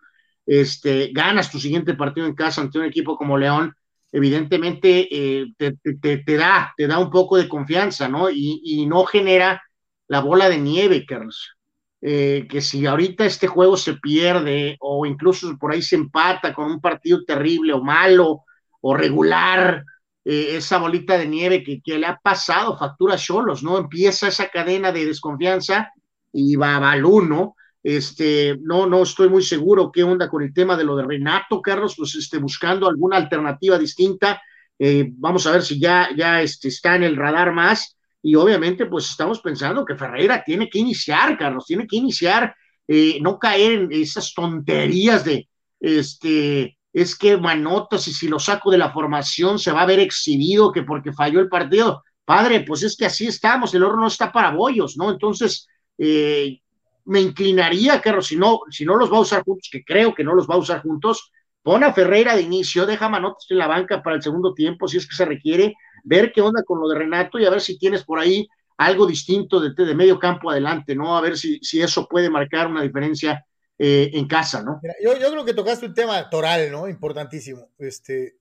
[0.47, 3.75] este, ganas tu siguiente partido en casa ante un equipo como León,
[4.11, 5.73] evidentemente eh, te,
[6.19, 8.31] te, da, te da un poco de confianza, ¿no?
[8.31, 9.63] Y, y no genera
[10.09, 11.57] la bola de nieve, Carlos.
[12.05, 16.69] Eh, que si ahorita este juego se pierde o incluso por ahí se empata con
[16.69, 18.41] un partido terrible o malo
[18.81, 19.85] o regular,
[20.25, 23.19] eh, esa bolita de nieve que, le ha pasado factura a
[23.63, 23.79] ¿no?
[23.79, 25.93] Empieza esa cadena de desconfianza
[26.33, 27.55] y va a ¿no?
[27.83, 31.61] Este, no, no estoy muy seguro qué onda con el tema de lo de Renato,
[31.61, 34.41] Carlos, pues este, buscando alguna alternativa distinta.
[34.79, 37.97] Eh, vamos a ver si ya, ya este, está en el radar más.
[38.23, 42.55] Y obviamente, pues estamos pensando que Ferreira tiene que iniciar, Carlos, tiene que iniciar,
[42.87, 45.49] eh, no caer en esas tonterías de,
[45.81, 49.99] este, es que Manotas y si lo saco de la formación se va a ver
[49.99, 52.05] exhibido que porque falló el partido.
[52.25, 55.11] Padre, pues es que así estamos, el oro no está para bollos, ¿no?
[55.11, 55.67] Entonces,
[55.99, 56.61] eh,
[57.05, 60.25] me inclinaría, Carlos, si no, si no los va a usar juntos, que creo que
[60.25, 63.67] no los va a usar juntos, pon a Ferreira de inicio, deja Manotas en la
[63.67, 65.75] banca para el segundo tiempo, si es que se requiere,
[66.05, 69.07] ver qué onda con lo de Renato y a ver si tienes por ahí algo
[69.07, 71.17] distinto de, de medio campo adelante, ¿no?
[71.17, 73.45] A ver si, si eso puede marcar una diferencia
[73.79, 74.81] eh, en casa, ¿no?
[75.03, 76.89] yo, yo, creo que tocaste un tema toral, ¿no?
[76.89, 77.71] Importantísimo.
[77.79, 78.37] Este,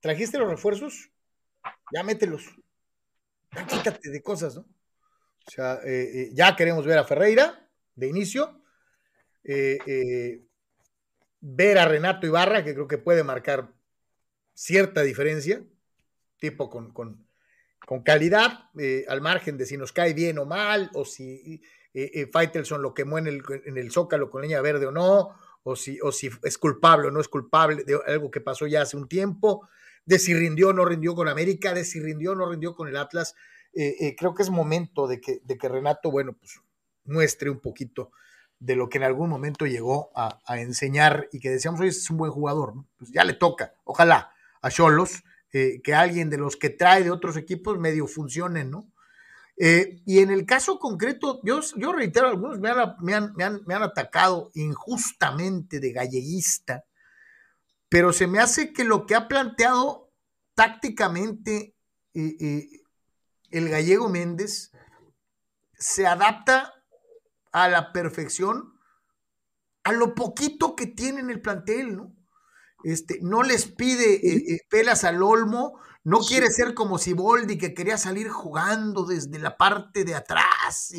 [0.00, 1.10] ¿Trajiste los refuerzos?
[1.92, 2.44] Ya mételos.
[3.54, 4.62] Ya quítate de cosas, ¿no?
[4.62, 7.67] O sea, eh, eh, ya queremos ver a Ferreira
[7.98, 8.62] de inicio.
[11.40, 13.72] ver a Renato Ibarra, que creo que puede marcar
[14.54, 15.62] cierta diferencia,
[16.38, 17.26] tipo con, con,
[17.86, 18.70] con calidad,
[19.08, 21.62] al margen de si nos cae bien o mal, o si
[21.94, 25.34] eh, eh, Faitelson lo quemó en el, en el zócalo con leña verde o no,
[25.62, 28.82] o si, o si es culpable o no es culpable de algo que pasó ya
[28.82, 29.68] hace un tiempo,
[30.04, 32.88] de si rindió o no rindió con América, de si rindió o no rindió con
[32.88, 33.34] el Atlas.
[33.74, 36.60] Eh, creo que es momento de que, de que Renato, bueno, pues
[37.08, 38.12] muestre un poquito
[38.60, 42.16] de lo que en algún momento llegó a, enseñar y que decíamos, hoy es un
[42.16, 47.02] buen jugador, Pues ya le toca, ojalá a Cholos, que alguien de los que trae
[47.02, 48.92] de otros equipos medio funcione, ¿no?
[49.60, 53.44] Eh, y en el caso concreto, yo, yo reitero, algunos me han, me,
[53.74, 56.84] han, atacado injustamente de galleguista,
[57.88, 60.12] pero se me hace que lo que ha planteado
[60.54, 61.74] tácticamente
[62.14, 62.68] eh, eh,
[63.50, 64.70] el gallego Méndez
[65.72, 66.77] se adapta
[67.52, 68.78] a la perfección
[69.88, 72.14] a lo poquito que tiene en el plantel, ¿no?
[72.84, 77.74] este, no les pide eh, eh, pelas al olmo, no quiere ser como Siboldi que
[77.74, 80.92] quería salir jugando desde la parte de atrás,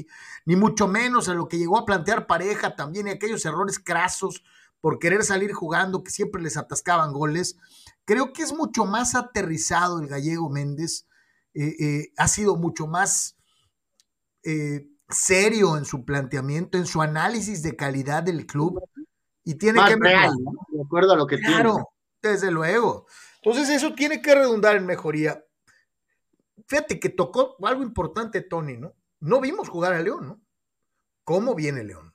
[0.46, 4.44] ni mucho menos a lo que llegó a plantear pareja también y aquellos errores crasos
[4.82, 7.58] por querer salir jugando que siempre les atascaban goles.
[8.06, 11.06] Creo que es mucho más aterrizado el gallego Méndez,
[11.54, 13.36] eh, ha sido mucho más
[15.10, 18.82] serio en su planteamiento, en su análisis de calidad del club
[19.44, 20.32] y tiene que real,
[20.70, 21.90] de acuerdo a lo que claro,
[22.22, 23.08] desde luego.
[23.42, 25.44] Entonces eso tiene que redundar en mejoría.
[26.68, 28.94] Fíjate que tocó algo importante Tony, ¿no?
[29.22, 30.42] No vimos jugar a León, ¿no?
[31.24, 32.14] ¿Cómo viene León?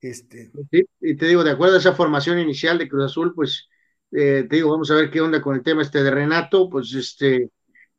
[0.00, 0.52] Este...
[0.70, 3.68] Sí, y te digo, de acuerdo a esa formación inicial de Cruz Azul, pues
[4.12, 6.94] eh, te digo, vamos a ver qué onda con el tema este de Renato, pues
[6.94, 7.50] este,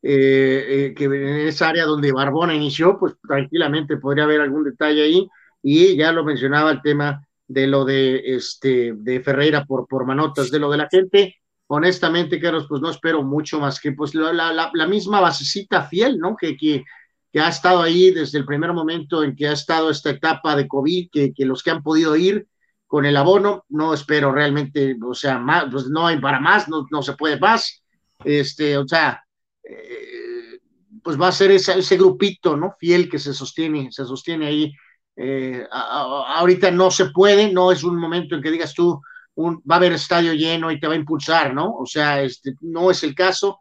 [0.02, 5.02] eh, eh, que en esa área donde Barbona inició, pues tranquilamente podría haber algún detalle
[5.02, 5.28] ahí,
[5.62, 10.50] y ya lo mencionaba el tema de lo de este de Ferreira por, por manotas,
[10.50, 11.36] de lo de la gente,
[11.72, 16.18] honestamente, Carlos, pues no espero mucho más que pues la, la, la misma basecita fiel,
[16.18, 16.34] ¿no?
[16.36, 16.84] Que, que,
[17.32, 20.66] que, ha estado ahí desde el primer momento en que ha estado esta etapa de
[20.66, 22.48] COVID, que, que los que han podido ir
[22.88, 26.86] con el abono, no espero realmente, o sea, más, pues no hay para más, no,
[26.90, 27.84] no se puede más,
[28.24, 29.22] este, o sea,
[29.70, 30.60] eh,
[31.02, 32.74] pues va a ser ese, ese grupito, ¿no?
[32.78, 34.72] Fiel que se sostiene, se sostiene ahí.
[35.16, 39.00] Eh, ahorita no se puede, no es un momento en que digas tú,
[39.34, 41.74] un, va a haber estadio lleno y te va a impulsar, ¿no?
[41.76, 43.60] O sea, este, no es el caso.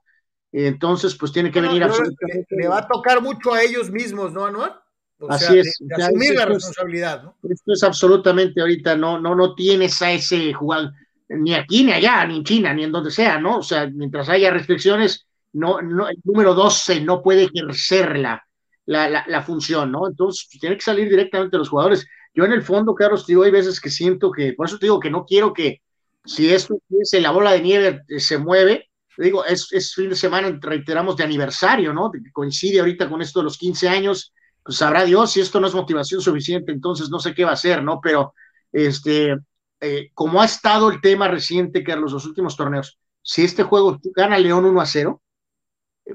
[0.51, 2.55] Entonces, pues tiene que venir absolutamente.
[2.55, 4.79] Le, va a tocar mucho a ellos mismos, ¿no, Anual?
[5.27, 5.77] Así es.
[5.79, 7.37] De, asumir la responsabilidad, ¿no?
[7.43, 10.91] Esto es absolutamente ahorita, no, no, no tienes a ese jugador,
[11.27, 13.59] ni aquí, ni allá, ni en China, ni en donde sea, ¿no?
[13.59, 18.43] O sea, mientras haya restricciones, no, no, el número 12 no puede ejercer la,
[18.85, 20.07] la, la, función, ¿no?
[20.07, 22.07] Entonces, pues, tiene que salir directamente los jugadores.
[22.33, 24.99] Yo en el fondo, Carlos, digo, hay veces que siento que, por eso te digo
[24.99, 25.81] que no quiero que,
[26.25, 30.15] si esto es la bola de nieve eh, se mueve, digo, es, es fin de
[30.15, 32.11] semana, reiteramos, de aniversario, ¿no?
[32.31, 35.73] Coincide ahorita con esto de los 15 años, pues sabrá Dios si esto no es
[35.73, 37.99] motivación suficiente, entonces no sé qué va a hacer, ¿no?
[38.01, 38.33] Pero,
[38.71, 39.35] este,
[39.81, 44.37] eh, como ha estado el tema reciente, Carlos, los últimos torneos, si este juego gana
[44.37, 45.21] León 1 a 0,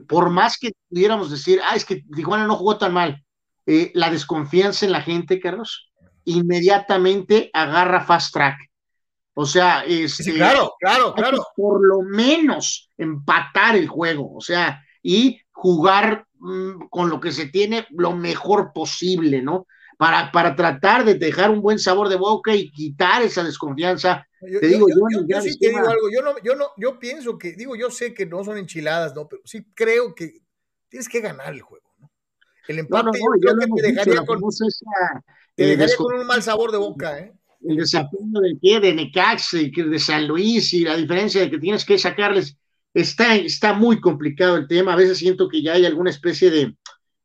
[0.09, 3.25] por más que pudiéramos decir, ah, es que Tijuana no jugó tan mal,
[3.67, 5.91] eh, la desconfianza en la gente, Carlos,
[6.25, 8.59] inmediatamente agarra fast track.
[9.35, 11.45] O sea, este, claro, claro, claro.
[11.57, 17.47] Por lo menos empatar el juego, o sea, y jugar mm, con lo que se
[17.47, 19.67] tiene lo mejor posible, ¿no?
[19.97, 24.61] Para, para tratar de dejar un buen sabor de boca y quitar esa desconfianza yo,
[24.61, 27.77] te digo, yo, sí te digo algo, yo no, yo no, yo pienso que, digo,
[27.77, 29.27] yo sé que no son enchiladas, ¿no?
[29.29, 30.41] Pero sí creo que
[30.89, 32.11] tienes que ganar el juego, ¿no?
[32.69, 34.41] El empate yo creo que te dejaría, con,
[35.55, 37.33] te dejaría con un mal sabor de boca, ¿eh?
[37.67, 41.85] El desempeño de qué, de Necax, de San Luis y la diferencia de que tienes
[41.85, 42.59] que sacarles,
[42.93, 46.77] está, está muy complicado el tema, a veces siento que ya hay alguna especie de,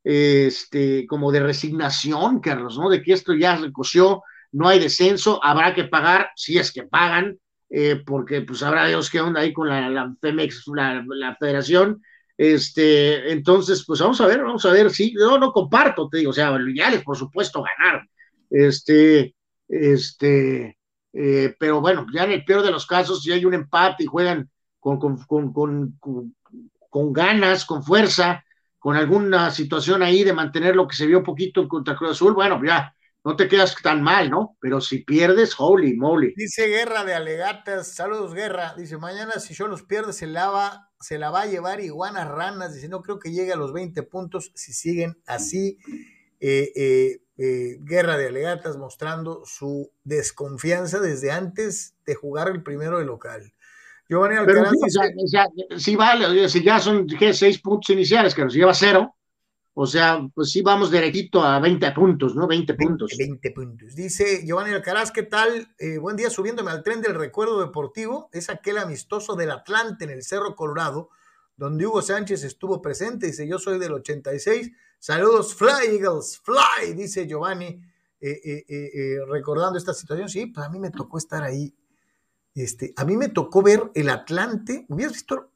[0.03, 2.89] este, como de resignación, Carlos, ¿no?
[2.89, 7.37] De que esto ya recoció, no hay descenso, habrá que pagar, si es que pagan,
[7.69, 12.01] eh, porque pues habrá Dios qué onda ahí con la, FEMEX, la, federación.
[12.37, 16.31] Este, entonces, pues vamos a ver, vamos a ver, sí, yo no comparto, te digo,
[16.31, 18.07] o sea, lo ideal por supuesto ganar,
[18.49, 19.35] este,
[19.67, 20.77] este,
[21.11, 24.07] eh, pero bueno, ya en el peor de los casos, si hay un empate y
[24.07, 24.49] juegan
[24.79, 25.99] con, con, con,
[26.89, 28.43] con ganas, con fuerza,
[28.79, 32.59] con alguna situación ahí de mantener lo que se vio poquito contra Cruz Azul, bueno,
[32.65, 34.57] ya no te quedas tan mal, ¿no?
[34.61, 36.33] Pero si pierdes, holy moly.
[36.35, 40.89] Dice Guerra de Alegatas, saludos Guerra, dice, mañana si yo los pierdo se la va,
[40.99, 44.01] se la va a llevar iguanas ranas, dice, no creo que llegue a los 20
[44.03, 45.77] puntos si siguen así.
[46.39, 52.99] Eh, eh, eh, Guerra de Alegatas mostrando su desconfianza desde antes de jugar el primero
[52.99, 53.53] de local.
[54.09, 54.73] Giovanni Alcaraz.
[54.81, 59.15] Pero sí, vale, si ya son seis puntos iniciales, que nos lleva cero,
[59.75, 62.47] o sea, pues sí vamos derechito a 20 puntos, ¿no?
[62.47, 63.15] 20 puntos.
[63.17, 63.95] 20, puntos.
[63.95, 65.73] Dice Giovanni Alcaraz, ¿qué tal?
[65.77, 68.29] Eh, buen día, subiéndome al tren del recuerdo deportivo.
[68.33, 71.11] Es aquel amistoso del Atlante en el Cerro Colorado,
[71.55, 73.27] donde Hugo Sánchez estuvo presente.
[73.27, 74.71] Dice, yo soy del 86.
[74.97, 77.79] Saludos, Fly Eagles, Fly, dice Giovanni,
[78.19, 80.27] eh, eh, recordando esta situación.
[80.27, 81.73] Sí, pues a mí me tocó estar ahí.
[82.59, 84.85] Este, a mí me tocó ver el Atlante.
[84.89, 85.53] Hubieras visto,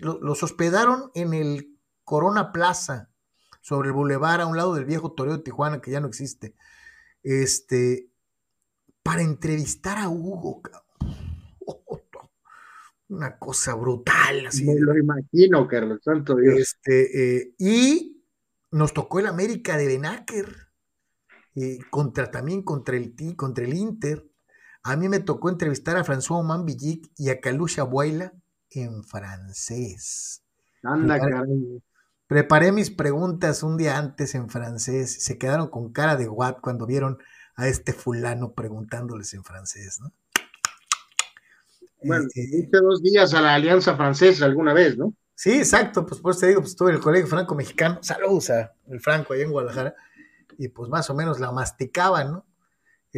[0.00, 3.10] los hospedaron en el Corona Plaza
[3.60, 6.56] sobre el bulevar a un lado del viejo Toreo de Tijuana, que ya no existe,
[7.22, 8.10] este,
[9.04, 10.62] para entrevistar a Hugo.
[13.08, 14.46] Una cosa brutal.
[14.48, 14.64] Así.
[14.64, 16.58] Me lo imagino, Carlos, santo Dios.
[16.58, 18.20] Este, eh, y
[18.72, 20.56] nos tocó el América de Benaker,
[21.54, 24.26] eh, contra, también contra el, contra el Inter.
[24.86, 28.32] A mí me tocó entrevistar a François Oman Villic y a Kalusha Buaila
[28.70, 30.44] en francés.
[30.84, 31.82] Anda, Preparé-.
[32.28, 35.24] Preparé mis preguntas un día antes en francés.
[35.24, 37.18] Se quedaron con cara de guap cuando vieron
[37.56, 40.12] a este fulano preguntándoles en francés, ¿no?
[42.04, 45.12] Bueno, eh, fuiste dos días a la Alianza Francesa alguna vez, ¿no?
[45.34, 48.50] Sí, exacto, pues por eso te digo, pues estuve en el Colegio Franco Mexicano, saludos
[48.50, 49.96] a el Franco allá en Guadalajara,
[50.58, 52.46] y pues más o menos la masticaban, ¿no?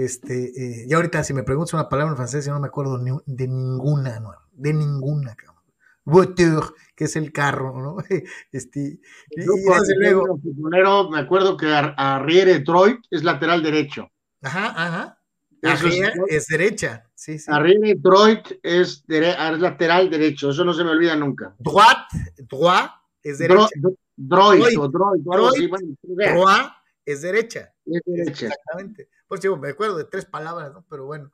[0.04, 0.34] Este,
[0.82, 3.18] eh, y ahorita si me preguntas una palabra en francés, yo no me acuerdo ni-
[3.26, 4.30] de ninguna, ¿no?
[4.52, 5.56] De ninguna, cabrón.
[6.04, 7.96] Voiture, que es el carro, ¿no?
[8.52, 9.00] Este,
[9.30, 14.08] y, Yo, y desde luego, futbolero, me acuerdo que Ar- Arriere Troit es lateral derecho.
[14.42, 15.14] ajá, ajá.
[15.60, 15.82] Es-
[16.28, 17.50] es derecha, sí, sí.
[17.52, 21.56] Arriere Troit es, dere- es lateral derecho, eso no se me olvida nunca.
[21.58, 22.90] Droite, droit
[23.24, 23.66] es derecha.
[23.80, 24.92] dro- Droit Droit.
[24.92, 25.22] Droit,
[25.54, 25.70] así, Droit.
[25.70, 26.70] bueno, idea, Droit
[27.04, 27.74] es derecha.
[27.86, 28.46] es derecha.
[28.46, 29.08] Exactamente.
[29.28, 30.84] Pues digo, me acuerdo de tres palabras, ¿no?
[30.88, 31.30] Pero bueno.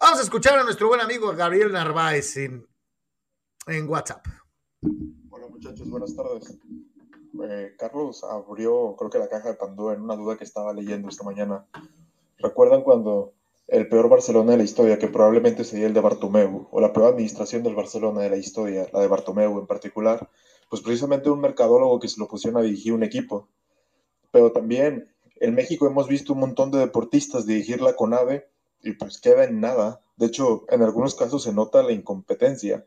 [0.00, 2.66] Vamos a escuchar a nuestro buen amigo Gabriel Narváez en,
[3.66, 4.26] en WhatsApp.
[5.30, 6.58] Hola muchachos, buenas tardes.
[7.44, 11.10] Eh, Carlos abrió, creo que la caja de Pandora en una duda que estaba leyendo
[11.10, 11.66] esta mañana.
[12.38, 13.34] ¿Recuerdan cuando
[13.68, 17.12] el peor Barcelona de la historia, que probablemente sería el de Bartomeu, o la peor
[17.12, 20.30] administración del Barcelona de la historia, la de Bartomeu en particular?
[20.70, 23.50] Pues precisamente un mercadólogo que se lo pusieron a dirigir un equipo.
[24.30, 25.11] Pero también
[25.42, 28.48] en México hemos visto un montón de deportistas dirigir la CONADE
[28.80, 30.00] y pues queda en nada.
[30.16, 32.86] De hecho, en algunos casos se nota la incompetencia.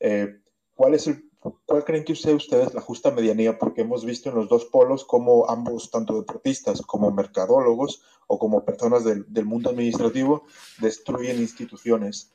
[0.00, 0.40] Eh,
[0.74, 1.30] ¿Cuál es el,
[1.64, 3.56] cuál creen que sea ustedes la justa medianía?
[3.56, 8.64] Porque hemos visto en los dos polos cómo ambos, tanto deportistas como mercadólogos o como
[8.64, 10.42] personas del, mundo administrativo,
[10.80, 12.32] destruyen instituciones.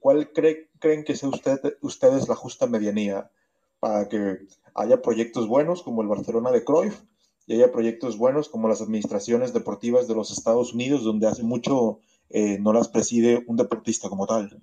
[0.00, 3.30] ¿Cuál cree- creen que sea usted, ustedes la justa medianía
[3.78, 4.38] para que
[4.74, 7.00] haya proyectos buenos como el Barcelona de Cruyff
[7.48, 11.98] y haya proyectos buenos como las administraciones deportivas de los Estados Unidos, donde hace mucho
[12.30, 14.60] eh, no las preside un deportista como tal?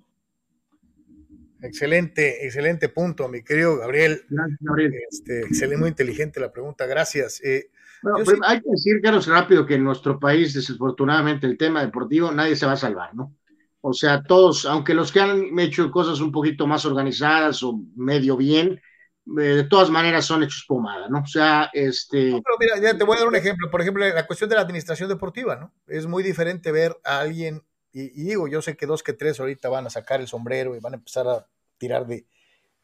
[1.62, 4.22] Excelente, excelente punto, mi querido Gabriel.
[4.28, 4.92] Gracias, Gabriel.
[5.10, 7.42] Este, excelente, muy inteligente la pregunta, gracias.
[7.42, 7.70] Eh,
[8.02, 11.82] Bueno, pero sí- hay que decir, Carlos, rápido, que en nuestro país, desafortunadamente, el tema
[11.84, 13.34] deportivo, nadie se va a salvar, ¿no?
[13.80, 18.36] O sea, todos, aunque los que han hecho cosas un poquito más organizadas o medio
[18.36, 18.80] bien,
[19.26, 21.20] de todas maneras son hechos pomada, ¿no?
[21.20, 23.70] O sea, este, pero mira, ya te voy a dar un ejemplo.
[23.70, 25.72] Por ejemplo, la cuestión de la administración deportiva, ¿no?
[25.88, 27.62] Es muy diferente ver a alguien,
[27.92, 30.76] y, y digo, yo sé que dos que tres ahorita van a sacar el sombrero
[30.76, 31.46] y van a empezar a
[31.76, 32.24] tirar de,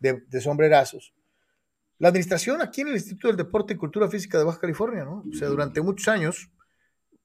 [0.01, 1.15] de- de sombrerazos.
[1.99, 5.25] La administración aquí en el Instituto del Deporte y Cultura Física de Baja California, ¿no?
[5.33, 6.51] O sea, durante muchos años,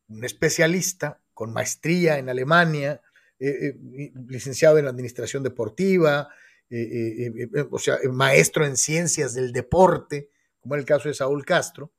[0.08, 3.02] un especialista con maestría en Alemania,
[3.40, 6.30] eh, eh, licenciado en administración deportiva,
[6.70, 10.30] eh, eh, eh, o sea, maestro en ciencias del deporte,
[10.60, 11.94] como era el caso de Saúl Castro,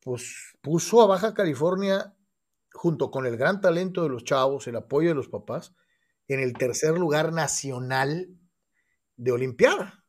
[0.00, 2.14] pues puso a Baja California,
[2.72, 5.74] junto con el gran talento de los chavos, el apoyo de los papás,
[6.26, 8.28] en el tercer lugar nacional
[9.16, 10.04] de Olimpiada.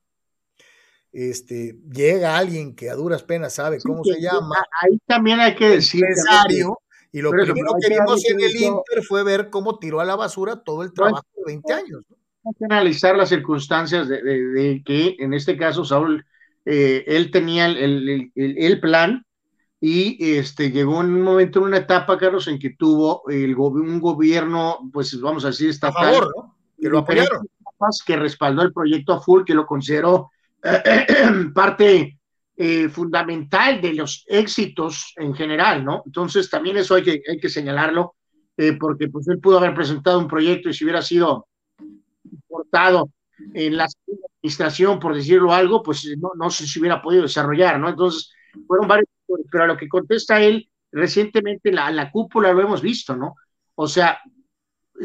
[1.12, 5.56] Este, llega alguien que a duras penas sabe cómo sí, se llma, ahí también hay
[5.56, 6.78] que decir, empresario,
[7.12, 8.56] y lo primero que vimos en el.
[8.56, 12.04] Inter fue ver cómo tiró a la basura todo el trabajo de 20 años.
[12.08, 12.19] ¿no?
[12.58, 16.26] Que analizar las circunstancias de, de- de que, en este caso, Saúl,
[16.66, 19.26] eh, él tenía el, el- plan
[19.82, 24.00] y este, llegó en un momento, en una etapa, Carlos, en que tuvo el, un
[24.00, 26.56] gobierno, pues vamos a decir, A estatal, favor, ¿no?
[26.80, 27.48] Que lo apoyaron.
[28.06, 30.32] que respaldó el proyecto a full, que lo consideró
[31.54, 32.18] parte
[32.58, 36.04] eh, fundamental de los éxitos en general, ¿no?
[36.06, 38.16] Entonces, también eso hay que, hay que señalarlo,
[38.58, 41.48] eh, porque pues él pudo haber presentado un proyecto y si hubiera sido
[42.50, 43.12] portado
[43.54, 43.88] en la
[44.42, 47.90] administración, por decirlo algo, pues no, no sé si hubiera podido desarrollar, ¿no?
[47.90, 48.32] Entonces,
[48.68, 49.08] fueron varios,
[49.52, 53.36] pero a lo que contesta él, recientemente la, la cúpula lo hemos visto, ¿no?
[53.76, 54.20] O sea,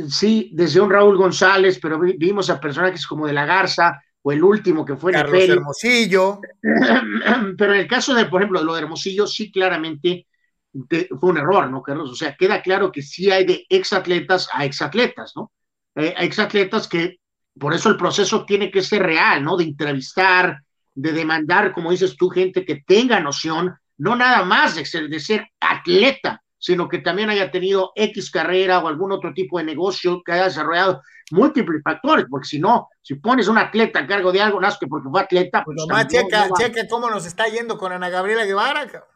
[0.08, 4.32] sí, desde un Raúl González, pero vi- vimos a personajes como de la Garza, o
[4.32, 6.48] el último que fue Carlos Hermosillo,
[7.58, 10.26] pero en el caso de, por ejemplo, lo de Hermosillo, sí claramente
[10.72, 12.10] de- fue un error, ¿no, Carlos?
[12.10, 15.52] O sea, queda claro que sí hay de exatletas a exatletas, ¿no?
[15.94, 17.18] Eh, a exatletas que,
[17.58, 19.56] por eso el proceso tiene que ser real, ¿no?
[19.56, 20.58] De entrevistar,
[20.94, 25.20] de demandar, como dices tú, gente que tenga noción, no nada más de ser, de
[25.20, 30.22] ser atleta, sino que también haya tenido X carrera o algún otro tipo de negocio
[30.24, 34.40] que haya desarrollado múltiples factores, porque si no, si pones un atleta a cargo de
[34.40, 37.26] algo, no es que porque fue atleta, pues pues nomás checa, no checa cómo nos
[37.26, 39.10] está yendo con Ana Gabriela Guevara, cabrón.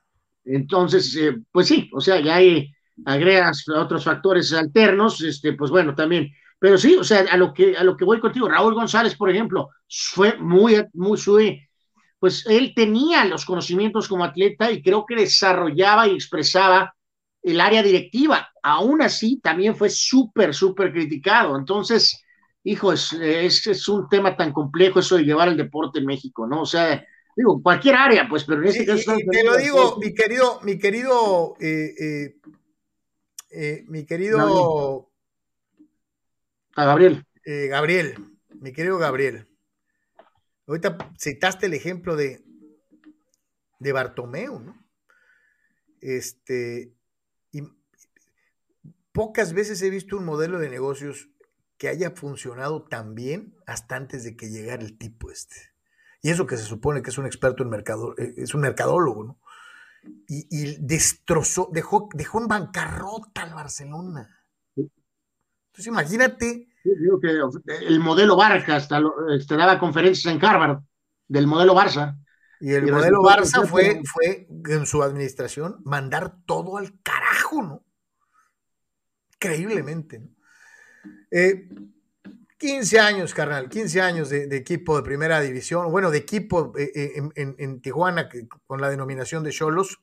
[0.44, 2.72] entonces, eh, pues sí, o sea, ya hay,
[3.04, 6.32] agregas otros factores alternos, este, pues bueno, también.
[6.58, 9.30] Pero sí, o sea, a lo que, a lo que voy contigo, Raúl González, por
[9.30, 11.68] ejemplo, fue muy, muy, muy,
[12.18, 16.94] pues él tenía los conocimientos como atleta y creo que desarrollaba y expresaba
[17.42, 18.48] el área directiva.
[18.62, 21.56] Aún así, también fue súper, súper criticado.
[21.56, 22.24] Entonces,
[22.64, 26.62] hijo, es, es, un tema tan complejo eso de llevar el deporte en México, ¿no?
[26.62, 27.04] O sea,
[27.36, 29.14] digo, cualquier área, pues, pero en este caso...
[29.30, 32.36] te lo digo, mi querido, mi querido, eh, eh,
[33.52, 35.07] eh, mi querido...
[36.78, 37.26] A Gabriel.
[37.44, 38.14] Gabriel,
[38.60, 39.48] mi querido Gabriel.
[40.68, 42.44] Ahorita citaste el ejemplo de,
[43.80, 44.76] de Bartomeu, ¿no?
[46.00, 46.94] Este,
[47.50, 47.62] y
[49.10, 51.28] pocas veces he visto un modelo de negocios
[51.78, 55.56] que haya funcionado tan bien hasta antes de que llegara el tipo este.
[56.22, 59.24] Y eso que se supone que es un experto en mercado, eh, es un mercadólogo,
[59.24, 59.40] ¿no?
[60.28, 64.37] Y, destrozó, dejó, dejó en bancarrota al Barcelona.
[65.78, 66.68] Entonces imagínate.
[66.84, 70.80] el modelo Barca hasta te este, daba conferencias en Harvard
[71.28, 72.18] del modelo Barça.
[72.60, 77.84] Y el modelo Barça fue, fue en su administración mandar todo al carajo, ¿no?
[79.34, 80.30] Increíblemente, ¿no?
[81.30, 86.90] 15 eh, años, carnal, 15 años de, equipo de primera división, bueno, de equipo eh,
[86.92, 88.28] eh, en, Tijuana
[88.66, 90.00] con la denominación de Cholos.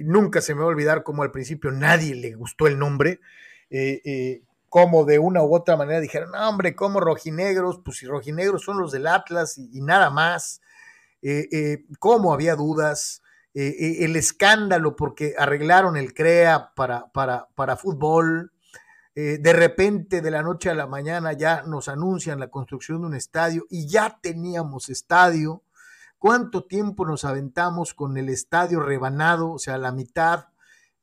[0.00, 3.20] nunca se me va a olvidar como al principio nadie le gustó el nombre.
[4.74, 8.78] Como de una u otra manera dijeron, no, hombre, como rojinegros, pues si rojinegros son
[8.78, 10.60] los del Atlas y, nada más.
[12.00, 13.22] ¿Cómo había dudas?
[13.54, 18.50] el escándalo porque arreglaron el CREA para, para, para fútbol,
[19.16, 23.06] eh, de repente, de la noche a la mañana, ya nos anuncian la construcción de
[23.06, 25.62] un estadio y ya teníamos estadio.
[26.18, 30.46] ¿Cuánto tiempo nos aventamos con el estadio rebanado, o sea, la mitad?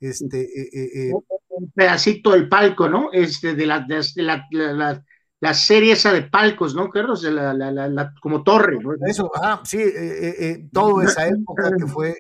[0.02, 1.14] Este, eh, eh,
[1.52, 3.10] un pedacito del palco, ¿no?
[3.12, 5.04] Este, de la, de la,
[5.40, 7.22] la, serie esa de palcos, ¿no, Carlos?
[7.22, 8.80] De la, como torre.
[8.80, 8.94] ¿no?
[9.06, 9.80] Eso, ah, sí,
[10.72, 12.18] toda esa época que fue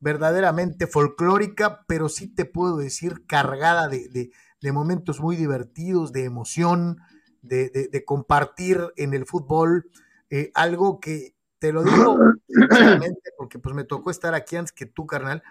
[0.00, 4.30] verdaderamente folclórica, pero sí te puedo decir cargada de
[4.62, 6.98] de momentos muy divertidos, de emoción,
[7.42, 9.90] de, compartir en el fútbol,
[10.30, 12.16] eh, algo que te lo digo
[13.36, 15.42] porque pues me tocó estar aquí antes que tú, carnal.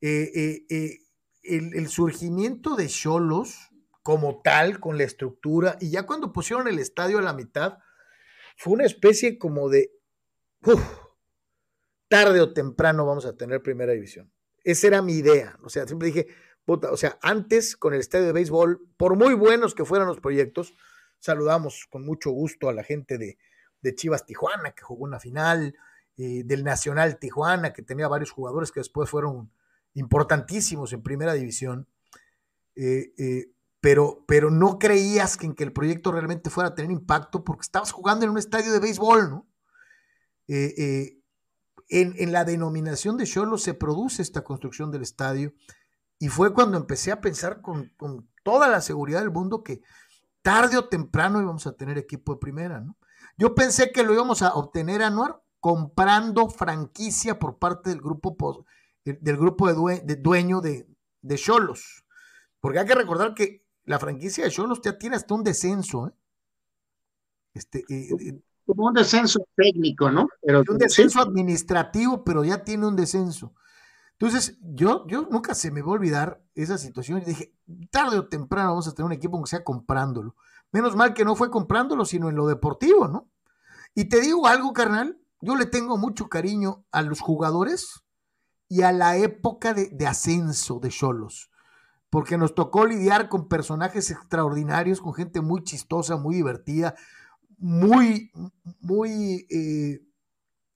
[0.00, 0.98] Eh, eh,
[1.44, 3.70] el, surgimiento de Cholos
[4.02, 7.78] como tal, con la estructura, y ya cuando pusieron el estadio a la mitad,
[8.56, 9.90] fue una especie como de,
[12.08, 14.30] tarde o temprano vamos a tener primera división.
[14.62, 15.58] Esa era mi idea.
[15.62, 16.28] O sea, siempre dije,
[16.66, 20.74] o sea, antes con el estadio de béisbol, por muy buenos que fueran los proyectos,
[21.18, 23.38] saludamos con mucho gusto a la gente de,
[23.94, 25.76] Chivas Tijuana, que jugó una final,
[26.16, 29.50] eh, del Nacional Tijuana, que tenía varios jugadores que después fueron
[29.94, 31.88] importantísimos en primera división.
[32.76, 33.46] Eh, eh,
[33.80, 37.62] pero, pero no creías que en que el proyecto realmente fuera a tener impacto porque
[37.62, 39.46] estabas jugando en un estadio de béisbol, ¿no?
[40.46, 41.22] en,
[41.88, 45.54] en, la denominación de Cholo se produce esta construcción del estadio
[46.18, 47.92] y fue cuando empecé a pensar con,
[48.42, 49.82] toda la seguridad del mundo que
[50.42, 52.96] tarde o temprano íbamos a tener equipo de primera, ¿no?
[53.36, 58.36] Yo pensé que lo íbamos a obtener anual comprando franquicia por parte del grupo,
[59.04, 62.04] del grupo de, dueño de Cholos.
[62.60, 66.08] Porque hay que recordar que la franquicia de Cholos ya tiene hasta un descenso.
[66.08, 66.12] ¿eh?
[67.52, 70.28] Este, eh, Como un descenso técnico, ¿no?
[70.40, 73.54] Pero, un descenso administrativo, pero ya tiene un descenso.
[74.12, 77.20] Entonces, yo, yo nunca se me va a olvidar esa situación.
[77.20, 77.54] Y dije,
[77.90, 80.34] tarde o temprano vamos a tener un equipo que sea comprándolo.
[80.72, 83.28] Menos mal que no fue comprándolo, sino en lo deportivo, ¿no?
[83.94, 88.03] Y te digo algo, carnal, yo le tengo mucho cariño a los jugadores
[88.74, 91.48] y a la época de, ascenso de Cholos,
[92.10, 96.96] porque nos tocó lidiar con personajes extraordinarios, con gente muy chistosa, muy divertida,
[97.56, 98.32] muy,
[98.80, 100.04] muy eh,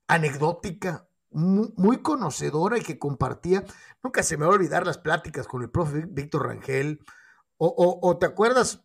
[0.07, 3.65] anecdótica, muy, conocedora y que compartía.
[4.01, 7.01] Nunca se me va a olvidar las pláticas con el profe Víctor Rangel.
[7.57, 8.85] O, te acuerdas,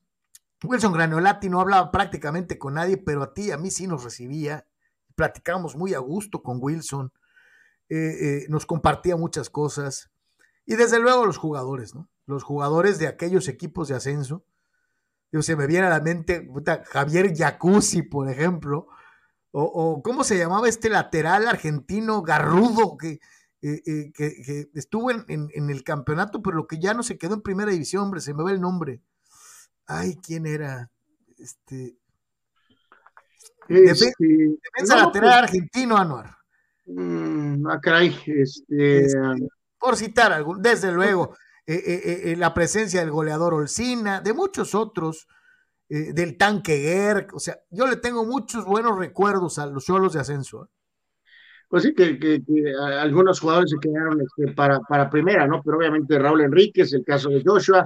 [0.63, 4.03] Wilson Granolati no hablaba prácticamente con nadie, pero a ti y a mí sí nos
[4.03, 4.65] recibía.
[5.13, 7.13] Platicábamos muy a gusto con Wilson.
[7.95, 10.09] Eh, eh, nos compartía muchas cosas.
[10.65, 12.09] Y desde luego los jugadores, ¿no?
[12.25, 14.43] Los jugadores de aquellos equipos de ascenso.
[15.31, 16.49] Yo, se me viene a la mente
[16.85, 18.87] Javier Jacuzzi, por ejemplo,
[19.51, 23.19] o, cómo se llamaba este lateral argentino garrudo que,
[23.61, 27.41] eh, eh, que, estuvo en, el campeonato, pero lo que ya no se quedó en
[27.41, 29.03] primera división, hombre, se me va el nombre.
[29.85, 30.89] Ay, ¿quién era?
[31.37, 31.95] Este.
[33.67, 36.42] este defensa, lateral pues, argentino, Anuar.
[36.85, 39.19] Mm, ah, caray, este, este,
[39.79, 41.35] por citar algún, desde luego,
[41.65, 45.27] eh, la presencia del goleador Olcina, de muchos otros
[45.89, 50.13] eh, del tanque Gerg, o sea, yo le tengo muchos buenos recuerdos a los cholos
[50.13, 50.65] de ascenso.
[50.65, 50.67] ¿eh?
[51.73, 52.41] pues sí, que, que,
[52.99, 55.61] algunos jugadores se quedaron este, para, para primera, ¿no?
[55.63, 57.83] Pero obviamente Raúl Enríquez, el caso de Joshua,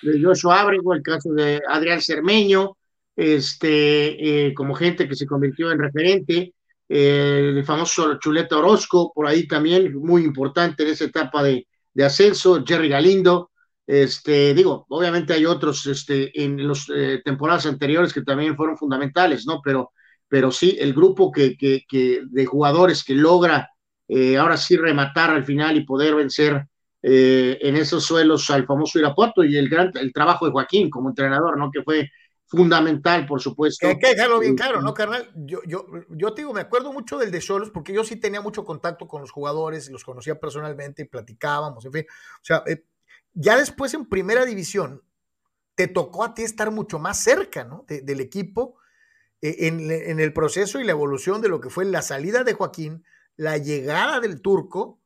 [0.00, 2.76] de Joshua Abrego, el caso de Adrián Cermeño,
[3.14, 6.54] este, eh, como gente que se convirtió en referente,
[6.88, 11.66] eh, el famoso Chuleta Orozco, por ahí también, muy importante en esa etapa de,
[12.04, 13.50] ascenso, Jerry Galindo,
[13.86, 19.46] este, digo, obviamente hay otros este, en las eh, temporadas anteriores que también fueron fundamentales,
[19.46, 19.60] ¿no?
[19.64, 19.92] Pero,
[20.28, 23.70] pero sí, el grupo que, que, que de jugadores que logra
[24.38, 26.66] ahora sí rematar al final y poder vencer
[27.02, 31.58] en esos suelos al famoso Irapuato y el gran el trabajo de Joaquín como entrenador,
[31.58, 31.70] ¿no?
[31.70, 32.08] Que fue
[32.48, 33.86] fundamental, por supuesto.
[33.86, 35.30] Hay que dejarlo bien claro, ¿no, carnal?
[35.34, 38.40] Yo, yo, yo te digo, me acuerdo mucho del de Solos, porque yo sí tenía
[38.40, 42.06] mucho contacto con los jugadores, los conocía personalmente y platicábamos, en fin.
[42.08, 42.84] O sea, eh,
[43.34, 45.02] ya después en primera división,
[45.74, 47.84] te tocó a ti estar mucho más cerca, ¿no?
[47.86, 48.76] del equipo,
[49.40, 52.54] eh, en, en, el proceso y la evolución de lo que fue la salida de
[52.54, 53.04] Joaquín,
[53.36, 54.98] la llegada del turco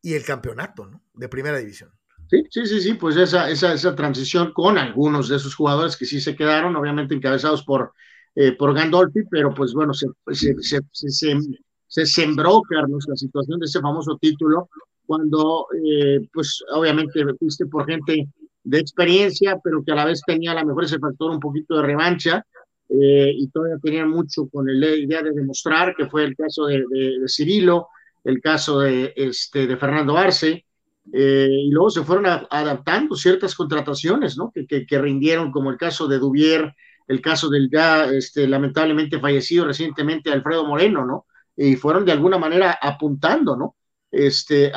[0.00, 1.02] y el campeonato, ¿no?
[1.12, 1.95] De primera división.
[2.28, 6.06] Sí, sí, sí, sí, pues esa, esa, esa transición con algunos de esos jugadores que
[6.06, 7.92] sí se quedaron, obviamente encabezados por,
[8.34, 10.80] eh, por Gandolfi, pero pues bueno, se, se, se,
[11.86, 14.68] se, sembró, Carlos, la situación de ese famoso título,
[15.06, 18.26] cuando pues pues obviamente fuiste por gente
[18.64, 21.76] de experiencia, pero que a la vez tenía a lo mejor ese factor un poquito
[21.76, 22.44] de revancha,
[22.88, 26.84] eh, y todavía tenían mucho con la idea de demostrar, que fue el caso de,
[26.90, 27.88] de, de Cirilo,
[28.24, 30.65] el caso de, este, de Fernando Arce,
[31.12, 34.52] eh, y luego se fueron adaptando ciertas contrataciones, ¿no?
[34.52, 36.74] Que, que, rindieron, como el caso de Dubier,
[37.06, 41.26] el caso del ya este, lamentablemente fallecido recientemente Alfredo Moreno, ¿no?
[41.56, 43.76] Y fueron de alguna manera apuntando, ¿no?
[44.10, 44.72] Este,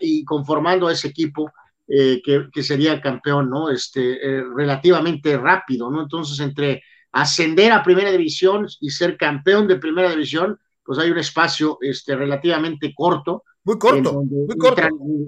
[0.00, 1.50] y conformando a ese equipo
[1.88, 3.68] eh, que, que, sería campeón, ¿no?
[3.68, 6.02] Este, eh, relativamente rápido, ¿no?
[6.02, 11.18] Entonces, entre ascender a primera división y ser campeón de primera división, pues hay un
[11.18, 14.82] espacio este, relativamente corto muy corto, muy corto.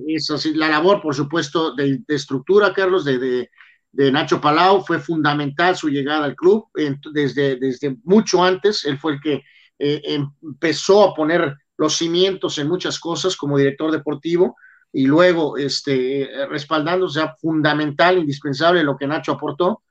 [0.08, 3.48] Eso sí, la labor, por supuesto, de, estructura, Carlos, de,
[3.92, 6.66] de, Nacho Palau, fue fundamental su llegada al club
[7.12, 8.84] desde, desde mucho antes.
[8.84, 9.42] Él fue el que
[9.78, 10.02] eh,
[10.42, 14.56] empezó a poner los cimientos en muchas cosas como director deportivo
[14.92, 19.82] y luego este, respaldándose a fundamental, indispensable lo que Nacho aportó.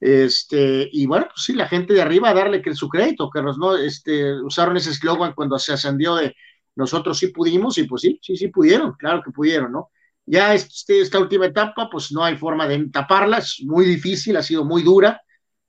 [0.00, 3.58] Este, y bueno, pues sí, la gente de arriba a darle que su crédito, Carlos,
[3.58, 3.76] ¿no?
[3.76, 6.34] Este, usaron ese eslogan cuando se ascendió de
[6.74, 9.90] nosotros sí pudimos y pues sí, sí, sí pudieron, claro que pudieron, ¿no?
[10.24, 14.42] Ya este, esta última etapa, pues no hay forma de taparla, es muy difícil, ha
[14.42, 15.20] sido muy dura,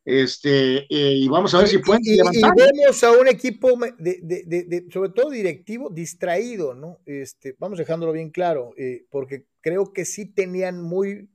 [0.03, 2.53] este, eh, y vamos a ver si pueden y, levantar.
[2.57, 6.99] Y vemos a un equipo, de, de, de, sobre todo directivo, distraído, ¿no?
[7.05, 11.29] Este, vamos dejándolo bien claro, eh, porque creo que sí tenían muy,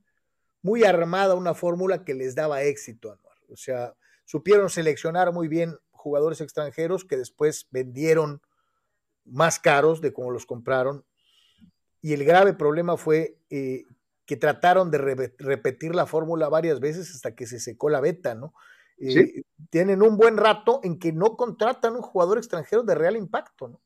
[0.67, 3.37] muy armada una fórmula que les daba éxito, Anuar.
[3.47, 3.95] O sea,
[4.25, 8.41] supieron seleccionar muy bien jugadores extranjeros que después vendieron
[9.23, 11.05] más caros de como los compraron.
[12.01, 13.85] Y el grave problema fue eh,
[14.25, 14.97] que trataron de
[15.37, 18.53] repetir la fórmula varias veces hasta que se secó la beta, ¿no?
[18.99, 23.69] Eh, tienen un buen rato en que no contratan un jugador extranjero de real impacto,
[23.69, 23.81] ¿no?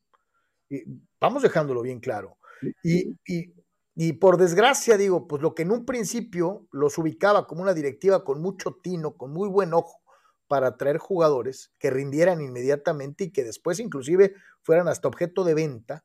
[1.20, 2.38] vamos dejándolo bien claro.
[2.82, 3.52] Y, y,
[3.94, 8.24] y, por desgracia, digo, pues lo que en un principio los ubicaba como una directiva
[8.24, 10.00] con mucho tino, con muy buen ojo,
[10.48, 16.04] para atraer jugadores que rindieran inmediatamente y que después inclusive fueran hasta objeto de venta,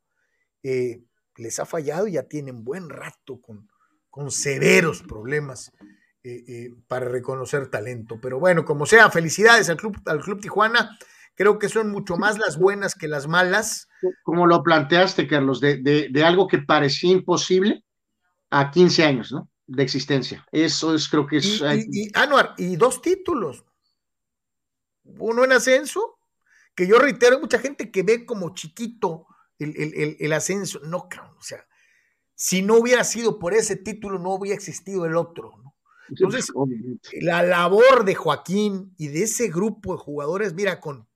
[0.63, 1.03] eh,
[1.35, 3.69] les ha fallado y ya tienen buen rato con,
[4.09, 5.71] con severos problemas
[6.23, 8.19] eh, eh, para reconocer talento.
[8.21, 10.97] Pero bueno, como sea, felicidades al Club, al club Tijuana.
[11.37, 13.87] Creo que son mucho más las buenas que las malas.
[14.23, 17.85] Como lo planteaste, Carlos, de, de, algo que parecía imposible
[18.49, 19.49] a 15 años, ¿no?
[19.65, 20.45] De existencia.
[20.51, 21.61] Eso es, creo que es.
[21.61, 23.63] Y, y, Anuar, y dos títulos
[25.19, 26.19] uno en ascenso,
[26.75, 29.25] que yo reitero, hay mucha gente que ve como chiquito
[29.57, 30.79] el, ascenso.
[30.83, 31.65] No, o sea,
[32.35, 35.53] si no hubiera sido por ese título, no hubiera existido el otro.
[36.09, 36.51] Entonces,
[37.21, 41.07] la labor de Joaquín y de ese grupo de jugadores, mira, con.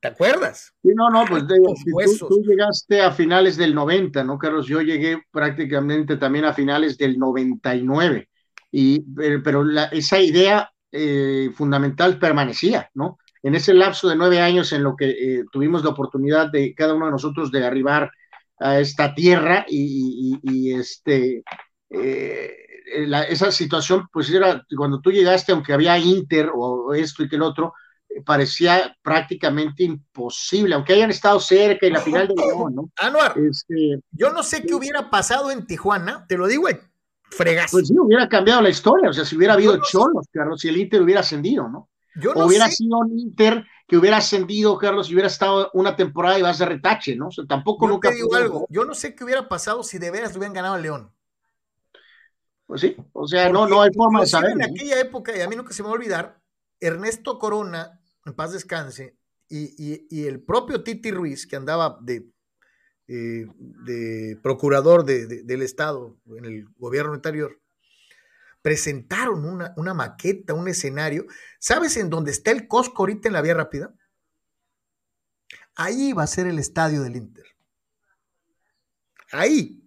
[0.00, 0.74] ¿Te acuerdas?
[0.82, 4.66] Sí, no, no, pues tú, tú, llegaste a finales del 90, ¿no, Carlos?
[4.66, 8.28] Yo llegué prácticamente también a finales del 99.
[8.72, 9.00] Y,
[9.44, 13.18] pero la, esa idea eh, fundamental permanecía, ¿no?
[13.42, 16.94] En ese lapso de nueve años en lo que eh, tuvimos la oportunidad de cada
[16.94, 18.10] uno de nosotros de arribar
[18.58, 21.42] a esta tierra y, este,
[21.90, 22.61] eh,
[23.28, 27.42] esa situación, pues era cuando tú llegaste, aunque había Inter o esto y que el
[27.42, 27.74] otro,
[28.24, 32.90] parecía prácticamente imposible, aunque hayan estado cerca y la final de León, ¿no?
[32.96, 36.68] Anuar, este, yo no sé qué hubiera pasado en Tijuana, te lo digo
[37.30, 37.70] fregas.
[37.70, 40.76] Pues sí, hubiera cambiado la historia, o sea, si hubiera habido Cholos, claro, si el
[40.76, 41.88] Inter hubiera ascendido, ¿no?
[42.14, 46.38] Yo no hubiera sido un Inter que hubiera ascendido, Carlos, y hubiera estado una temporada
[46.38, 47.28] y vas de retache, ¿no?
[47.28, 48.10] O sea, tampoco Yo nunca.
[48.10, 50.78] te digo algo, yo no sé qué hubiera pasado si de veras hubieran ganado a
[50.78, 51.10] León.
[52.72, 54.52] Pues sí, o sea, no, no hay forma de saber.
[54.52, 56.40] En aquella época, y a mí nunca se me va a olvidar,
[56.80, 59.14] Ernesto Corona, en paz descanse,
[59.46, 62.30] y, y- y el propio Titi Ruiz, que andaba de,
[63.08, 67.60] eh, de procurador de- de- del Estado en el gobierno anterior,
[68.62, 71.26] presentaron una, una maqueta, un escenario.
[71.58, 73.92] ¿Sabes en dónde está el Costco ahorita en la vía rápida?
[75.74, 77.44] Ahí va a ser el estadio del Inter.
[79.30, 79.81] Ahí,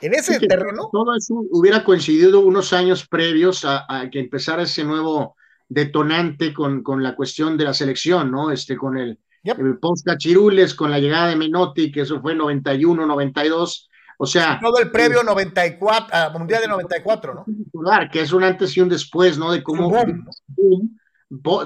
[0.00, 0.88] en ese Sí, terreno.
[0.92, 5.36] Todo eso hubiera coincidido unos años previos a, a que empezara ese nuevo
[5.68, 8.50] detonante con, con la cuestión de la selección, ¿no?
[8.50, 9.58] Este, con el, Yep.
[9.58, 13.88] el post Cachirules, con la llegada de Menotti, que eso fue 91, 92.
[14.18, 17.44] O sea, Todo el previo 94, ah, Mundial de 94, ¿no?
[18.12, 19.50] que es un antes y un después, ¿no?
[19.50, 20.26] De cómo boom,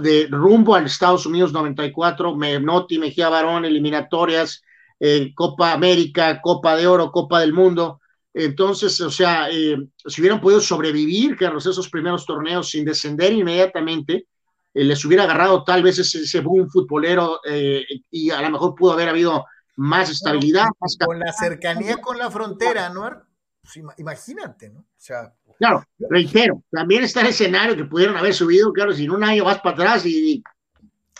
[0.01, 4.63] de rumbo al Estados Unidos 94, Menotti, Mejía Barón, eliminatorias,
[5.01, 8.01] eh, Copa América, Copa de Oro, Copa del Mundo.
[8.35, 14.27] Entonces, o sea, eh, si hubieran podido sobrevivir, Carlos, esos primeros torneos sin descender inmediatamente,
[14.75, 18.75] eh, les hubiera agarrado tal vez ese, ese boom futbolero eh, y a lo mejor
[18.75, 19.47] pudo haber habido
[19.77, 23.09] más estabilidad, más Con la cercanía con la frontera, ¿no?
[23.63, 24.81] Pues ima- imagínate, ¿no?
[24.81, 29.13] O sea, Claro, reitero, también está el escenario que pudieron haber subido, claro, si en
[29.13, 30.43] un año vas para atrás y,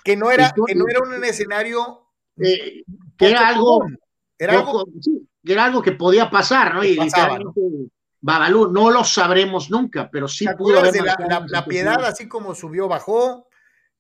[0.03, 2.85] que no era, que no era un escenario que
[3.21, 3.99] era algo, común,
[4.37, 6.85] era algo sí, era algo que podía pasar, ¿no?
[6.85, 11.03] Y pasaba, literalmente, Babalú, no lo sabremos nunca, pero sí ¿Te pudo haber de
[11.49, 13.49] la, piedad, así como subió, bajó?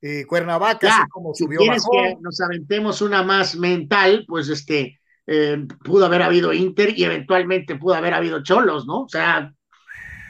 [0.01, 1.91] eh, Cuernavaca, Ya, así como subió, bajó.
[1.91, 7.77] que nos aventemos una más mental, pues este, eh, pudo haber habido Inter y eventualmente
[7.77, 9.03] pudo haber habido Cholos, ¿no?
[9.03, 9.53] O sea,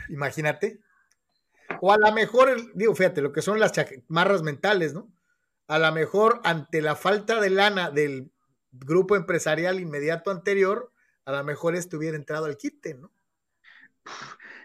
[0.08, 0.80] Imagínate.
[1.80, 3.72] O a lo mejor, digo, fíjate, lo que son las
[4.08, 5.10] marras mentales, ¿no?
[5.66, 8.30] A lo mejor ante la falta de lana del
[8.70, 10.92] grupo empresarial inmediato anterior,
[11.26, 13.10] a lo mejor esto hubiera entrado al quite, ¿no?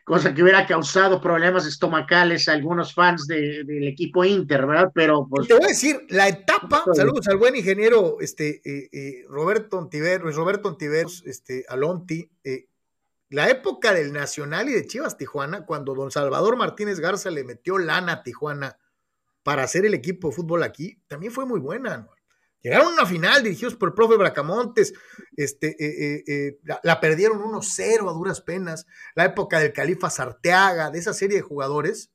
[0.03, 4.91] cosa que hubiera causado problemas estomacales a algunos fans de- del equipo Inter, ¿verdad?
[4.93, 9.25] Pero pues Te voy a decir, la etapa, saludos al buen ingeniero este, eh, eh,
[9.29, 12.67] Roberto Ontiveros, Roberto Ontiveros, este, Alonti, eh,
[13.29, 17.77] la época del Nacional y de Chivas Tijuana, cuando don Salvador Martínez Garza le metió
[17.77, 18.77] lana a Tijuana
[19.43, 21.97] para hacer el equipo de fútbol aquí, también fue muy buena.
[21.97, 22.09] ¿no?
[22.61, 24.93] Llegaron a una final dirigidos por el profe Bracamontes,
[25.37, 30.09] este, eh, eh, eh, la, la perdieron 1-0 a duras penas, la época del Califa
[30.09, 32.11] Sarteaga, de esa serie de jugadores,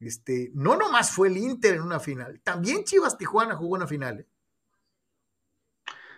[0.00, 4.20] este, no nomás fue el Inter en una final, también Chivas Tijuana jugó una final.
[4.20, 4.26] ¿eh?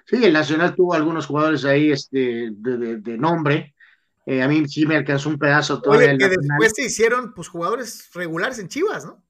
[0.06, 3.74] sí, el Nacional tuvo algunos jugadores ahí este, de, de- de nombre.
[4.26, 8.08] A mí sí me alcanzó un pedazo todavía Oye, que después se hicieron pues jugadores
[8.14, 9.22] regulares en Chivas, ¿no?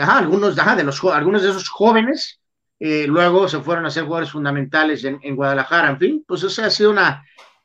[0.00, 2.40] Ajá, algunos, ajá, de los, algunos de esos jóvenes
[2.80, 5.90] eh, luego se fueron a ser jugadores fundamentales en, en Guadalajara.
[5.90, 7.22] En fin, pues esa ha sido una,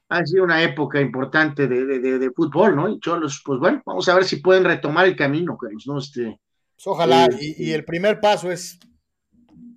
[0.09, 2.89] ha sido una época importante de, de- de- de fútbol, ¿no?
[2.89, 5.97] Y Cholos, pues bueno, vamos a ver si pueden retomar el camino, Carlos, ¿no?
[5.99, 6.39] Este,
[6.75, 7.55] Pues, ojalá, Sí.
[7.57, 8.77] y, y el primer paso es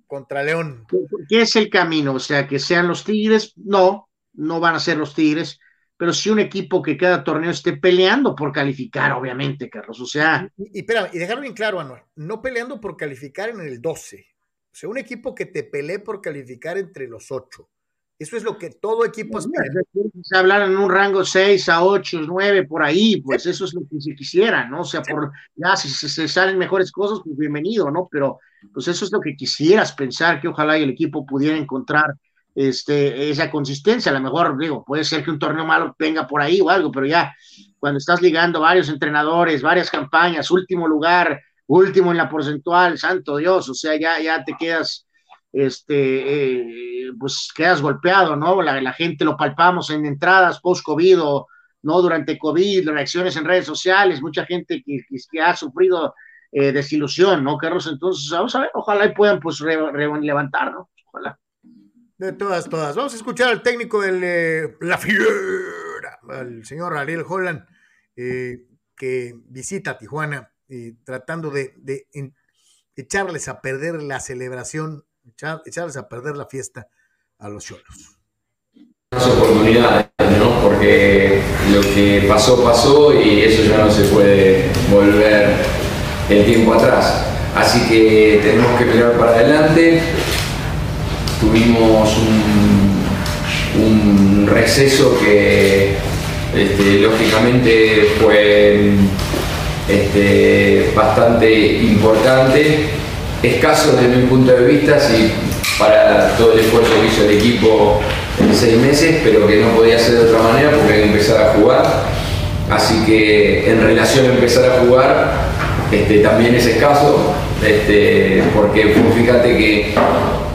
[0.07, 0.85] contra León.
[1.29, 2.13] ¿Qué es el camino?
[2.15, 5.59] O sea, que sean los Tigres, no, no van a ser los Tigres,
[5.97, 9.99] pero sí un equipo que cada torneo esté peleando por calificar, obviamente, Carlos.
[10.01, 13.59] O sea, Y, y espérame, y dejarlo bien claro, Anuar, no peleando por calificar en
[13.61, 14.25] el 12.
[14.79, 17.67] Sea, un equipo que te pelee por calificar entre los 8.
[18.17, 19.65] Eso es lo que todo equipo aspira.
[20.23, 23.81] se hablar en un rango 6 a 8, 9, por ahí, pues eso es lo
[23.81, 24.81] que se quisiera, ¿no?
[24.81, 28.07] O sea, por ya si se, se salen mejores cosas, pues bienvenido, ¿no?
[28.09, 28.39] Pero
[28.73, 32.15] pues eso es lo que quisieras pensar, que ojalá y el equipo pudiera encontrar
[32.55, 34.13] este, esa consistencia.
[34.13, 36.89] A lo mejor, digo, puede ser que un torneo malo venga por ahí o algo,
[36.89, 37.35] pero ya
[37.79, 43.69] cuando estás ligando varios entrenadores, varias campañas, último lugar, último en la porcentual, santo Dios,
[43.69, 45.07] o sea, ya, ya te quedas,
[45.53, 48.61] este, eh, pues quedas golpeado, ¿no?
[48.61, 51.19] La, gente lo palpamos en entradas post-COVID
[51.81, 54.99] no durante COVID, reacciones en redes sociales, mucha gente que,
[55.31, 56.13] que, ha sufrido
[56.51, 57.87] eh, desilusión, ¿no, Carlos?
[57.87, 59.77] Entonces, vamos a ver, ojalá y puedan pues re,
[60.21, 60.89] levantar, ¿no?
[61.05, 61.39] Ojalá.
[62.17, 62.95] De todas, todas.
[62.95, 67.65] Vamos a escuchar al técnico de eh, La Fiera, al señor Ariel Holland,
[68.15, 68.65] eh,
[68.97, 72.07] que visita Tijuana, eh, tratando de, de
[72.95, 76.87] echarles a perder la celebración, echar, echarles a perder la fiesta
[77.39, 78.17] a los cholos.
[79.11, 80.61] oportunidades, ¿no?
[80.61, 81.41] Porque
[81.71, 85.55] lo que pasó, pasó y eso ya no se puede volver
[86.29, 87.25] el tiempo atrás.
[87.55, 90.01] Así que tenemos que mirar para adelante.
[91.39, 92.99] Tuvimos un,
[93.81, 95.95] un receso que
[96.55, 98.91] este, lógicamente fue
[99.89, 102.89] este, bastante importante
[103.41, 105.31] escaso desde mi punto de vista, si
[105.79, 107.99] para todo el esfuerzo que hizo el equipo
[108.39, 111.41] en seis meses, pero que no podía ser de otra manera porque hay que empezar
[111.41, 111.83] a jugar.
[112.69, 115.31] Así que en relación a empezar a jugar,
[115.91, 117.33] este, también es escaso,
[117.65, 119.95] este, porque fíjate que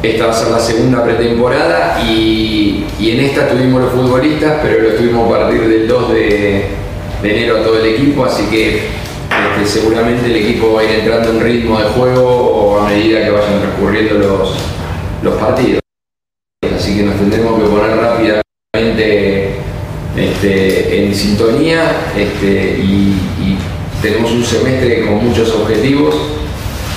[0.02, 4.94] esta va a ser la segunda pretemporada y, en esta tuvimos los futbolistas, pero lo
[4.94, 6.64] tuvimos a partir del 2 de,
[7.22, 8.82] enero a todo el equipo, así que
[9.64, 13.60] seguramente el equipo va a ir entrando en ritmo de juego a medida que vayan
[13.60, 14.56] transcurriendo los,
[15.22, 15.80] los partidos.
[16.74, 18.44] Así que nos tendremos que poner rápidamente
[20.16, 23.16] este, en sintonía este, y,
[24.02, 26.14] tenemos un semestre con muchos objetivos.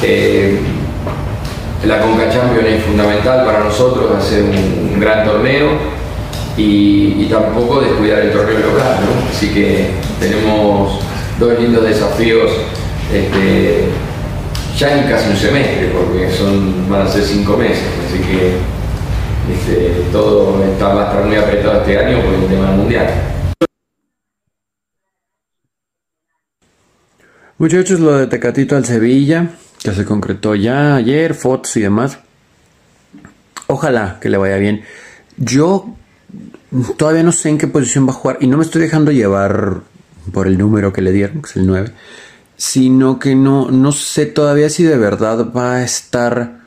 [0.03, 0.59] Eh,
[1.85, 5.69] la Conca Champions es fundamental para nosotros, hacer un gran torneo
[6.57, 8.97] y, tampoco descuidar el torneo local.
[9.31, 10.99] Así que tenemos
[11.39, 12.51] dos lindos desafíos
[13.13, 13.85] este,
[14.77, 17.83] ya en casi un semestre, porque son, van a ser cinco meses.
[18.05, 18.57] Así que
[19.53, 23.07] este, todo está, va a estar muy apretado este año por el tema mundial.
[27.57, 29.49] Muchachos, lo de Tecatito al Sevilla,
[29.81, 32.19] que se concretó ya ayer, fotos y demás.
[33.65, 34.83] Ojalá que le vaya bien.
[35.37, 35.95] Yo
[36.97, 39.81] todavía no sé en qué posición va a jugar y no me estoy dejando llevar
[40.31, 41.91] por el número que le dieron, que es el 9,
[42.55, 46.59] sino que no, no sé todavía si de verdad va a estar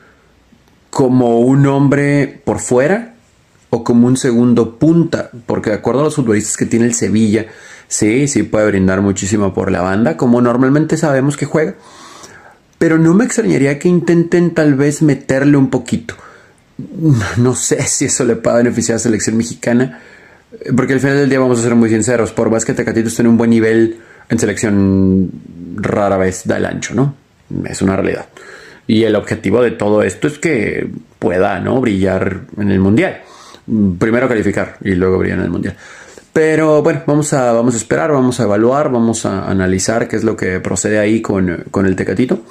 [0.90, 3.14] como un hombre por fuera
[3.70, 7.46] o como un segundo punta, porque de acuerdo a los futbolistas que tiene el Sevilla,
[7.88, 11.74] sí, sí puede brindar muchísimo por la banda, como normalmente sabemos que juega,
[12.78, 16.14] pero no me extrañaría que intenten tal vez meterle un poquito.
[17.36, 20.00] No sé si eso le va a beneficiar a la selección mexicana,
[20.76, 23.22] porque al final del día vamos a ser muy sinceros, por más que Tecatito esté
[23.22, 23.98] en un buen nivel
[24.28, 25.30] en selección,
[25.76, 27.14] rara vez da el ancho, ¿no?
[27.68, 28.26] Es una realidad.
[28.86, 31.80] Y el objetivo de todo esto es que pueda ¿no?
[31.80, 33.20] brillar en el Mundial.
[33.98, 35.76] Primero calificar y luego brillar en el Mundial.
[36.32, 40.24] Pero bueno, vamos a, vamos a esperar, vamos a evaluar, vamos a analizar qué es
[40.24, 42.42] lo que procede ahí con, con el Tecatito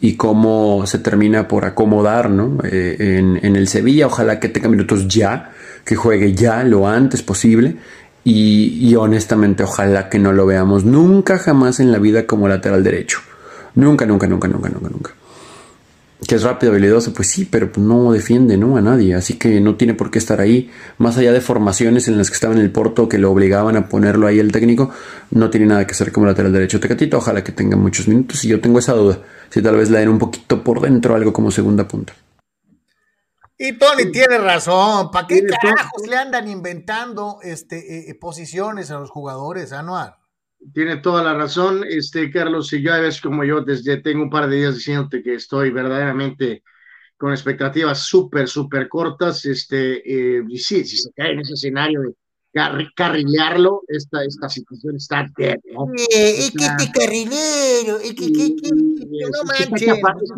[0.00, 2.58] y cómo se termina por acomodar ¿no?
[2.64, 4.06] Eh, en, el Sevilla.
[4.06, 5.52] Ojalá que tenga minutos ya,
[5.88, 7.76] que juegue ya lo antes posible.
[8.22, 13.20] Y, honestamente, ojalá que no lo veamos nunca jamás en la vida como lateral derecho.
[13.74, 15.14] Nunca, nunca, nunca, nunca, nunca, nunca
[16.26, 18.76] que es rápido, habilidoso, pues sí, pero no defiende ¿no?
[18.76, 20.68] a nadie, así que no tiene por qué estar ahí.
[20.98, 23.88] Más allá de formaciones en las que estaba en el Porto que lo obligaban a
[23.88, 24.90] ponerlo ahí el técnico,
[25.30, 27.18] no tiene nada que hacer como lateral derecho Tecatito.
[27.18, 30.08] Ojalá que tenga muchos minutos y yo tengo esa duda, si tal vez le den
[30.08, 32.12] un poquito por dentro algo como segunda punta.
[33.60, 39.00] Y Tony tiene razón, ¿para qué carajos le andan inventando este, eh, eh, posiciones a
[39.00, 40.14] los jugadores, Anual?
[40.72, 44.48] Tiene toda la razón, este Carlos, si ya ves como yo desde tengo un par
[44.48, 46.62] de días diciéndote que estoy verdaderamente
[47.16, 52.02] con expectativas súper, súper cortas, este, eh, y sí, si se cae en ese escenario
[52.02, 52.14] de
[52.94, 55.88] carrilearlo, esta, esta situación está dead, ¿no?
[55.96, 59.82] es que este carrilero, es que, que, que, no manches.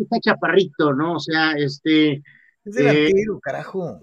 [0.01, 1.15] Está, chaparrito, ¿no?
[1.15, 2.23] O sea, este,
[2.65, 3.99] es delantero, eh, carajo.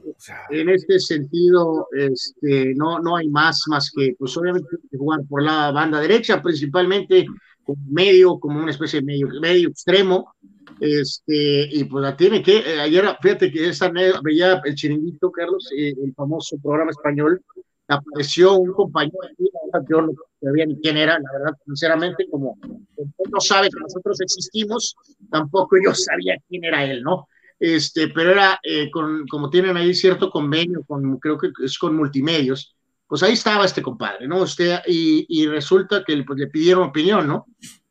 [0.51, 5.71] En este sentido, este, no, no hay más, más que, pues obviamente, jugar por la
[5.71, 7.27] banda derecha, principalmente
[7.65, 10.35] como medio, como una especie de medio, medio extremo.
[10.81, 13.91] Este, y pues la tiene que, eh, ayer, fíjate que esa
[14.23, 17.43] veía el chiringuito, Carlos, eh, el famoso programa español,
[17.89, 19.19] apareció un compañero,
[19.89, 24.95] yo no sabía ni quién era, la verdad, sinceramente, como no sabe que nosotros existimos,
[25.31, 27.27] tampoco yo sabía quién era él, ¿no?
[27.59, 31.97] Este, pero era eh, con, como tienen ahí cierto convenio, con, creo que es con
[31.97, 32.77] multimedios,
[33.07, 34.43] pues ahí estaba este compadre, ¿no?
[34.43, 37.47] Usted, y, y resulta que pues, le pidieron opinión, ¿no?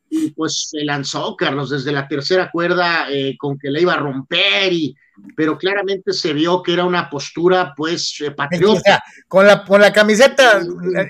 [0.08, 3.98] Y pues se lanzó, Carlos, desde la tercera cuerda eh, con que le iba a
[3.98, 4.94] romper, y,
[5.36, 9.02] pero claramente se vio que era una postura, pues, eh, patriótica.
[9.26, 10.60] con, la, con la camiseta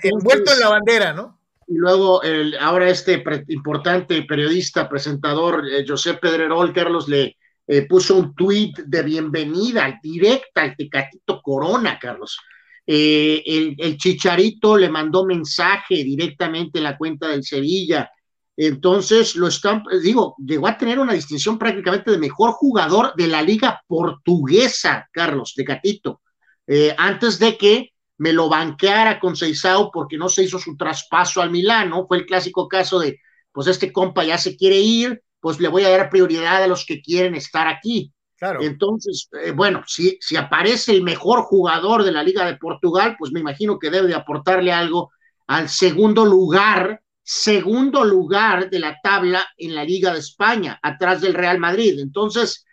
[0.03, 1.39] envuelto en la bandera, ¿no?
[1.69, 7.37] Y luego, el, ahora este importante periodista, presentador, José Pedrerol, Carlos, le,
[7.71, 12.39] eh, puso un tuit de bienvenida directa al Tecatito Corona, Carlos.
[12.87, 18.11] Eh, el, Chicharito le mandó mensaje directamente en la cuenta del Sevilla.
[18.57, 23.43] Entonces, lo están, digo, llegó a tener una distinción prácticamente de mejor jugador de la
[23.43, 26.23] liga portuguesa, Carlos Tecatito,
[26.67, 31.43] eh, antes de que me lo banqueara con Seisao porque no se hizo su traspaso
[31.43, 32.07] al Milano.
[32.09, 33.21] Fue el clásico caso de,
[33.53, 36.85] pues este compa ya se quiere ir, pues le voy a dar prioridad a los
[36.85, 38.13] que quieren estar aquí.
[38.37, 38.63] Claro.
[38.63, 43.33] Entonces, eh, bueno, si, si aparece el mejor jugador de la Liga de Portugal, pues
[43.33, 45.11] me imagino que debe de aportarle algo
[45.47, 51.35] al segundo lugar, segundo lugar de la tabla en la Liga de España, atrás del
[51.35, 51.99] Real Madrid.
[52.01, 52.65] Entonces,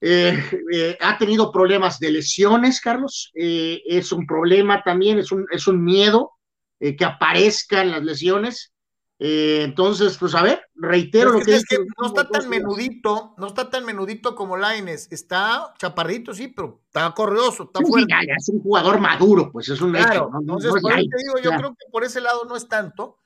[0.00, 0.38] Eh,
[0.72, 3.30] eh, ha tenido problemas de lesiones, Carlos.
[3.34, 6.32] Es un problema también, es un, es un miedo
[6.78, 8.73] que aparezcan las lesiones.
[9.18, 13.70] Entonces, pues a ver, reitero lo que, es que no está tan menudito, no está
[13.70, 18.12] tan menudito como Laines, está chaparrito, sí, pero está corrioso, está fuerte.
[18.36, 21.70] es un jugador maduro, pues es un claro, Entonces, por eso te digo, yo creo
[21.70, 23.18] que por ese lado no es tanto.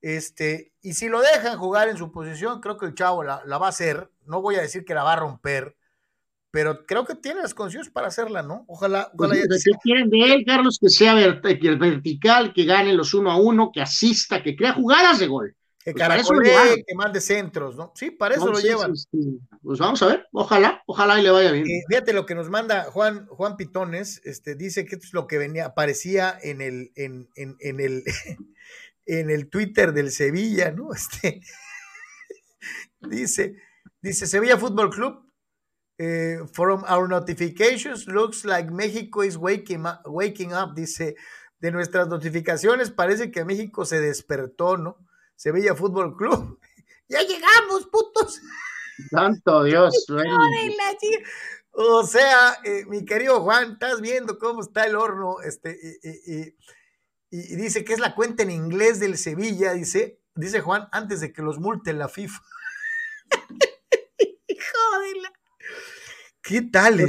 [0.00, 3.58] Este, y si lo dejan jugar en su posición, creo que el chavo la, la
[3.58, 4.10] va a hacer.
[4.24, 5.76] No voy a decir que la va a romper,
[6.56, 8.64] pero creo que tiene las condiciones para hacerla, ¿no?
[8.66, 9.12] Ojalá.
[9.14, 10.78] Pues ¿Qué quieren de él, Carlos?
[10.80, 15.26] Que sea vertical, que gane los uno a uno, que asista, que crea jugadas de
[15.26, 15.54] gol.
[15.84, 16.26] Que pues
[16.86, 17.92] que mande centros, ¿no?
[17.94, 18.94] Sí, para eso lo llevan.
[18.94, 19.18] Este,
[19.62, 21.66] pues vamos a ver, ojalá, ojalá y le vaya bien.
[21.66, 25.26] Eh, fíjate lo que nos manda Juan, Juan Pitones, este, dice que esto es lo
[25.26, 28.02] que venía, aparecía en el, en, en, en el,
[29.04, 30.88] en el Twitter del Sevilla, ¿no?
[30.94, 31.42] Este,
[33.10, 33.56] dice,
[34.00, 35.25] dice Sevilla Fútbol Club
[35.98, 41.16] eh, from our notifications, looks like México is waking up, waking up, dice,
[41.58, 44.98] de nuestras notificaciones parece que México se despertó, ¿no?
[45.36, 46.58] Sevilla Fútbol Club.
[47.08, 48.40] ya llegamos, putos.
[49.10, 50.06] Santo Dios.
[51.72, 56.54] o sea, eh, mi querido Juan, estás viendo cómo está el horno, este, y,
[57.30, 61.32] y, dice que es la cuenta en inglés del Sevilla, dice, dice Juan, antes de
[61.32, 62.40] que los multe la FIFA.
[64.48, 65.35] Joder.
[66.46, 67.06] ¿Qué tal, eh?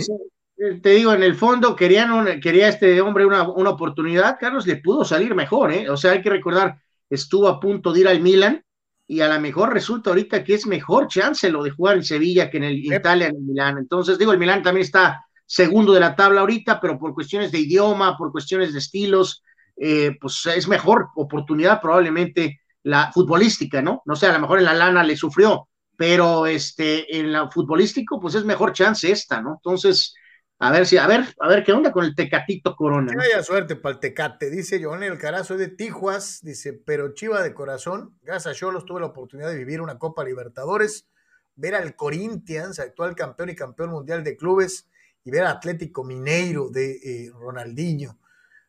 [0.58, 0.80] eh?
[0.82, 5.06] Te digo, en el fondo querían quería este hombre una, una, oportunidad, Carlos le pudo
[5.06, 5.88] salir mejor, ¿eh?
[5.90, 8.64] O sea, hay que recordar, estuvo a punto de ir al Milan
[9.06, 12.50] y a lo mejor resulta ahorita que es mejor chance lo de jugar en Sevilla
[12.50, 13.78] que en el Italia, en el Milán.
[13.78, 17.60] Entonces, digo, el Milán también está segundo de la tabla ahorita, pero por cuestiones de
[17.60, 19.44] idioma, por cuestiones de estilos,
[19.78, 24.02] eh, pues es mejor oportunidad probablemente la futbolística, ¿no?
[24.06, 28.20] No sé, a lo mejor en la lana le sufrió, pero este, en la futbolístico,
[28.22, 29.56] pues es mejor chance esta, ¿no?
[29.56, 30.14] Entonces,
[30.60, 33.12] a ver si, a ver, a ver qué onda con el Tecatito Corona.
[33.12, 37.42] Que vaya suerte para el Tecate, dice Joan El Carazo de Tijuas, dice, pero Chiva
[37.42, 41.08] de corazón, gracias a Cholos tuve la oportunidad de vivir una Copa Libertadores,
[41.56, 44.88] ver al Corinthians, actual campeón y campeón mundial de clubes,
[45.24, 48.20] y ver al Atlético Mineiro de eh, Ronaldinho.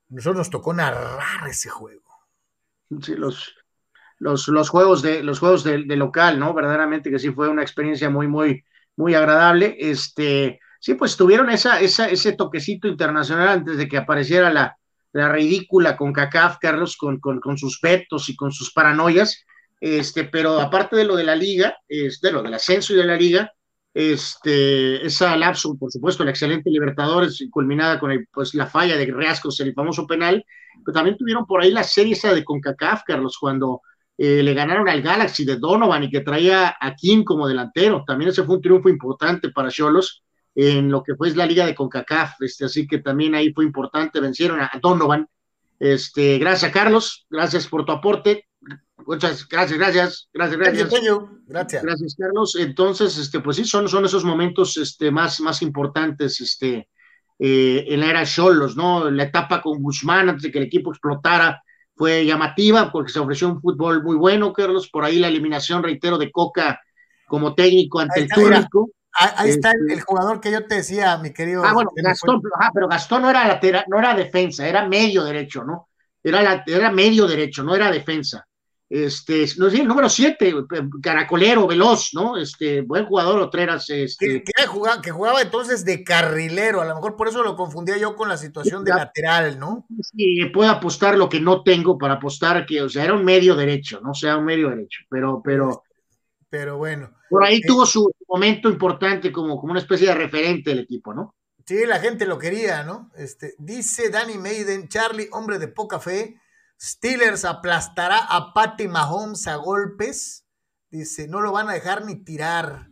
[0.08, 2.08] Nosotros nos tocó narrar ese juego.
[3.02, 3.54] Sí, los,
[4.18, 6.54] los, los juegos de los juegos de, local, ¿no?
[6.54, 8.64] Verdaderamente que sí fue una experiencia muy, muy,
[8.96, 9.76] muy agradable.
[9.78, 14.76] Este, sí, pues tuvieron esa, esa, ese toquecito internacional antes de que apareciera la,
[15.12, 19.44] la ridícula con CACAF, Carlos, con, con, sus petos y con sus paranoias.
[19.80, 23.16] Este, pero aparte de lo de la liga, de lo del ascenso y de la
[23.16, 23.52] liga,
[23.94, 29.06] este, esa lapso, por supuesto, la excelente Libertadores, culminada con el, pues, la falla de
[29.06, 30.44] Reascos, el famoso penal,
[30.84, 33.82] pero también tuvieron por ahí la serie esa de CONCACAF, Carlos, cuando
[34.20, 38.02] eh, le ganaron al Galaxy de Donovan y que traía a Kim como delantero.
[38.04, 40.24] También ese fue un triunfo importante para Cholos
[40.56, 44.18] en lo que fue la liga de CONCACAF, este, así que también ahí fue importante,
[44.18, 45.28] vencieron a Donovan.
[45.78, 48.48] Este, gracias Carlos, gracias por tu aporte.
[49.06, 50.90] Muchas gracias, gracias, gracias, gracias.
[51.46, 51.82] Gracias.
[51.82, 52.56] Gracias, Carlos.
[52.56, 56.88] Entonces, este, pues sí, son, son esos momentos este, más, más importantes este,
[57.38, 59.10] eh, en la era Cholos, ¿no?
[59.10, 61.62] La etapa con Guzmán antes de que el equipo explotara,
[61.98, 66.16] fue llamativa porque se ofreció un fútbol muy bueno, Carlos, por ahí la eliminación, reitero,
[66.16, 66.80] de Coca
[67.26, 68.90] como técnico ante el Túrico.
[69.12, 71.64] Ahí está el, este jugador que yo te decía, mi querido.
[71.64, 72.40] Ah, bueno, Gastón,
[72.72, 75.88] pero Gastón no era lateral, no era defensa, era medio derecho, ¿no?
[76.22, 78.47] Era, era medio derecho, no era defensa
[78.90, 80.54] este, no sé, el número 7,
[81.02, 82.38] caracolero, veloz, ¿no?
[82.38, 83.90] Este, buen jugador, Otreras.
[83.90, 84.42] Este.
[84.42, 88.16] Que, jugaba, que jugaba entonces de carrilero, a lo mejor por eso lo confundía yo
[88.16, 89.86] con la situación de lateral, ¿no?
[90.00, 93.54] Sí, puedo apostar lo que no tengo para apostar que, o sea, era un medio
[93.54, 94.12] derecho, ¿no?
[94.12, 95.82] O sea, un medio derecho, pero, pero.
[96.48, 97.10] Pero bueno.
[97.28, 101.12] Por ahí eh, tuvo su momento importante como, como una especie de referente del equipo,
[101.12, 101.34] ¿no?
[101.66, 103.10] Sí, la gente lo quería, ¿no?
[103.14, 106.40] Este, dice Danny Maiden, Charlie, hombre de poca fe
[106.80, 110.46] Steelers aplastará a Patty Mahomes a golpes.
[110.90, 112.88] Dice, no lo van a dejar ni tirar.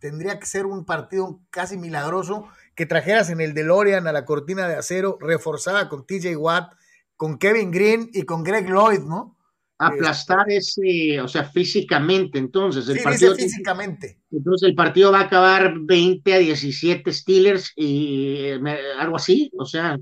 [0.00, 4.68] tendría que ser un partido casi milagroso que trajeras en el DeLorean a la cortina
[4.68, 6.74] de acero reforzada con TJ Watt,
[7.16, 9.36] con Kevin Green y con Greg Lloyd, ¿no?
[9.80, 12.88] Aplastar ese, o sea, físicamente, entonces.
[12.88, 14.20] El partido, físicamente.
[14.30, 18.60] Entonces el partido va a acabar 20 a 17 Steelers y eh,
[18.98, 19.98] algo así, o sea.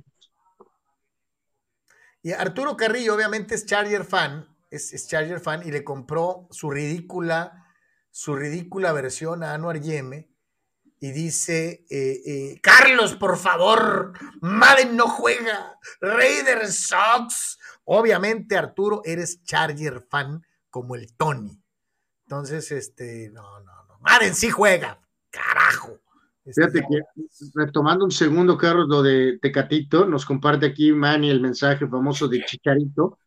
[2.27, 7.73] Y Arturo Carrillo, obviamente, es Charger fan, es, Charger fan y le compró su ridícula,
[8.11, 10.29] su ridícula versión a Anuar Yeme
[10.99, 17.61] y dice: eh, eh, Carlos, por favor, Madden no juega, Raiders Sox.
[17.85, 21.63] Obviamente, Arturo, eres Charger fan como el Tony.
[22.25, 24.01] Entonces, este, no, no, no.
[24.01, 25.01] Madden sí juega.
[25.31, 25.96] carajo.
[26.47, 27.25] Este, Fíjate que,
[27.55, 32.45] retomando un segundo, Carlos, lo de Tecatito, nos comparte aquí Manny el mensaje famoso de
[32.45, 33.19] Chicharito.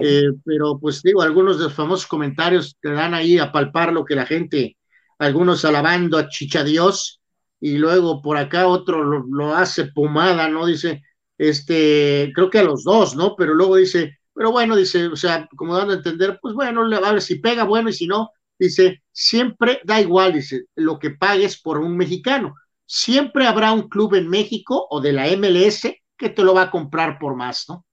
[0.00, 4.04] Eh, pero pues digo, algunos de los famosos comentarios te dan ahí a palpar lo
[4.04, 4.76] que la gente,
[5.18, 7.20] algunos alabando a Chichadios,
[7.60, 10.64] y luego por acá otro lo, lo, hace pomada, ¿no?
[10.66, 11.02] Dice,
[11.36, 13.34] este, creo que a los dos, ¿no?
[13.36, 17.12] Pero luego dice, pero bueno, dice, o sea, como dando a entender, pues bueno, a
[17.12, 21.60] ver si pega, bueno, y si no, dice, siempre da igual, dice, lo que pagues
[21.60, 22.54] por un mexicano
[22.88, 25.82] siempre habrá un club en México o de la MLS
[26.16, 27.84] que te lo va a comprar por más, ¿no?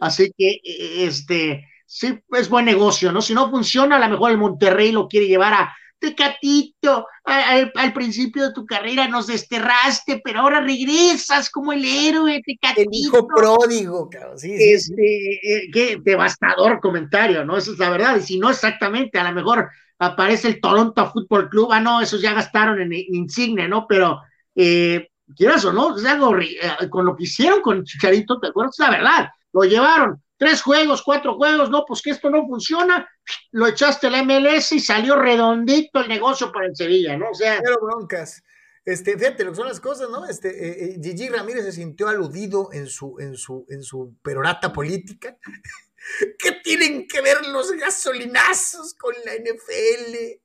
[0.00, 3.22] Así que, e, este, sí, es buen negocio, ¿no?
[3.22, 8.48] Si no funciona, a lo mejor el Monterrey lo quiere llevar a Tecatito, al, principio
[8.48, 12.80] de tu carrera nos desterraste, pero ahora regresas como el héroe, Tecatito.
[12.80, 14.36] El hijo pródigo, cabrón.
[14.36, 17.56] Sí, sí, este, eh, qué devastador comentario, ¿no?
[17.56, 18.16] Esa es la verdad.
[18.16, 19.70] Y si no exactamente, a lo mejor
[20.00, 23.86] aparece el Toronto Football Club, ah, no, esos ya gastaron en, en Insigne, ¿no?
[23.86, 24.20] Pero
[24.54, 28.76] eh, quieras o no, eh, con lo que hicieron con Chicharito, ¿te acuerdas?
[28.78, 33.08] La verdad, lo llevaron tres juegos, cuatro juegos, no, pues que esto no funciona,
[33.52, 37.30] lo echaste al MLS y salió redondito el negocio para el Sevilla, ¿no?
[37.30, 37.60] O sea.
[37.62, 38.42] Pero broncas.
[38.84, 40.26] Este, fíjate lo que son las cosas, ¿no?
[40.26, 44.72] Este, eh, eh, Gigi Ramírez se sintió aludido en su, en su, en su perorata
[44.72, 45.38] política.
[46.38, 50.40] ¿Qué tienen que ver los gasolinazos con la NFL?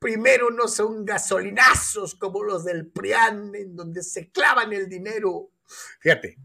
[0.00, 5.52] Primero no son gasolinazos como los del PRIAN, en donde se clavan el dinero.
[6.00, 6.38] Fíjate,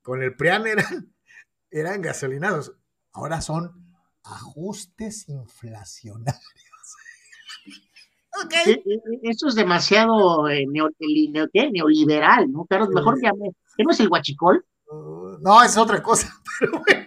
[0.00, 1.14] con el PRIAN eran,
[1.70, 2.74] eran gasolinazos,
[3.12, 6.42] ahora son ajustes inflacionarios.
[8.46, 8.82] Okay.
[9.24, 12.64] Eso es demasiado eh, neoliberal, ¿no?
[12.64, 13.50] Carlos, mejor llame.
[13.76, 14.64] ¿Qué no es el guachicol?
[14.90, 17.04] Uh, no, es otra cosa, pero bueno.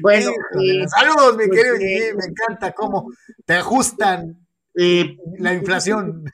[0.00, 3.10] Bueno, eh, saludos, mi querido eh, me encanta cómo
[3.44, 4.42] te ajustan
[4.74, 6.24] eh, la inflación.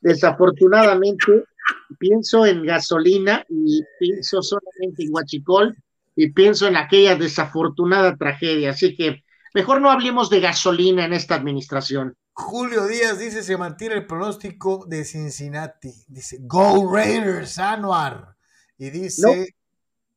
[0.00, 1.44] Desafortunadamente,
[1.98, 5.76] pienso en gasolina y pienso solamente en Huachicol
[6.14, 8.70] y pienso en aquella desafortunada tragedia.
[8.70, 9.22] Así que
[9.54, 12.16] mejor no hablemos de gasolina en esta administración.
[12.32, 15.92] Julio Díaz dice: se mantiene el pronóstico de Cincinnati.
[16.08, 18.36] Dice: Go Raiders, Anuar.
[18.76, 19.53] Y dice: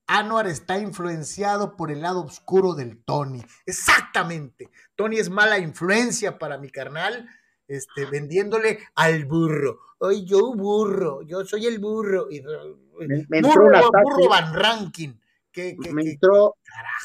[0.08, 3.44] Anuar está influenciado por el lado oscuro del Tony.
[3.66, 4.70] Exactamente.
[4.96, 7.28] Tony es mala influencia para mi carnal,
[7.68, 9.82] este, vendiéndole al burro.
[10.00, 12.32] Oye, yo burro, yo soy el burro.
[12.32, 12.42] Y,
[13.06, 13.72] me, entró un
[14.04, 15.14] burro Van Ranking.
[15.92, 16.56] me entró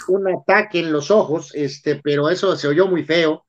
[0.07, 3.45] un ataque en los ojos, este, pero eso se oyó muy feo.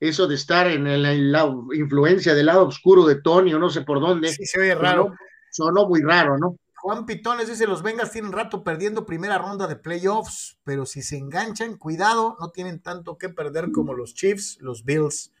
[0.00, 4.00] Eso de estar en, la influencia del lado oscuro de Tony, o no sé por
[4.00, 4.28] dónde.
[4.28, 5.14] Sí, se oye raro.
[5.50, 6.56] sonó muy raro, ¿no?
[6.80, 11.16] Juan Pitones dice, los Vengas tienen rato perdiendo primera ronda de playoffs, pero si se
[11.16, 15.32] enganchan, cuidado, no tienen tanto que perder como los Chiefs, los Bills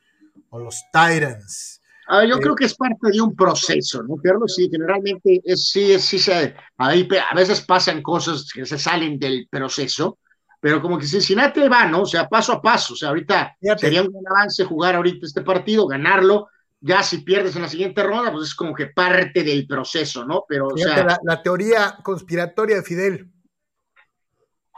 [0.50, 1.80] o los Titans.
[2.08, 4.54] Ah, yo eh, creo que es parte de un proceso, ¿no, Carlos?
[4.54, 9.18] Sí, generalmente es, sí, es, sí, se, ahí a veces pasan cosas que se salen
[9.18, 10.18] del proceso,
[10.60, 12.02] pero como que Cincinnati va, ¿no?
[12.02, 15.86] O sea, paso a paso, o sea, ahorita sería un avance jugar ahorita este partido,
[15.86, 16.48] ganarlo,
[16.80, 20.44] ya si pierdes en la siguiente ronda, pues es como que parte del proceso, ¿no?
[20.48, 23.32] Pero, o sea, la, teoría conspiratoria de Fidel.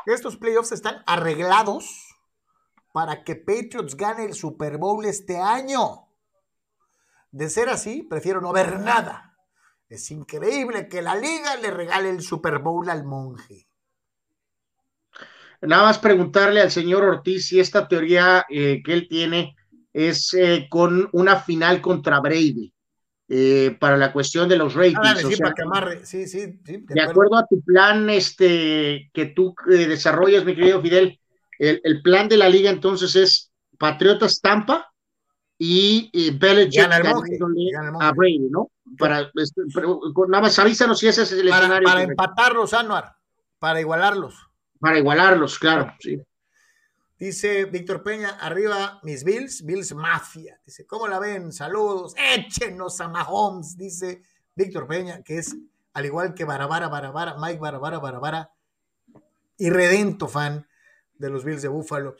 [0.06, 2.16] Estos playoffs están arreglados
[2.93, 6.09] para que Patriots gane el Super Bowl este año.
[7.31, 9.36] De ser así, prefiero no ver nada.
[9.89, 13.66] Es increíble que la liga le regale el Super Bowl al monje.
[15.62, 19.56] Nada más preguntarle al señor Ortiz si esta teoría eh, que él tiene
[19.93, 22.73] es eh, con una final contra Brady.
[23.33, 25.23] Eh, para la cuestión de los ratings.
[25.23, 27.37] de, acuerdo.
[27.37, 31.17] a tu plan este, que tú eh, desarrollas, mi querido Fidel,
[31.57, 34.93] el, plan de la liga entonces es Patriotas Tampa
[35.57, 36.11] y,
[36.41, 38.73] Belichick a Brady, ¿no?
[38.99, 39.62] Para, este,
[40.29, 41.87] nada más avísanos si ese es el escenario.
[41.87, 43.15] Para empatarlos, Anuar,
[43.61, 44.35] para igualarlos.
[44.81, 46.21] Para igualarlos, claro, sí.
[47.21, 50.59] Dice Víctor Peña, arriba mis Bills, Bills Mafia.
[50.65, 51.53] Dice, ¿cómo la ven?
[51.53, 54.23] Saludos, échenos a Mahomes, dice
[54.55, 55.55] Víctor Peña, que es
[55.93, 58.55] al igual que Barabara, Barabara, Mike Barabara, Barabara,
[59.59, 60.67] y redento fan
[61.19, 62.17] de los Bills de Búfalo.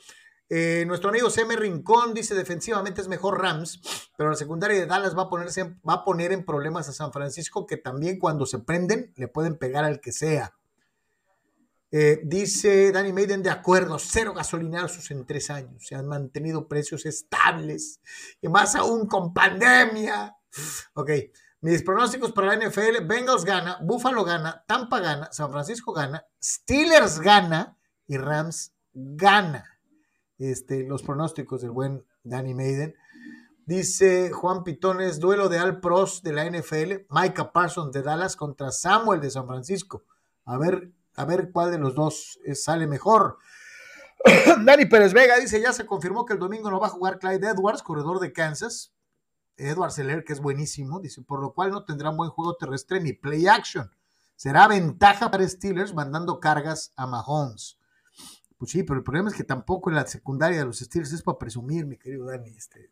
[0.47, 3.81] Eh, nuestro amigo Seme Rincón dice, defensivamente es mejor Rams,
[4.15, 7.11] pero la secundaria de Dallas va a, ponerse, va a poner en problemas a San
[7.11, 10.53] Francisco, que también cuando se prenden le pueden pegar al que sea.
[11.93, 15.85] Eh, dice Danny Maiden, de acuerdo, cero gasolineros en tres años.
[15.85, 17.99] Se han mantenido precios estables
[18.41, 20.37] y más aún con pandemia.
[20.93, 21.11] Ok,
[21.59, 27.19] mis pronósticos para la NFL: Bengals gana, Buffalo gana, Tampa gana, San Francisco gana, Steelers
[27.19, 27.77] gana
[28.07, 29.65] y Rams gana.
[30.37, 32.95] Este, los pronósticos del buen Danny Maiden.
[33.65, 38.71] Dice Juan Pitones, duelo de Al Pros de la NFL, Micah Parsons de Dallas contra
[38.71, 40.03] Samuel de San Francisco.
[40.45, 43.37] A ver, a ver cuál de los dos eh, sale mejor.
[44.65, 47.49] Dani Pérez Vega dice, ya se confirmó que el domingo no va a jugar Clyde
[47.49, 48.93] Edwards, corredor de Kansas.
[49.57, 53.13] Edwards Seller, que es buenísimo, dice, por lo cual no tendrá buen juego terrestre ni
[53.13, 53.91] play action.
[54.35, 57.77] Será ventaja para Steelers mandando cargas a Mahomes.
[58.57, 61.21] Pues sí, pero el problema es que tampoco en la secundaria de los Steelers es
[61.21, 62.49] para presumir, mi querido Dani.
[62.49, 62.91] Este,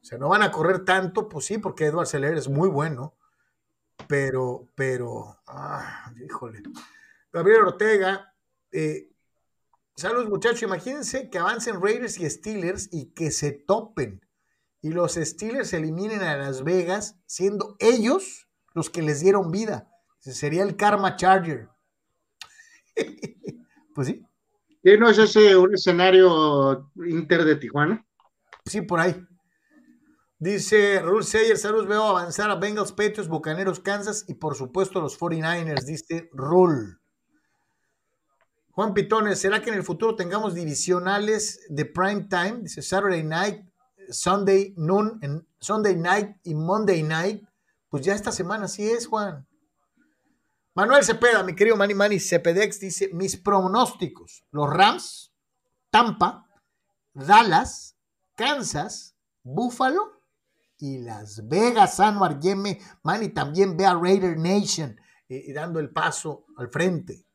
[0.00, 3.14] o sea, no van a correr tanto, pues sí, porque Edward Seller es muy bueno,
[4.08, 6.62] pero, pero, ah, híjole.
[7.32, 8.34] Gabriel Ortega,
[8.72, 9.10] eh,
[9.94, 14.20] saludos muchachos, imagínense que avancen Raiders y Steelers y que se topen
[14.82, 19.90] y los Steelers eliminen a Las Vegas, siendo ellos los que les dieron vida.
[20.18, 21.68] Sería el Karma Charger.
[23.94, 24.26] pues sí.
[24.82, 28.06] ¿Qué no es ese un escenario Inter de Tijuana?
[28.64, 29.26] Sí, por ahí.
[30.38, 35.18] Dice Rule Sayer, saludos, veo avanzar a Bengals, Patriots, Bucaneros, Kansas y por supuesto los
[35.20, 36.96] 49ers, dice Rule.
[38.80, 42.60] Juan Pitones, ¿será que en el futuro tengamos divisionales de prime time?
[42.62, 43.62] Dice Saturday night,
[44.08, 47.46] Sunday noon, Sunday night y Monday night.
[47.90, 49.46] Pues ya esta semana sí es, Juan.
[50.74, 55.30] Manuel Cepeda, mi querido Manny Manny Cepedex, dice: Mis pronósticos: los Rams,
[55.90, 56.46] Tampa,
[57.12, 57.98] Dallas,
[58.34, 60.22] Kansas, Buffalo
[60.78, 64.98] y Las Vegas, Anuar Yeme, Manny también ve a Raider Nation
[65.28, 67.26] eh, dando el paso al frente.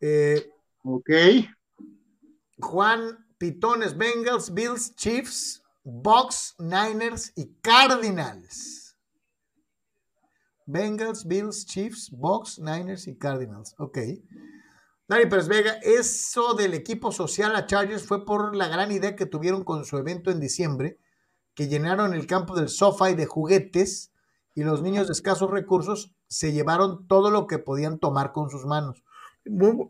[0.00, 0.50] Eh,
[0.84, 1.10] ok.
[2.60, 8.96] Juan Pitones, Bengals, Bills, Chiefs, Bucks, Niners y Cardinals.
[10.66, 13.74] Bengals, Bills, Chiefs, Bucks, Niners y Cardinals.
[13.78, 13.98] Ok.
[15.08, 19.24] Dani Pérez Vega, eso del equipo social a Chargers fue por la gran idea que
[19.24, 20.98] tuvieron con su evento en diciembre
[21.54, 24.12] que llenaron el campo del sofá y de juguetes
[24.54, 28.64] y los niños de escasos recursos se llevaron todo lo que podían tomar con sus
[28.64, 29.02] manos.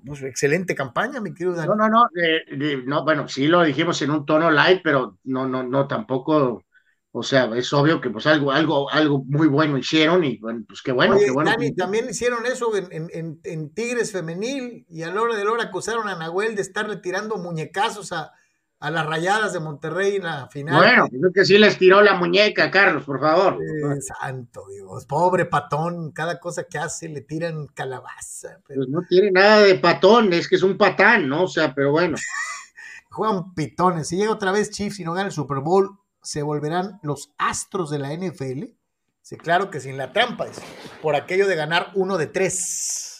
[0.04, 1.76] Pues, excelente campaña, mi querido Daniel.
[1.76, 5.62] No, no, no, no, bueno, sí lo dijimos en un tono light, pero no, no,
[5.62, 6.64] no, tampoco,
[7.12, 10.82] o sea, es obvio que pues algo, algo, algo muy bueno hicieron y bueno, pues
[10.82, 11.50] qué bueno, qué bueno.
[11.50, 15.52] Dani, también hicieron eso en, en, en, Tigres Femenil y a la hora de la
[15.52, 18.32] hora acusaron a Nahuel de estarle tirando muñecazos a,
[18.80, 20.76] a las rayadas de Monterrey en la final.
[20.76, 23.58] Bueno, creo que sí les tiró la muñeca, Carlos, por favor.
[24.00, 28.60] santo Dios, pobre patón, cada cosa que hace le tiran calabaza.
[28.66, 31.44] Pues no tiene nada de patón, es que es un patán, ¿no?
[31.44, 32.16] O sea, pero bueno.
[33.10, 34.08] Juegan pitones.
[34.08, 37.90] Si llega otra vez Chiefs y no gana el Super Bowl, se volverán los astros
[37.90, 38.64] de la NFL.
[39.22, 40.60] Sí, claro que sin la trampa, es
[41.02, 43.17] por aquello de ganar uno de tres.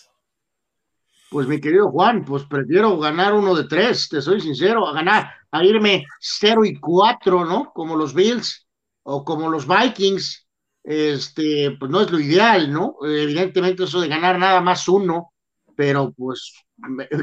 [1.31, 5.31] Pues mi querido Juan, pues prefiero ganar uno de tres, te soy sincero, a ganar,
[5.51, 7.71] a irme cero y cuatro, ¿no?
[7.75, 8.67] Como los Bills
[9.03, 10.49] o como los Vikings,
[10.85, 12.97] este, pues no es lo ideal, ¿no?
[13.03, 15.35] Evidentemente eso de ganar nada más uno,
[15.77, 16.55] pero pues,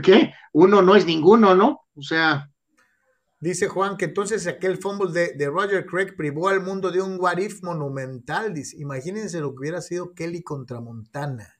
[0.03, 0.33] ¿qué?
[0.53, 1.81] Uno no es ninguno, ¿no?
[1.95, 2.51] O sea.
[3.39, 7.19] Dice Juan que entonces aquel fumble de, de Roger Craig privó al mundo de un
[7.19, 8.53] what monumental.
[8.53, 11.55] Dice, imagínense lo que hubiera sido Kelly contra Montana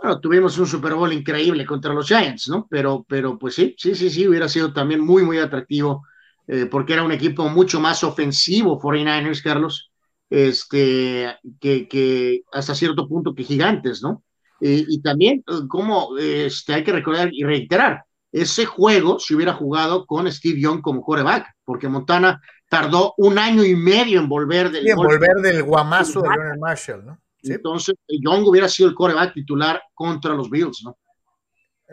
[0.00, 2.68] bueno, tuvimos un Super Bowl increíble contra los Giants, ¿no?
[2.70, 6.06] Pero, pero pues sí, sí, sí, sí, hubiera sido también muy, muy atractivo,
[6.46, 9.90] eh, porque era un equipo mucho más ofensivo, 49ers, Carlos,
[10.30, 14.22] este, que, que hasta cierto punto que gigantes, ¿no?
[14.60, 18.02] y también, eh, como este, hay que recordar y reiterar,
[18.32, 23.64] ese juego se hubiera jugado con Steve Young como quarterback, porque Montana tardó un año
[23.64, 27.18] y medio en volver del, volver del guamazo de Leonard Marshall, ¿no?
[27.42, 30.98] Entonces, Young hubiera sido el coreback titular contra los Bills, ¿no?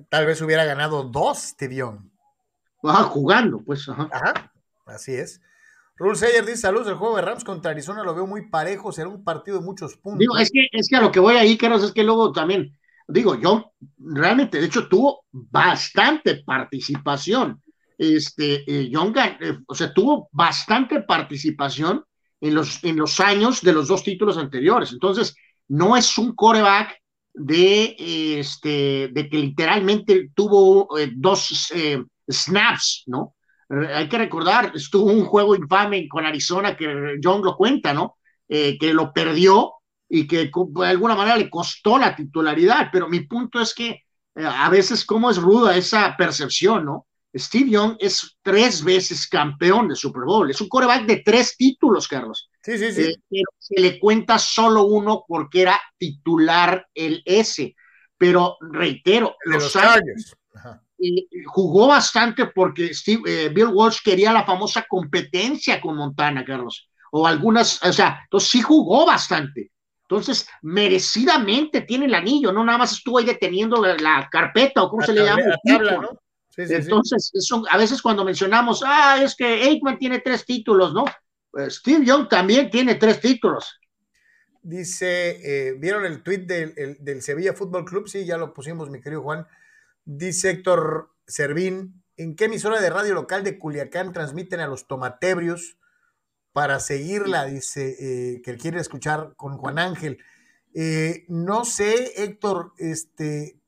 [0.10, 2.00] Tal vez hubiera ganado dos Steve Young.
[2.84, 3.88] Ajá, jugando, pues.
[3.88, 4.10] Ajá.
[4.12, 4.52] ajá.
[4.86, 5.42] así es.
[5.98, 9.08] Rule Sayer dice: Saludos, el juego de Rams contra Arizona lo veo muy parejo, será
[9.08, 10.20] un partido de muchos puntos.
[10.20, 12.78] Digo, es que, es que a lo que voy ahí, Carlos, es que luego también,
[13.08, 17.62] digo, yo realmente, de hecho, tuvo bastante participación.
[17.98, 22.04] Este, eh, Young, eh, o sea, tuvo bastante participación
[22.42, 24.92] en los, en los años de los dos títulos anteriores.
[24.92, 25.36] Entonces,
[25.68, 27.02] no es un coreback
[27.34, 27.96] de,
[28.40, 33.36] este, de que literalmente tuvo eh, dos eh, snaps, ¿no?
[33.68, 38.18] Hay que recordar, estuvo un juego infame con Arizona que John lo cuenta, ¿no?
[38.48, 39.74] Eh, que lo perdió
[40.08, 44.04] y que de alguna manera le costó la titularidad, pero mi punto es que
[44.36, 47.08] a veces cómo es ruda esa percepción, ¿no?
[47.38, 50.50] Steve Young es tres veces campeón de Super Bowl.
[50.50, 52.50] Es un coreback de tres títulos, Carlos.
[52.64, 53.02] Sí, sí, sí.
[53.02, 57.76] Eh, pero se le cuenta solo uno porque era titular el S.
[58.18, 60.36] Pero reitero, los, años,
[61.48, 66.90] jugó bastante porque Steve, Bill Walsh quería la famosa competencia con Montana, Carlos.
[67.12, 69.72] O algunas, o sea, entonces sí jugó bastante.
[70.04, 75.02] Entonces, merecidamente tiene el anillo, no nada más estuvo ahí deteniendo la, carpeta o cómo
[75.02, 75.42] se le llama.
[76.58, 77.32] Entonces,
[77.70, 81.06] a veces cuando mencionamos, ah, es que Aikman tiene tres títulos, ¿no?
[81.52, 83.80] Pues Steve Young también tiene tres títulos.
[84.62, 88.08] Dice, eh, ¿vieron el tweet del, del, Sevilla Fútbol Club?
[88.08, 89.46] Sí, ya lo pusimos, mi querido Juan.
[90.06, 95.78] Dice Héctor Servín, ¿en qué emisora de radio local de Culiacán transmiten a los tomatebrios
[96.52, 97.46] para seguirla?
[97.46, 100.18] Dice eh, que quiere escuchar con Juan Ángel.
[100.74, 103.60] Eh, no sé, Héctor, este,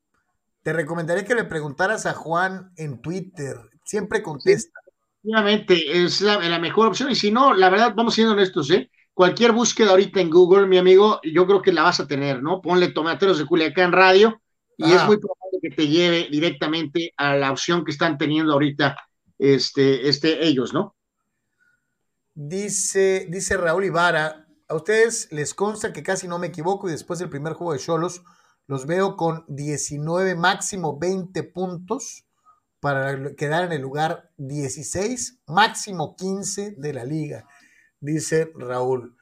[0.67, 3.55] te recomendaría que le preguntaras a Juan en Twitter.
[3.85, 4.77] Siempre contesta.
[5.23, 7.09] obviamente, es la, la, mejor opción.
[7.09, 8.91] Y si no, la verdad, vamos siendo honestos, ¿eh?
[9.13, 12.59] cualquier búsqueda ahorita en Google, mi amigo, yo creo que la vas a tener, ¿no?
[12.59, 14.41] Ponle Tomateros de Culiacán Radio
[14.75, 18.97] y es muy probable que te lleve directamente a la opción que están teniendo ahorita
[19.39, 20.97] este, este, ellos, ¿no?
[22.33, 27.19] Dice, dice Raúl Ibarra, a ustedes les consta que casi no me equivoco y después
[27.19, 28.21] del primer juego de Cholos
[28.67, 32.25] los veo con 19, máximo 20 puntos
[32.79, 37.47] para quedar en el lugar 16, máximo 15 de la liga
[37.99, 39.15] dice Raúl.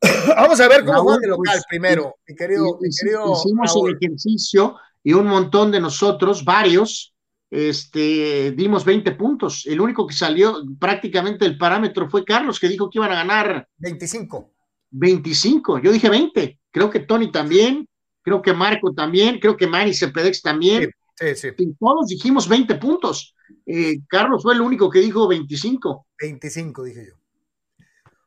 [0.36, 2.78] Vamos a ver cómo juega el local pues, primero, mi querido.
[2.82, 7.14] hicimos el ejercicio y un montón de nosotros, varios,
[7.50, 9.66] este, dimos 20 puntos.
[9.66, 13.68] El único que salió prácticamente el parámetro fue Carlos, que dijo que iban a ganar
[13.78, 14.52] 25.
[14.90, 16.60] 25, yo dije 20.
[16.70, 17.88] Creo que Tony también,
[18.24, 20.90] creo que Marco también, creo que Manny Cepedex también.
[21.14, 21.48] Sí, sí,
[21.78, 23.36] todos dijimos 20 puntos.
[23.66, 26.06] Eh, Carlos fue el único que dijo 25.
[26.18, 27.14] 25, dije yo.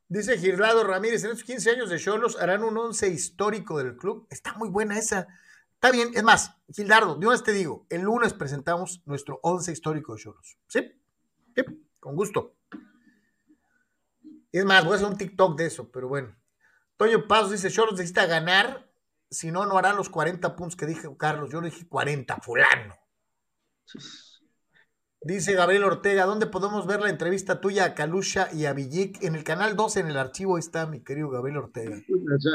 [0.08, 4.26] Dice Girlado Ramírez, en estos 15 años de Cholos harán un once histórico del club.
[4.30, 5.28] Está muy buena esa.
[5.74, 9.72] Está bien, es más, Gildardo, de una vez te digo, el lunes presentamos nuestro once
[9.72, 10.58] histórico de Cholos.
[10.68, 10.80] ¿Sí?
[11.56, 11.64] ¿Sí?
[12.00, 12.56] Con gusto.
[14.52, 16.36] Es más, voy a hacer un TikTok de eso, pero bueno.
[16.96, 18.90] Toño Paz dice, Cholos necesita ganar,
[19.30, 21.50] si no, no hará los 40 puntos que dije Carlos.
[21.52, 22.96] Yo le dije 40, fulano.
[25.22, 29.22] Dice Gabriel Ortega, ¿dónde podemos ver la entrevista tuya a Kalusha y a Villic?
[29.24, 31.98] En el canal 12, en el archivo está, mi querido Gabriel Ortega.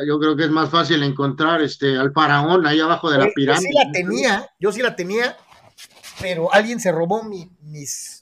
[0.07, 3.69] Yo creo que es más fácil encontrar este, al faraón ahí abajo de la pirámide.
[3.69, 5.37] Yo sí la tenía, yo sí la tenía,
[6.21, 8.22] pero alguien se robó mis,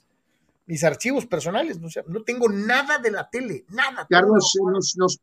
[0.71, 4.07] mis archivos personales, no, no tengo nada de la tele, nada.
[4.09, 4.57] Carlos,
[4.95, 5.19] nos,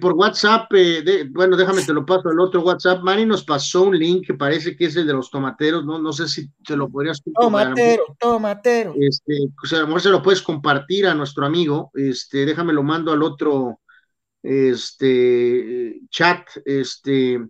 [0.00, 3.98] por WhatsApp, eh, bueno, déjame te lo paso, el otro WhatsApp, Mari nos pasó un
[3.98, 6.88] link que parece que es el de los tomateros, no, no sé si te lo
[6.88, 8.94] podrías Tomatero, tomatero.
[8.96, 12.72] Este, o sea, a lo mejor se lo puedes compartir a nuestro amigo, este, déjame
[12.72, 13.80] lo mando al otro
[14.40, 17.44] este chat, este,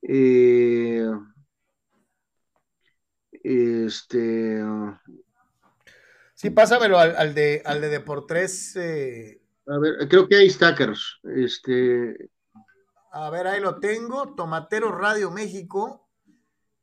[0.00, 1.10] eh,
[3.42, 4.62] este,
[6.40, 8.74] Sí, pásamelo al, de, al de Deportes.
[8.76, 9.42] Eh.
[9.66, 11.20] A ver, creo que hay stackers.
[11.36, 12.30] Este.
[13.12, 14.34] A ver, ahí lo tengo.
[14.34, 16.08] Tomatero Radio México.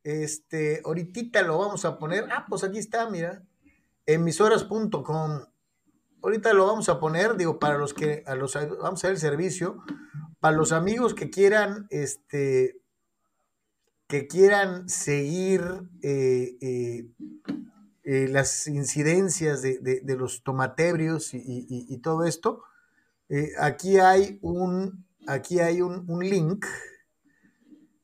[0.04, 2.28] Este, ahorita lo vamos a poner.
[2.30, 3.42] Ah, pues aquí está, mira.
[4.06, 5.40] Emisoras.com.
[6.22, 9.20] Ahorita lo vamos a poner, digo, para los que a los vamos a ver el
[9.20, 9.82] servicio.
[10.38, 12.80] Para los amigos que quieran, este,
[14.06, 15.62] que quieran seguir
[16.00, 17.08] eh, eh,
[18.10, 22.62] eh, las incidencias de, los tomatebrios y, todo esto,
[23.28, 26.64] eh, aquí hay un, aquí hay un, link,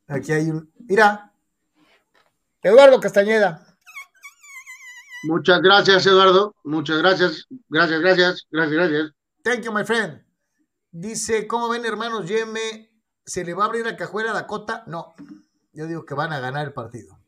[0.06, 1.32] aquí hay un, mira,
[2.62, 3.66] Eduardo Castañeda.
[5.22, 6.54] Muchas gracias, Eduardo.
[6.64, 7.46] Muchas gracias.
[7.70, 9.12] Gracias, gracias, gracias, gracias.
[9.42, 10.22] Thank you, my friend.
[10.90, 12.90] Dice, ¿cómo ven, hermanos Yeme?
[13.24, 14.84] ¿Se le va a abrir la cajuela a Dakota?
[14.86, 15.14] No.
[15.72, 17.18] Yo digo que van a ganar el partido.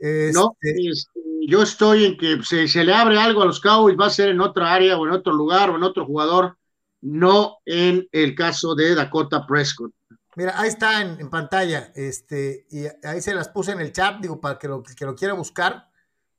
[0.00, 3.96] no, este, este, yo estoy en que si se le abre algo a los Cowboys
[3.98, 6.58] va a ser en otra área o en otro lugar o en otro jugador,
[7.00, 9.92] no en el caso de Dakota Prescott.
[10.34, 14.40] Mira, ahí está en, pantalla, este, y ahí se las puse en el chat, digo,
[14.40, 15.88] para que lo, que lo quiera buscar,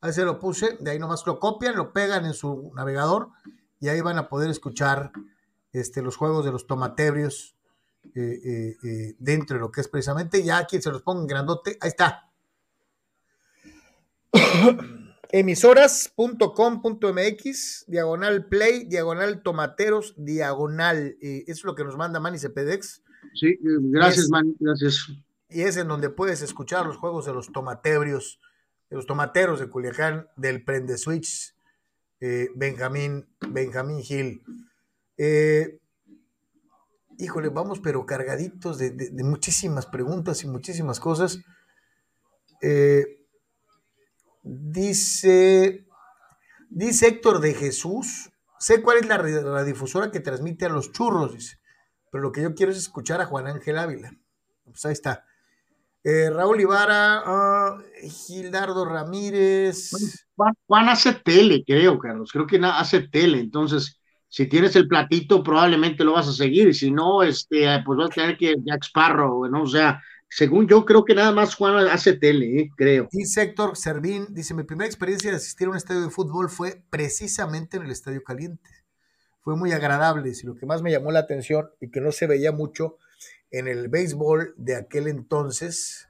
[0.01, 3.29] ahí se lo puse, de ahí nomás lo copian, lo pegan en su navegador
[3.79, 5.11] y ahí van a poder escuchar
[5.71, 7.55] este, los juegos de los tomatebrios
[8.13, 11.27] eh, eh, eh, dentro de lo que es precisamente, ya aquí se los pongo en
[11.27, 12.29] grandote, ahí está,
[15.31, 21.17] emisoras.com.mx, diagonal play, diagonal tomateros, diagonal.
[21.21, 23.03] eso es lo que nos manda Manny Cepedex.
[23.33, 25.07] Sí, gracias, Manny, gracias.
[25.49, 28.39] Y es en donde puedes escuchar los juegos de los tomatebrios,
[28.89, 31.55] de los tomateros de Culiacán, del Prende Switch,
[32.19, 34.41] eh, Benjamín, Benjamín Gil.
[35.17, 35.79] Eh,
[37.17, 41.39] híjole, vamos, pero cargaditos de, de, muchísimas preguntas y muchísimas cosas.
[42.61, 43.16] Eh,
[44.49, 45.85] Dice,
[46.69, 51.57] dice Héctor de Jesús, sé cuál es la radiodifusora que transmite a los churros, dice,
[52.11, 54.13] pero lo que yo quiero es escuchar a Juan Ángel Ávila.
[54.63, 55.25] Pues ahí está.
[56.03, 59.91] Eh, Raúl Ibarra, ah, Gildardo Ramírez.
[60.35, 62.31] Juan, Juan, hace tele, creo, Carlos.
[62.31, 63.39] Creo que hace tele.
[63.39, 63.99] Entonces,
[64.29, 66.73] si tienes el platito, probablemente lo vas a seguir.
[66.73, 69.63] Si no, este, pues vas a tener que Jack Sparrow, ¿no?
[69.63, 72.69] O sea, según yo, creo que nada más Juan hace tele, ¿eh?
[72.75, 73.07] creo.
[73.11, 76.83] Dice Héctor Servín, dice, mi primera experiencia de asistir a un estadio de fútbol fue
[76.89, 78.69] precisamente en el Estadio Caliente.
[79.41, 82.27] Fue muy agradable, y lo que más me llamó la atención y que no se
[82.27, 82.97] veía mucho
[83.51, 86.09] en el béisbol de aquel entonces,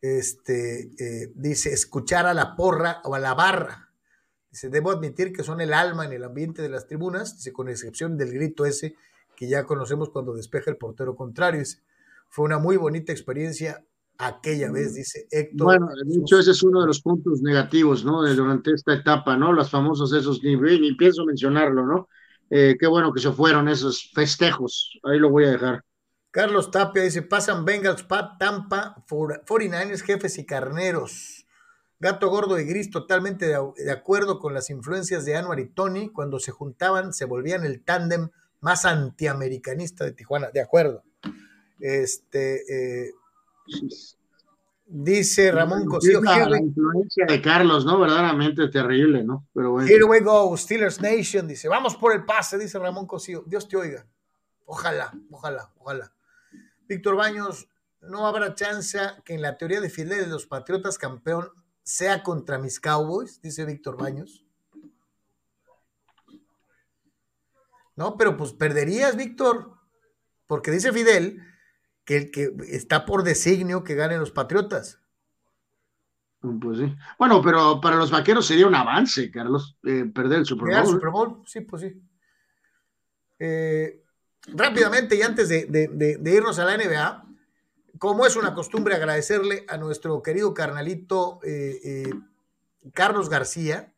[0.00, 3.90] este, eh, dice, escuchar a la porra o a la barra.
[4.52, 7.68] Dice, debo admitir que son el alma en el ambiente de las tribunas, dice, con
[7.68, 8.94] excepción del grito ese
[9.36, 11.64] que ya conocemos cuando despeja el portero contrario.
[12.30, 13.84] Fue una muy bonita experiencia
[14.16, 15.64] aquella vez, dice Héctor.
[15.66, 18.22] Bueno, de hecho ese es uno de los puntos negativos, ¿no?
[18.22, 19.52] De, durante esta etapa, ¿no?
[19.52, 22.08] Las famosas esos, ni, ni pienso mencionarlo, ¿no?
[22.48, 25.84] Eh, qué bueno que se fueron esos festejos, ahí lo voy a dejar.
[26.30, 31.44] Carlos Tapia dice, pasan Bengals, Pat, Tampa, 49ers, jefes y carneros.
[31.98, 36.10] Gato Gordo y Gris totalmente de, acuerdo con las influencias de Anuar y Tony.
[36.10, 38.30] Cuando se juntaban se volvían el tándem
[38.60, 40.50] más antiamericanista de Tijuana.
[40.50, 41.02] De acuerdo.
[41.80, 43.14] Este, eh,
[44.86, 46.20] dice Ramón Cosío.
[46.20, 47.98] La, influencia de Carlos, ¿no?
[47.98, 49.46] Verdaderamente terrible, ¿no?
[49.54, 49.88] Pero bueno.
[49.88, 51.46] Here we go, Steelers Nation.
[51.46, 53.44] Dice, vamos por el pase, dice Ramón Cosío.
[53.46, 54.06] Dios te oiga.
[54.66, 56.12] Ojalá, ojalá, ojalá.
[56.86, 57.68] Víctor Baños,
[58.00, 61.48] no habrá chance que en la teoría de Fidel de los Patriotas campeón
[61.82, 64.44] sea contra mis Cowboys, dice Víctor Baños.
[67.96, 69.72] No, pero pues perderías, Víctor,
[70.46, 71.42] porque dice Fidel
[72.10, 74.98] que el que está por designio que ganen los Patriotas.
[76.40, 76.96] Pues sí.
[77.16, 80.80] Bueno, pero para los vaqueros sería un avance, Carlos, eh, perder el Super Bowl.
[80.80, 82.02] El Super Bowl, sí, pues sí.
[83.38, 84.02] Eh,
[84.48, 87.28] rápidamente y antes de, irnos a la NBA,
[88.00, 92.10] como es una costumbre agradecerle a nuestro querido carnalito eh, eh,
[92.92, 93.94] Carlos García,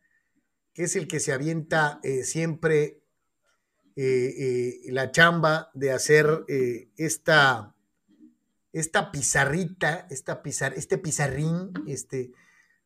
[0.75, 2.99] que es el que se avienta eh, siempre
[3.95, 6.47] la chamba de hacer
[6.97, 7.75] esta,
[8.73, 12.33] esta pizarrita, esta pizar, este pizarrín, este,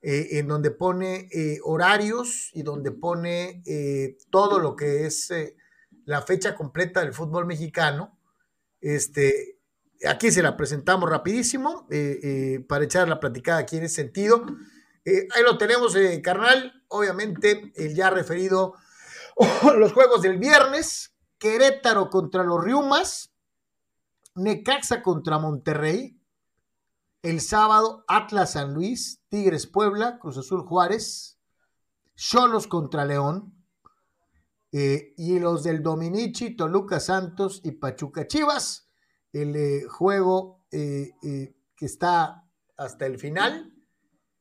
[0.02, 1.28] en donde pone
[1.64, 3.62] horarios y donde pone
[4.30, 5.32] todo lo que es
[6.06, 8.18] la fecha completa del fútbol mexicano.
[8.80, 9.56] Este,
[10.08, 14.44] aquí se la presentamos rapidísimo eh, eh, para echar la platicada aquí en ese sentido.
[15.04, 16.84] Eh, ahí lo tenemos, carnal.
[16.88, 18.74] Obviamente, el ya referido
[19.76, 21.12] los juegos del viernes.
[21.38, 23.32] Querétaro contra los Riumas.
[24.36, 26.20] Necaxa contra Monterrey.
[27.22, 31.40] El sábado, Atlas San Luis, Tigres Puebla, Cruz Azul Juárez,
[32.14, 33.56] Cholos contra León,
[34.78, 38.90] eh, y los del Dominici, Toluca Santos y Pachuca Chivas.
[39.32, 41.12] El eh, juego eh,
[41.74, 42.44] que está
[42.76, 43.72] hasta el final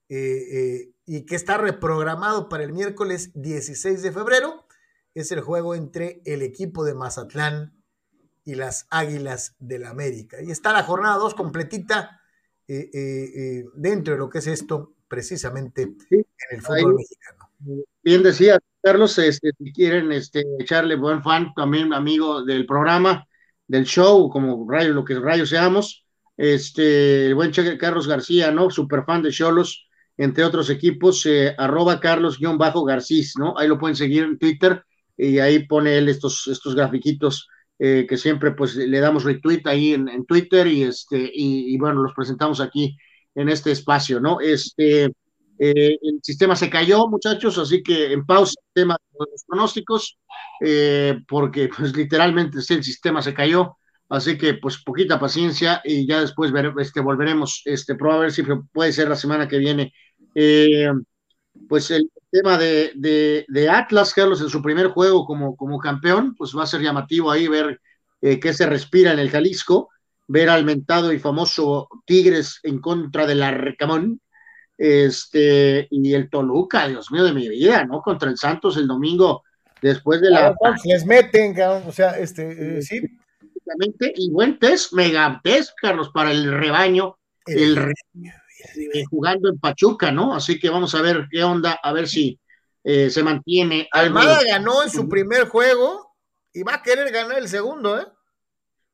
[0.09, 4.67] y que está reprogramado para el miércoles 16 de febrero
[5.13, 7.74] es el juego entre el equipo de Mazatlán
[8.45, 10.37] y las Águilas del América.
[10.41, 12.21] Y está la jornada 2 completita
[12.67, 17.49] dentro de lo que es esto precisamente en el fútbol mexicano.
[18.03, 23.25] Bien decía Carlos, este, si quieren este, echarle buen fan, también amigo del programa,
[23.67, 26.05] del show, como rayo, lo que rayo seamos,
[26.37, 28.69] este, el buen Carlos García, ¿no?
[28.69, 33.57] Super fan de Cholos, entre otros equipos, eh, arroba Carlos-Garcís, ¿no?
[33.57, 34.83] Ahí lo pueden seguir en Twitter
[35.17, 37.47] y ahí pone él estos, estos grafiquitos
[37.79, 42.13] eh, que siempre pues le damos retweet ahí en, Twitter y este, y, bueno, los
[42.13, 42.97] presentamos aquí
[43.35, 44.39] en este espacio, ¿no?
[44.39, 45.05] Este,
[45.59, 50.17] eh, el sistema se cayó, muchachos, así que en pausa el tema de los pronósticos,
[50.61, 53.77] eh, porque pues literalmente el sistema se cayó,
[54.09, 58.43] así que pues poquita paciencia y ya después este, volveremos, este, probablemente si
[58.73, 59.93] puede ser la semana que viene.
[60.33, 60.91] Eh,
[61.69, 62.09] pues el
[62.41, 66.67] tema de, de, Atlas, Carlos, en su primer juego como, como campeón, pues va a
[66.67, 67.79] ser llamativo ahí ver
[68.21, 69.89] qué se respira en el Jalisco,
[70.27, 74.19] ver al mentado y famoso Tigres en contra de la Recamón,
[74.77, 78.01] este, y el Toluca, Dios mío de mi vida, ¿no?
[78.01, 79.43] Contra el Santos el domingo
[79.81, 80.55] después de la.
[80.83, 81.55] les meten,
[81.87, 83.01] o sea, este, eh, sí.
[84.15, 87.93] Y buen test, mega test, Carlos, para el rebaño, el,
[89.09, 90.35] jugando en Pachuca, ¿no?
[90.35, 92.39] Así que vamos a ver qué onda, a ver si
[92.83, 93.87] eh, se mantiene.
[93.91, 96.15] Almada ganó en su primer juego
[96.53, 98.07] y va a querer ganar el segundo, ¿eh?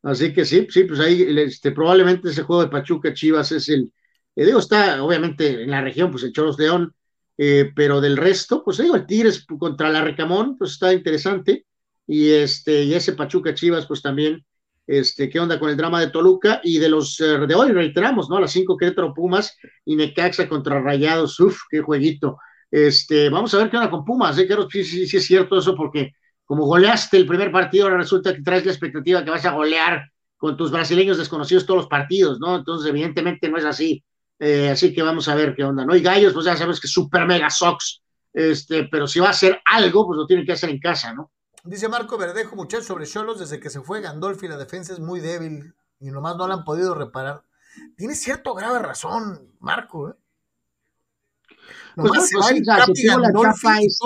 [0.03, 3.91] Así que sí, sí, pues ahí este, probablemente ese juego de Pachuca Chivas es el,
[4.35, 6.95] digo, está obviamente en la región, pues el Choros León
[7.43, 11.65] eh, pero del resto, pues digo, el Tigres contra la Recamón, pues está interesante,
[12.05, 14.45] y este, y ese Pachuca Chivas, pues también,
[14.91, 18.29] este, qué onda con el drama de Toluca, y de los eh, de hoy, reiteramos,
[18.29, 18.37] ¿no?
[18.37, 22.37] A las cinco Querétaro Pumas y Necaxa contra Rayados, uf, qué jueguito.
[22.69, 24.45] Este, vamos a ver qué onda con Pumas, ¿eh?
[24.45, 26.11] Creo sí, sí, es cierto eso, porque
[26.43, 30.09] como goleaste el primer partido, ahora resulta que traes la expectativa que vas a golear
[30.35, 32.57] con tus brasileños desconocidos todos los partidos, ¿no?
[32.57, 34.03] Entonces, evidentemente no es así.
[34.39, 35.95] Eh, así que vamos a ver qué onda, ¿no?
[35.95, 38.01] Y Gallos, pues ya sabes que super mega Sox,
[38.33, 41.31] este, pero si va a hacer algo, pues lo tiene que hacer en casa, ¿no?
[41.63, 45.19] Dice Marco Verdejo, muchachos, sobre Cholos, desde que se fue Gandolfi, la defensa es muy
[45.19, 47.43] débil y nomás no la han podido reparar.
[47.95, 50.13] Tiene cierto grave razón, Marco, ¿eh?
[51.95, 53.07] Pues, pues, se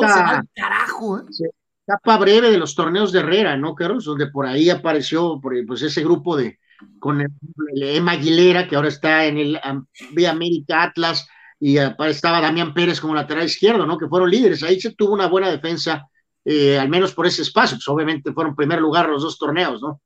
[0.01, 1.23] la carajo, ¿eh?
[1.87, 4.05] Etapa breve de los torneos de Herrera, ¿no, Carlos?
[4.05, 6.59] Donde por ahí apareció pues, ese grupo de,
[6.99, 7.29] con el,
[7.75, 9.59] Emma Aguilera, que ahora está en el
[10.13, 11.27] Vía América Atlas,
[11.59, 13.99] y estaba Damián Pérez como lateral izquierdo, ¿no?
[13.99, 14.63] Que fueron líderes.
[14.63, 16.09] Ahí se tuvo una buena defensa,
[16.45, 17.77] eh, al menos por ese espacio.
[17.77, 20.01] Pues obviamente fueron primer lugar los dos torneos, ¿no?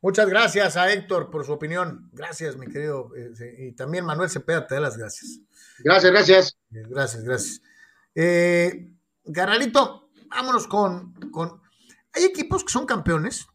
[0.00, 2.08] Muchas gracias a Héctor por su opinión.
[2.12, 3.10] Gracias, mi querido.
[3.16, 5.40] Eh, y también Manuel Cepeda, te da las gracias.
[5.78, 6.58] Gracias, gracias.
[6.72, 7.62] Eh, gracias, gracias.
[8.14, 8.92] Eh,
[9.24, 11.60] Garralito, vámonos con, con.
[12.12, 13.46] Hay equipos que son campeones,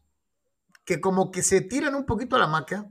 [0.84, 2.90] que como que se tiran un poquito a la maca,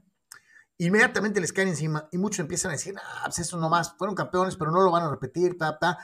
[0.78, 4.56] inmediatamente les caen encima y muchos empiezan a decir, ah, pues eso nomás, fueron campeones,
[4.56, 5.98] pero no lo van a repetir, ta, ta.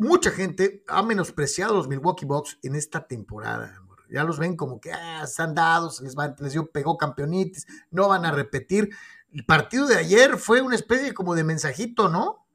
[0.00, 3.82] Mucha gente ha menospreciado los Milwaukee Bucks en esta temporada.
[4.08, 8.08] Ya los ven como que ah, están dados, les, va, les dio, pegó campeonitis, no
[8.08, 8.88] van a repetir.
[9.30, 12.46] El partido de ayer fue una especie como de mensajito, ¿no?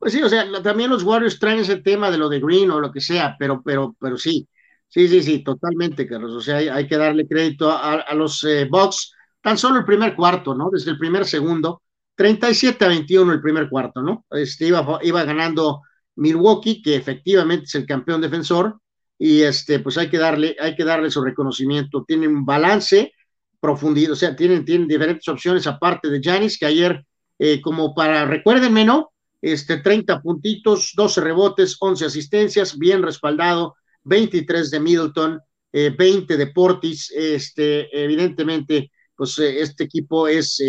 [0.00, 2.80] Pues sí, o sea, también los Warriors traen ese tema de lo de Green o
[2.80, 4.48] lo que sea, pero, pero, pero sí,
[4.88, 6.32] sí, sí, sí, totalmente, Carlos.
[6.32, 10.52] O sea, hay, que darle crédito a, los eh, Bucks, tan solo el primer cuarto,
[10.52, 10.68] ¿no?
[10.68, 11.80] Desde el primer segundo,
[12.16, 14.26] 37 a 21 el primer cuarto, ¿no?
[14.32, 15.82] Este, iba, iba ganando
[16.16, 18.78] Milwaukee, que efectivamente es el campeón defensor,
[19.18, 22.04] y este, pues hay que darle, hay que darle su reconocimiento.
[22.04, 23.12] Tienen un balance,
[23.60, 27.06] profundidad, o sea, tienen, tienen diferentes opciones aparte de Janis, que ayer,
[27.38, 29.12] eh, como para, recuérdenme, ¿no?
[29.40, 35.40] Este, 30 puntitos, 12 rebotes, 11 asistencias, bien respaldado, 23 de Middleton,
[35.72, 40.60] 20 eh, de Portis, este, evidentemente, pues eh, este equipo es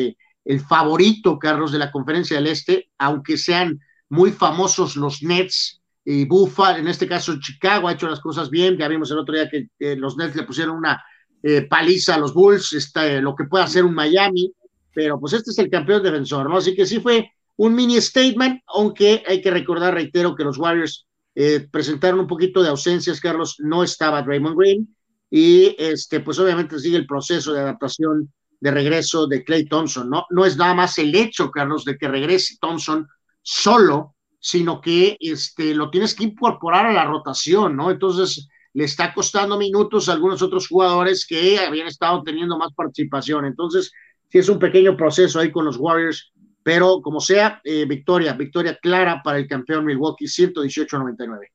[0.45, 3.79] el favorito, Carlos, de la conferencia del Este, aunque sean
[4.13, 8.77] muy famosos los Nets, y Buffalo, en este caso Chicago ha hecho las cosas bien,
[8.77, 11.03] ya vimos el otro día que los Nets le pusieron una
[11.41, 14.53] eh, paliza a los Bulls, está, eh, lo que puede hacer un Miami,
[14.93, 16.57] pero pues este es el campeón defensor, ¿no?
[16.57, 21.07] Así que sí fue un mini statement, aunque hay que recordar, reitero, que los Warriors
[21.33, 24.95] eh, presentaron un poquito de ausencias, Carlos, no estaba Draymond Green,
[25.31, 30.27] y este, pues obviamente sigue el proceso de adaptación de regreso de Clay Thompson, ¿no?
[30.29, 33.07] No es nada más el hecho, Carlos, de que regrese Thompson
[33.43, 37.91] solo, sino que este, lo tienes que incorporar a la rotación, ¿no?
[37.91, 43.45] Entonces, le está costando minutos a algunos otros jugadores que habían estado teniendo más participación.
[43.45, 43.91] Entonces,
[44.29, 48.77] sí es un pequeño proceso ahí con los Warriors, pero como sea, eh, victoria, victoria
[48.81, 51.51] clara para el campeón Milwaukee, 118-99.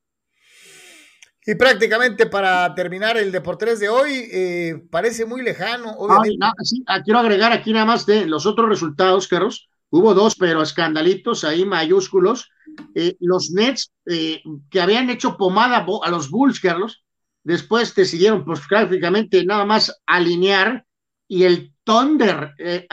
[1.46, 6.44] Y prácticamente para terminar el Deportes de hoy, eh, parece muy lejano, obviamente.
[6.86, 9.67] Ah, quiero agregar aquí nada más de los otros resultados, Carlos.
[9.90, 12.50] Hubo dos, pero escandalitos ahí mayúsculos.
[12.94, 17.02] Eh, los Nets eh, que habían hecho pomada a los Bulls, Carlos,
[17.42, 20.84] después decidieron pues prácticamente nada más alinear
[21.26, 22.86] y el Thunder eh,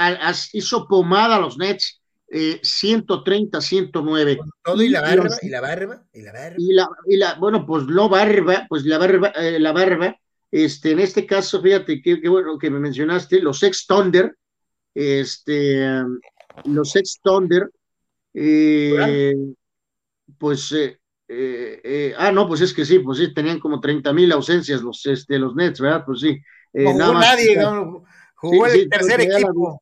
[0.53, 4.39] hizo pomada a los Nets 130, 109.
[4.63, 6.55] Todo y la barba, y, la barba, y la barba.
[6.57, 10.19] Y la, y la, bueno, pues no barba, pues la barba, la barba,
[10.51, 14.35] este, en este caso, fíjate qué bueno que me mencionaste, los ex Thunder,
[14.93, 16.03] este,
[16.63, 17.69] los ex Thunder,
[18.33, 19.35] eh,
[20.37, 24.31] pues, eh, eh, ah, no, pues es que sí, pues sí, tenían como 30 mil
[24.31, 26.03] ausencias los, este, los Nets, ¿verdad?
[26.05, 26.37] Pues sí.
[26.73, 27.63] no jugó nadie,
[28.35, 29.81] jugó el tercer equipo.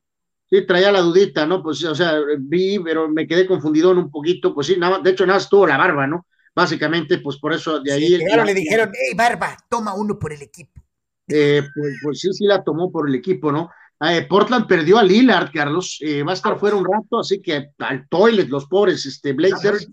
[0.49, 1.63] sí, traía la dudita, ¿no?
[1.63, 5.25] Pues, o sea, vi, pero me quedé confundido un poquito, pues sí, nada, de hecho,
[5.25, 6.27] nada, estuvo la barba, ¿no?
[6.55, 8.07] Básicamente, pues por eso de ahí.
[8.07, 10.79] Sí, le dijeron, hey, barba, toma uno por el equipo.
[11.25, 13.71] pues, pues sí, sí la tomó por el equipo, ¿no?
[14.09, 17.69] Eh, Portland perdió a Lillard, Carlos, eh, va a estar fuera un rato, así que
[17.77, 19.87] al toilet, los pobres este, Blazers,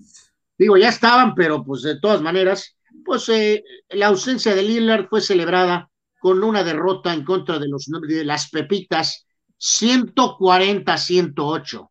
[0.58, 5.20] digo, ya estaban, pero pues de todas maneras, pues eh, la ausencia de Lillard fue
[5.20, 9.26] celebrada con una derrota en contra de, los, de las Pepitas,
[9.58, 11.88] 140-108.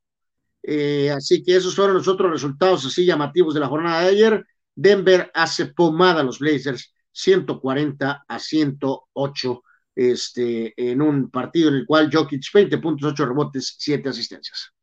[1.15, 4.45] así que esos fueron los otros resultados así llamativos de la jornada de ayer.
[4.75, 9.63] Denver hace pomada a los Blazers, 140 a 108
[9.95, 14.73] este, en un partido en el cual Jokic 20 puntos, 8 rebotes, 7 asistencias.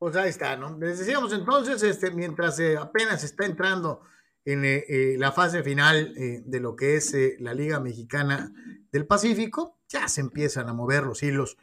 [0.00, 0.78] Pues ahí está, ¿no?
[0.78, 4.00] Les decíamos entonces, este, mientras eh, apenas está entrando
[4.46, 8.50] en eh, eh, la fase final de lo que es la Liga Mexicana
[8.90, 11.58] del Pacífico, ya se empiezan a mover los hilos.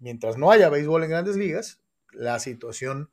[0.00, 1.80] Mientras no haya béisbol en grandes ligas,
[2.12, 3.10] la situación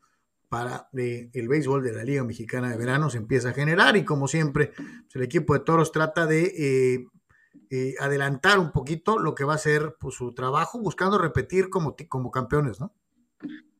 [0.49, 4.27] para el béisbol de la Liga Mexicana de Verano se empieza a generar y como
[4.27, 7.05] siempre, pues, el equipo de Toros trata de
[7.69, 11.95] eh, adelantar un poquito lo que va a ser pues, su trabajo, buscando repetir como,
[12.07, 12.93] como campeones, ¿no?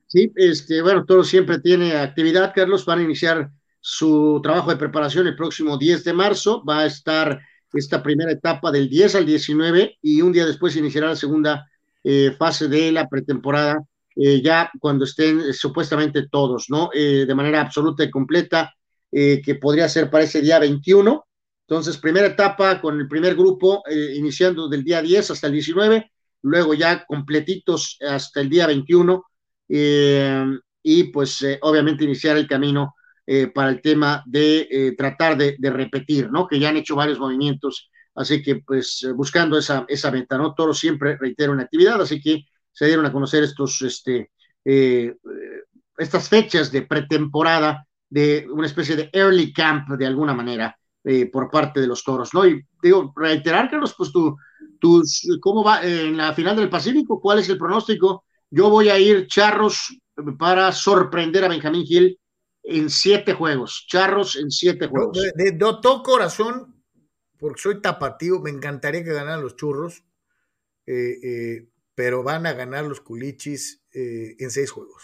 [0.08, 2.86] Sí, este, bueno, todo siempre tiene actividad, Carlos.
[2.86, 3.50] Van a iniciar
[3.80, 6.64] su trabajo de preparación el próximo 10 de marzo.
[6.66, 7.40] Va a estar
[7.74, 11.70] esta primera etapa del 10 al 19 y un día después iniciará la segunda
[12.04, 13.82] eh, fase de la pretemporada,
[14.16, 16.90] eh, ya cuando estén supuestamente todos, ¿no?
[16.94, 18.74] De manera absoluta y completa,
[19.12, 21.28] que podría ser para ese día 21.
[21.68, 26.12] Entonces, primera etapa con el primer grupo, eh, iniciando del día 10 hasta el 19,
[26.44, 29.24] luego ya completitos hasta el día 21
[29.70, 30.46] eh,
[30.84, 36.32] y pues eh, obviamente iniciar el camino eh, para el tema de tratar de, repetir,
[36.32, 36.48] ¿no?
[36.48, 40.54] Que ya han hecho varios movimientos, así que pues buscando esa, esa meta, ¿no?
[40.54, 44.32] Toro siempre reitera una actividad, así que se dieron a conocer estos, este,
[45.98, 51.50] estas fechas de pretemporada, de una especie de early camp de alguna manera eh, por
[51.50, 52.46] parte de los toros, ¿no?
[52.46, 54.36] Y digo, reiterar, Carlos, pues tú,
[54.78, 57.22] tus, ¿cómo va en la final del Pacífico?
[57.22, 58.26] ¿Cuál es el pronóstico?
[58.50, 59.98] Yo voy a ir charros
[60.38, 62.20] para sorprender a Benjamín Gil
[62.62, 63.86] en siete juegos.
[63.88, 65.18] Charros en siete juegos.
[65.18, 66.84] De, de, de todo corazón,
[67.40, 70.04] porque soy tapatío, me encantaría que ganaran los churros,
[70.86, 75.04] eh, eh, pero van a ganar los culichis eh, en seis juegos.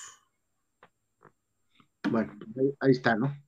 [2.09, 3.42] Bueno, ahí, ahí está, ¿no?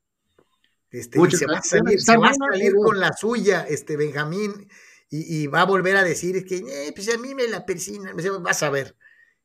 [0.95, 4.69] Este, y se va a salir, se va a salir con la suya, este Benjamín,
[5.09, 8.13] y, y, va a volver a decir que eh, pues a mí me la persina,
[8.39, 8.95] vas a ver.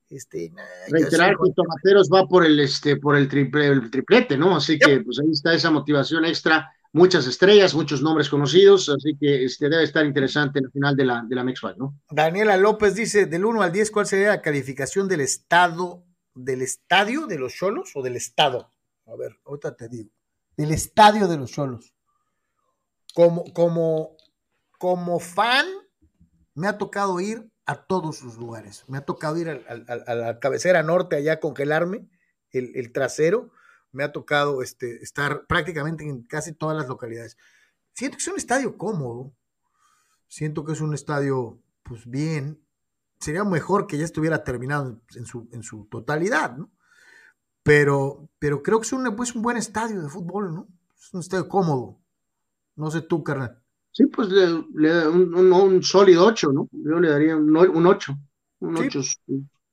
[0.08, 4.56] Este, nah, Reiterar que Tomateros va por el este por el, triple, el triplete, ¿no?
[4.56, 4.86] Así yep.
[4.86, 9.68] que pues ahí está esa motivación extra, muchas estrellas, muchos nombres conocidos, así que este
[9.68, 11.44] debe estar interesante en el final de la, de la
[11.76, 12.00] ¿no?
[12.10, 16.04] Daniela López dice, del 1 al 10, ¿cuál sería la calificación del estado,
[16.34, 18.72] del estadio de los Cholos o del estado?
[19.06, 20.10] A ver, ahorita te digo.
[20.60, 21.94] Del estadio de los Cholos.
[23.14, 24.14] Como, como,
[24.78, 25.64] como fan,
[26.54, 28.84] me ha tocado ir a todos los lugares.
[28.86, 32.10] Me ha tocado ir a, la cabecera norte allá congelarme
[32.50, 33.50] el, el, trasero.
[33.90, 37.38] Me ha tocado este, estar prácticamente en casi todas las localidades.
[37.94, 39.32] Siento que es un estadio cómodo.
[40.28, 42.62] Siento que es un estadio, pues bien.
[43.18, 46.70] Sería mejor que ya estuviera terminado en su, en su totalidad, ¿no?
[47.62, 50.68] Pero, pero creo que es un, pues, un buen estadio de fútbol, ¿no?
[50.98, 52.00] Es un estadio cómodo.
[52.76, 53.60] No sé tú, carnal.
[53.92, 56.68] Sí, pues le, le un, un, un, sólido 8, ¿no?
[56.72, 58.16] Yo le daría un, un 8,
[58.60, 59.18] un 8 sí.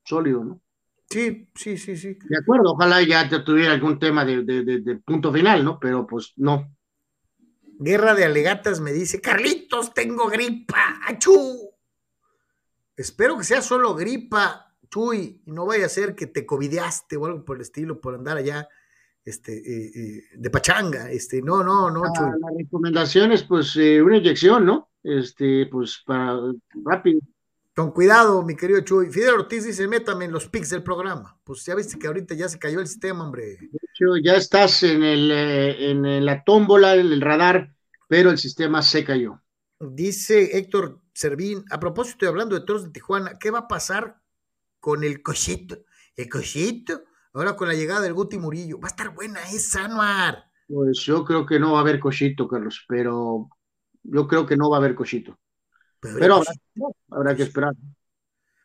[0.04, 0.60] sólido, ¿no?
[1.08, 2.18] Sí, sí, sí, sí.
[2.28, 5.78] De acuerdo, ojalá ya te tuviera algún tema de, de, de, de, punto final, ¿no?
[5.80, 6.74] Pero pues no.
[7.78, 11.70] Guerra de Alegatas me dice, Carlitos, tengo gripa, achú.
[12.96, 17.44] Espero que sea solo gripa, Chuy, no vaya a ser que te covideaste o algo
[17.44, 18.68] por el estilo, por andar allá
[19.28, 22.02] este, eh, eh, de pachanga, este, no, no, no.
[22.04, 24.90] Ah, la recomendación es pues eh, una inyección, ¿no?
[25.02, 26.40] Este, pues para
[26.84, 27.20] rápido.
[27.74, 29.10] Con cuidado, mi querido Chuy.
[29.10, 31.38] Fidel Ortiz dice, métame en los pics del programa.
[31.44, 33.58] Pues ya viste que ahorita ya se cayó el sistema, hombre.
[33.60, 37.72] De hecho, ya estás en, el, en la tómbola, en el radar,
[38.08, 39.40] pero el sistema se cayó.
[39.78, 44.17] Dice Héctor Servín, a propósito, hablando de Toros de Tijuana, ¿qué va a pasar
[44.80, 45.84] con el cochito?
[46.16, 48.80] El cochito, ahora con la llegada del Guti Murillo.
[48.80, 50.44] Va a estar buena esa, Anuar.
[50.66, 53.48] Pues yo creo que no va a haber cochito, Carlos, pero
[54.02, 55.38] yo creo que no va a haber cochito.
[56.00, 56.52] Pero, pero habrá,
[57.10, 57.74] habrá, que esperar.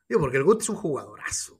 [0.07, 1.59] Digo, porque el Guti es un jugadorazo.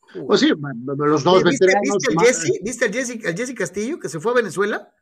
[0.00, 0.26] Jugador.
[0.26, 1.96] Pues sí, los dos ¿Viste, veteranos.
[1.98, 4.92] ¿viste, el Jesse, ¿Viste el Jesse, el Jesse Castillo que se fue a Venezuela?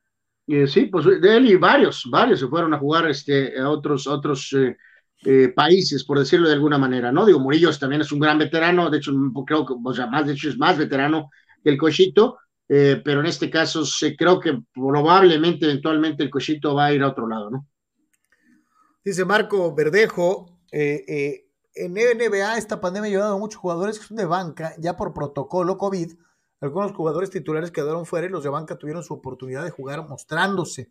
[0.47, 4.07] Eh, sí, pues de él y varios, varios se fueron a jugar este, a otros,
[4.07, 4.77] a otros eh,
[5.25, 7.27] eh, países, por decirlo de alguna manera, ¿no?
[7.27, 9.13] Digo, Murillo también es un gran veterano, de hecho,
[9.47, 11.31] creo que, o sea, más, de hecho, es más veterano
[11.63, 12.39] que el Cochito,
[12.69, 17.03] eh, pero en este caso se, creo que probablemente, eventualmente, el Cochito va a ir
[17.03, 17.67] a otro lado, ¿no?
[19.05, 24.17] Dice Marco Verdejo, eh, en NBA esta pandemia ha llevado a muchos jugadores que son
[24.17, 26.13] de banca, ya por protocolo COVID,
[26.61, 30.91] algunos jugadores titulares quedaron fuera y los de banca tuvieron su oportunidad de jugar mostrándose.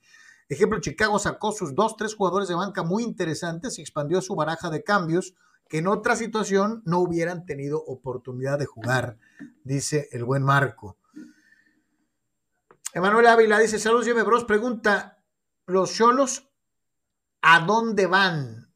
[0.50, 4.69] Ejemplo, Chicago sacó sus dos, tres jugadores de banca muy interesantes y expandió su baraja
[4.69, 5.35] de cambios
[5.67, 9.17] que en otra situación no hubieran tenido oportunidad de jugar,
[9.64, 10.98] dice el buen Marco.
[12.93, 15.22] Emanuel Ávila dice, saludos, Jimmy Bros, pregunta,
[15.66, 16.50] ¿los cholos
[17.42, 18.72] a dónde van?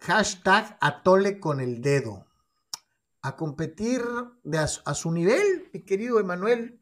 [0.00, 2.26] Hashtag atole con el dedo.
[3.22, 6.80] A competir a, a su nivel, mi querido Emanuel.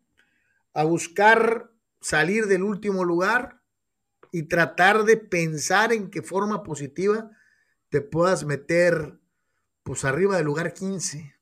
[0.73, 1.71] a buscar
[2.01, 3.60] salir del último lugar
[4.33, 7.31] y tratar de pensar en qué forma positiva
[7.89, 9.19] te puedas meter
[9.83, 11.35] pues arriba del lugar 15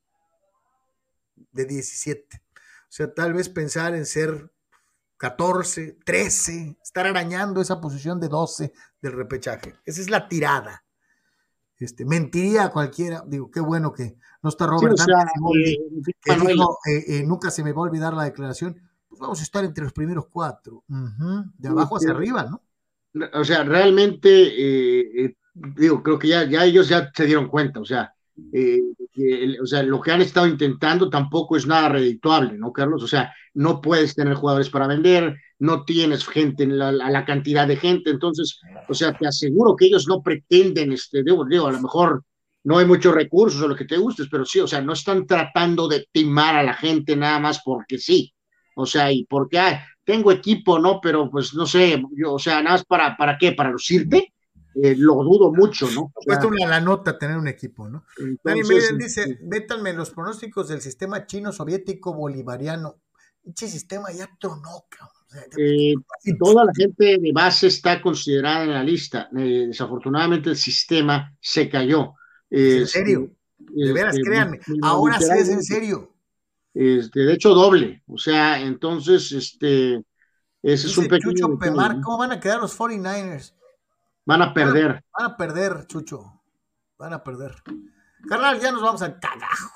[1.53, 2.43] de 17.
[2.47, 4.51] O sea, tal vez pensar en ser
[5.19, 9.75] 14, 13, estar arañando esa posición de 12 del repechaje.
[9.85, 10.85] Esa es la tirada.
[11.77, 15.73] Este, mentiría a cualquiera, digo, qué bueno que no está Robert Sí, o sea, Dante,
[15.73, 19.41] eh, que dijo, eh, eh, nunca se me va a olvidar la declaración, pues vamos
[19.41, 22.15] a estar entre los primeros cuatro, de abajo hacia Sí.
[22.15, 22.63] arriba, ¿no?
[23.33, 27.81] O sea, realmente, eh, eh, digo, creo que ya, ya ellos ya se dieron cuenta,
[27.81, 28.13] o sea,
[28.53, 28.81] eh,
[29.61, 33.03] o sea, lo que han estado intentando tampoco es nada redituable, ¿no, Carlos?
[33.03, 37.77] O sea, no puedes tener jugadores para vender, no tienes gente en la, cantidad de
[37.77, 41.81] gente, entonces, o sea, te aseguro que ellos no pretenden, este, digo, digo, a lo
[41.81, 42.23] mejor
[42.65, 45.27] no hay muchos recursos o lo que te gustes, pero sí, o sea, no están
[45.27, 48.33] tratando de timar a la gente nada más porque sí,
[48.77, 51.03] o sea, y porque ah, tengo equipo, ¿no?
[51.03, 53.53] Pero pues no sé, yo, o sea, nada más para, ¿para qué?
[53.53, 54.33] ¿Para lucirte?
[54.75, 56.05] Eh, lo dudo mucho, ¿no?
[56.15, 58.07] O sea, Cuesta una la nota tener un equipo, ¿no?
[58.17, 62.97] Entonces, Maiden dice, métanme los pronósticos del sistema chino soviético bolivariano.
[63.45, 65.15] Pinche sistema ya tronó, cabrón.
[65.27, 65.95] O sea, eh,
[66.39, 69.29] toda la gente de base está considerada en la lista.
[69.37, 72.15] Eh, desafortunadamente el sistema se cayó.
[72.49, 73.31] ¿En Este, serio?
[73.59, 74.59] De veras, este, créanme.
[74.81, 76.15] Ahora sí es en serio.
[76.81, 78.05] Este, de hecho, doble.
[78.07, 79.97] O sea, entonces, este,
[80.63, 82.03] ese es un pequeño Chucho Pemar, ¿no?
[82.03, 83.53] ¿cómo van a quedar los 49ers?
[84.25, 85.03] Van a perder.
[85.19, 86.41] Van a perder, Chucho.
[86.97, 87.57] Van a perder.
[88.29, 89.73] Carnal, ya nos vamos al cagajo.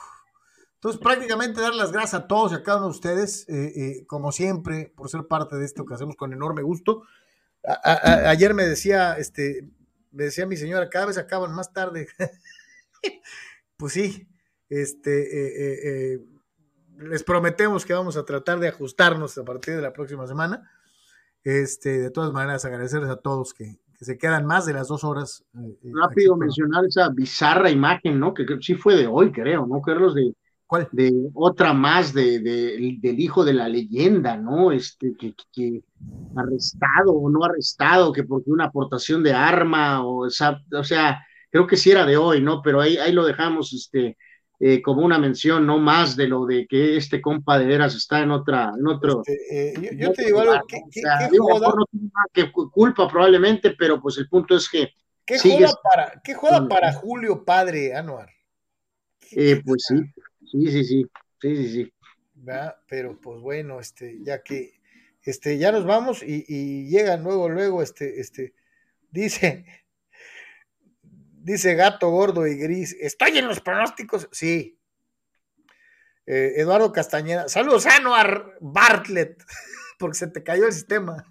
[0.74, 4.06] Entonces, prácticamente dar las gracias a todos y a cada uno de ustedes, eh, eh,
[4.06, 7.02] como siempre, por ser parte de esto que hacemos con enorme gusto.
[7.66, 7.92] A- a-
[8.26, 9.68] a- ayer me decía, este,
[10.12, 12.06] me decía mi señora, cada vez acaban más tarde.
[13.76, 14.28] pues sí,
[14.68, 16.20] este, eh,
[16.98, 20.70] les prometemos que vamos a tratar de ajustarnos a partir de la próxima semana.
[21.44, 25.02] Este, de todas maneras, agradecerles a todos que, que se quedan más de las dos
[25.04, 25.44] horas.
[25.58, 28.32] eh, eh, Rápido aquí mencionar esa bizarra imagen, ¿no?
[28.32, 30.14] Que, creo- sí fue de hoy, creo, ¿no, Carlos?
[30.14, 30.34] De,
[30.66, 30.88] ¿Cuál?
[30.92, 34.70] de otra más de, de- del hijo de la leyenda, ¿no?
[34.72, 35.82] Este, que, que- que
[36.36, 41.66] arrestado o no arrestado, que porque una aportación de arma, o, esa- o sea, creo
[41.66, 42.62] que sí era de hoy, ¿no?
[42.62, 44.16] Pero ahí, ahí lo dejamos, este,
[44.64, 48.20] eh, como una mención, no más de lo de que este compa de veras está
[48.20, 49.22] en otra, en otro.
[49.26, 51.78] Este, eh, yo, te digo algo, ¿qué, qué- sea, qué digo, a lo joda, mejor
[51.80, 54.90] no tiene nada que cu- culpa probablemente, pero pues el punto es que
[55.24, 58.30] qué joda para, qué joda para Julio Padre Anuar?
[59.32, 59.96] Eh, pues sí,
[60.46, 61.06] sí, sí, sí,
[61.40, 61.92] sí, sí, sí.
[62.34, 62.76] ¿verdad?
[62.88, 64.74] Pero pues bueno, este, ya que
[65.24, 68.54] este, ya nos vamos y, y llegan luego, luego, este, este,
[69.10, 69.64] dice,
[71.42, 74.78] dice gato gordo y gris, estoy en los pronósticos, sí.
[76.26, 79.42] Eh, Eduardo Castañeda, saludos Anuar Bartlett,
[79.98, 81.24] porque se te cayó el sistema.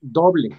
[0.00, 0.56] Doble.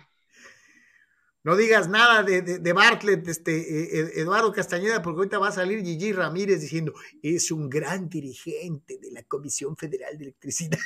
[1.44, 5.48] No digas nada de, de- de Bartlett, este, eh, eh, Eduardo Castañeda, porque ahorita va
[5.48, 6.94] a salir Gigi Ramírez diciendo,
[7.24, 10.78] es un gran dirigente de la Comisión Federal de Electricidad.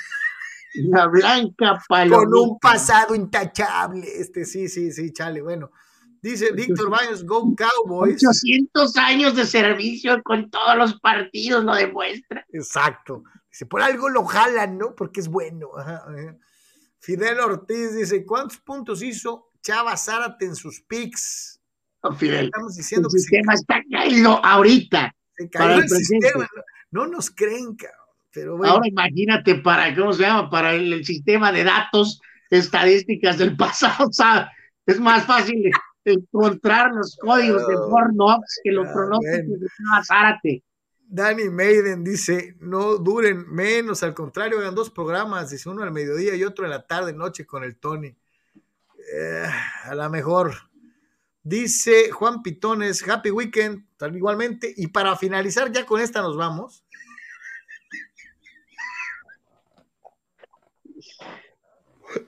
[0.75, 2.39] La blanca con palomita.
[2.41, 4.07] un pasado intachable.
[4.19, 5.41] Este, sí, sí, sí, chale.
[5.41, 5.71] Bueno,
[6.31, 8.25] dice Víctor Baños, Go Cowboys.
[8.25, 12.45] 800 años de servicio con todos los partidos lo demuestra.
[12.51, 13.23] Exacto.
[13.49, 14.95] Dice, por algo lo jalan, ¿no?
[14.95, 15.69] Porque es bueno.
[15.77, 16.37] Ajá, ajá.
[16.99, 21.61] Fidel Ortiz dice, ¿cuántos puntos hizo Chava Zárate en sus picks?
[22.03, 25.15] No, Fidel, Estamos diciendo el que se, sistema está caído ahorita.
[25.37, 26.49] se para cayó el sistema.
[26.91, 27.99] No, no nos creen, cabrón.
[28.31, 30.49] Pero bueno, Ahora imagínate para, ¿cómo se llama?
[30.49, 34.09] Para el, el sistema de datos estadísticas del pasado.
[34.09, 34.51] O sea,
[34.85, 35.71] es más fácil
[36.13, 40.63] encontrar los códigos de Pornox que los Ah, Chava Zárate.
[41.07, 46.35] Danny Maiden dice, no duren menos, al contrario, hagan dos programas, dice uno al mediodía
[46.35, 48.15] y otro en la tarde, noche con el Tony.
[49.13, 49.47] Eh,
[49.83, 50.53] a la mejor.
[51.43, 54.73] Dice Juan Pitones, Happy Weekend, tal igualmente.
[54.75, 56.83] Y para finalizar, ya con esta nos vamos.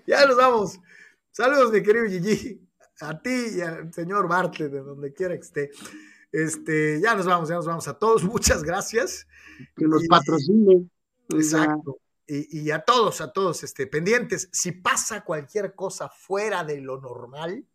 [0.05, 0.79] Ya nos vamos.
[1.31, 2.66] Saludos, mi querido Gigi.
[3.01, 5.71] A ti y al señor Bartlett, de donde quiera que esté.
[6.31, 8.23] Este, ya nos vamos, ya nos vamos a todos.
[8.23, 9.27] Muchas gracias.
[9.75, 10.89] Que nos Y- patrocine.
[11.33, 11.99] O sea, Exacto.
[12.29, 14.49] Y, y a todos, a todos, este, pendientes.
[14.51, 17.65] Si pasa cualquier cosa fuera de lo normal,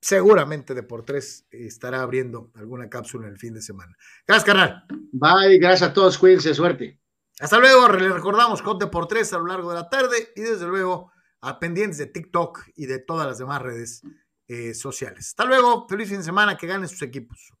[0.00, 3.96] seguramente de por tres estará abriendo alguna cápsula en el fin de semana.
[4.26, 4.84] Gracias, carnal.
[5.12, 7.00] Bye, gracias a todos, cuídense, suerte.
[7.40, 7.88] Hasta luego.
[7.92, 11.12] Le recordamos Conte por tres a lo largo de la tarde y desde luego
[11.46, 14.02] a pendientes de TikTok y de todas las demás redes
[14.48, 15.28] eh, sociales.
[15.28, 15.86] Hasta luego.
[15.88, 16.56] Feliz fin de semana.
[16.56, 17.52] Que ganen sus equipos.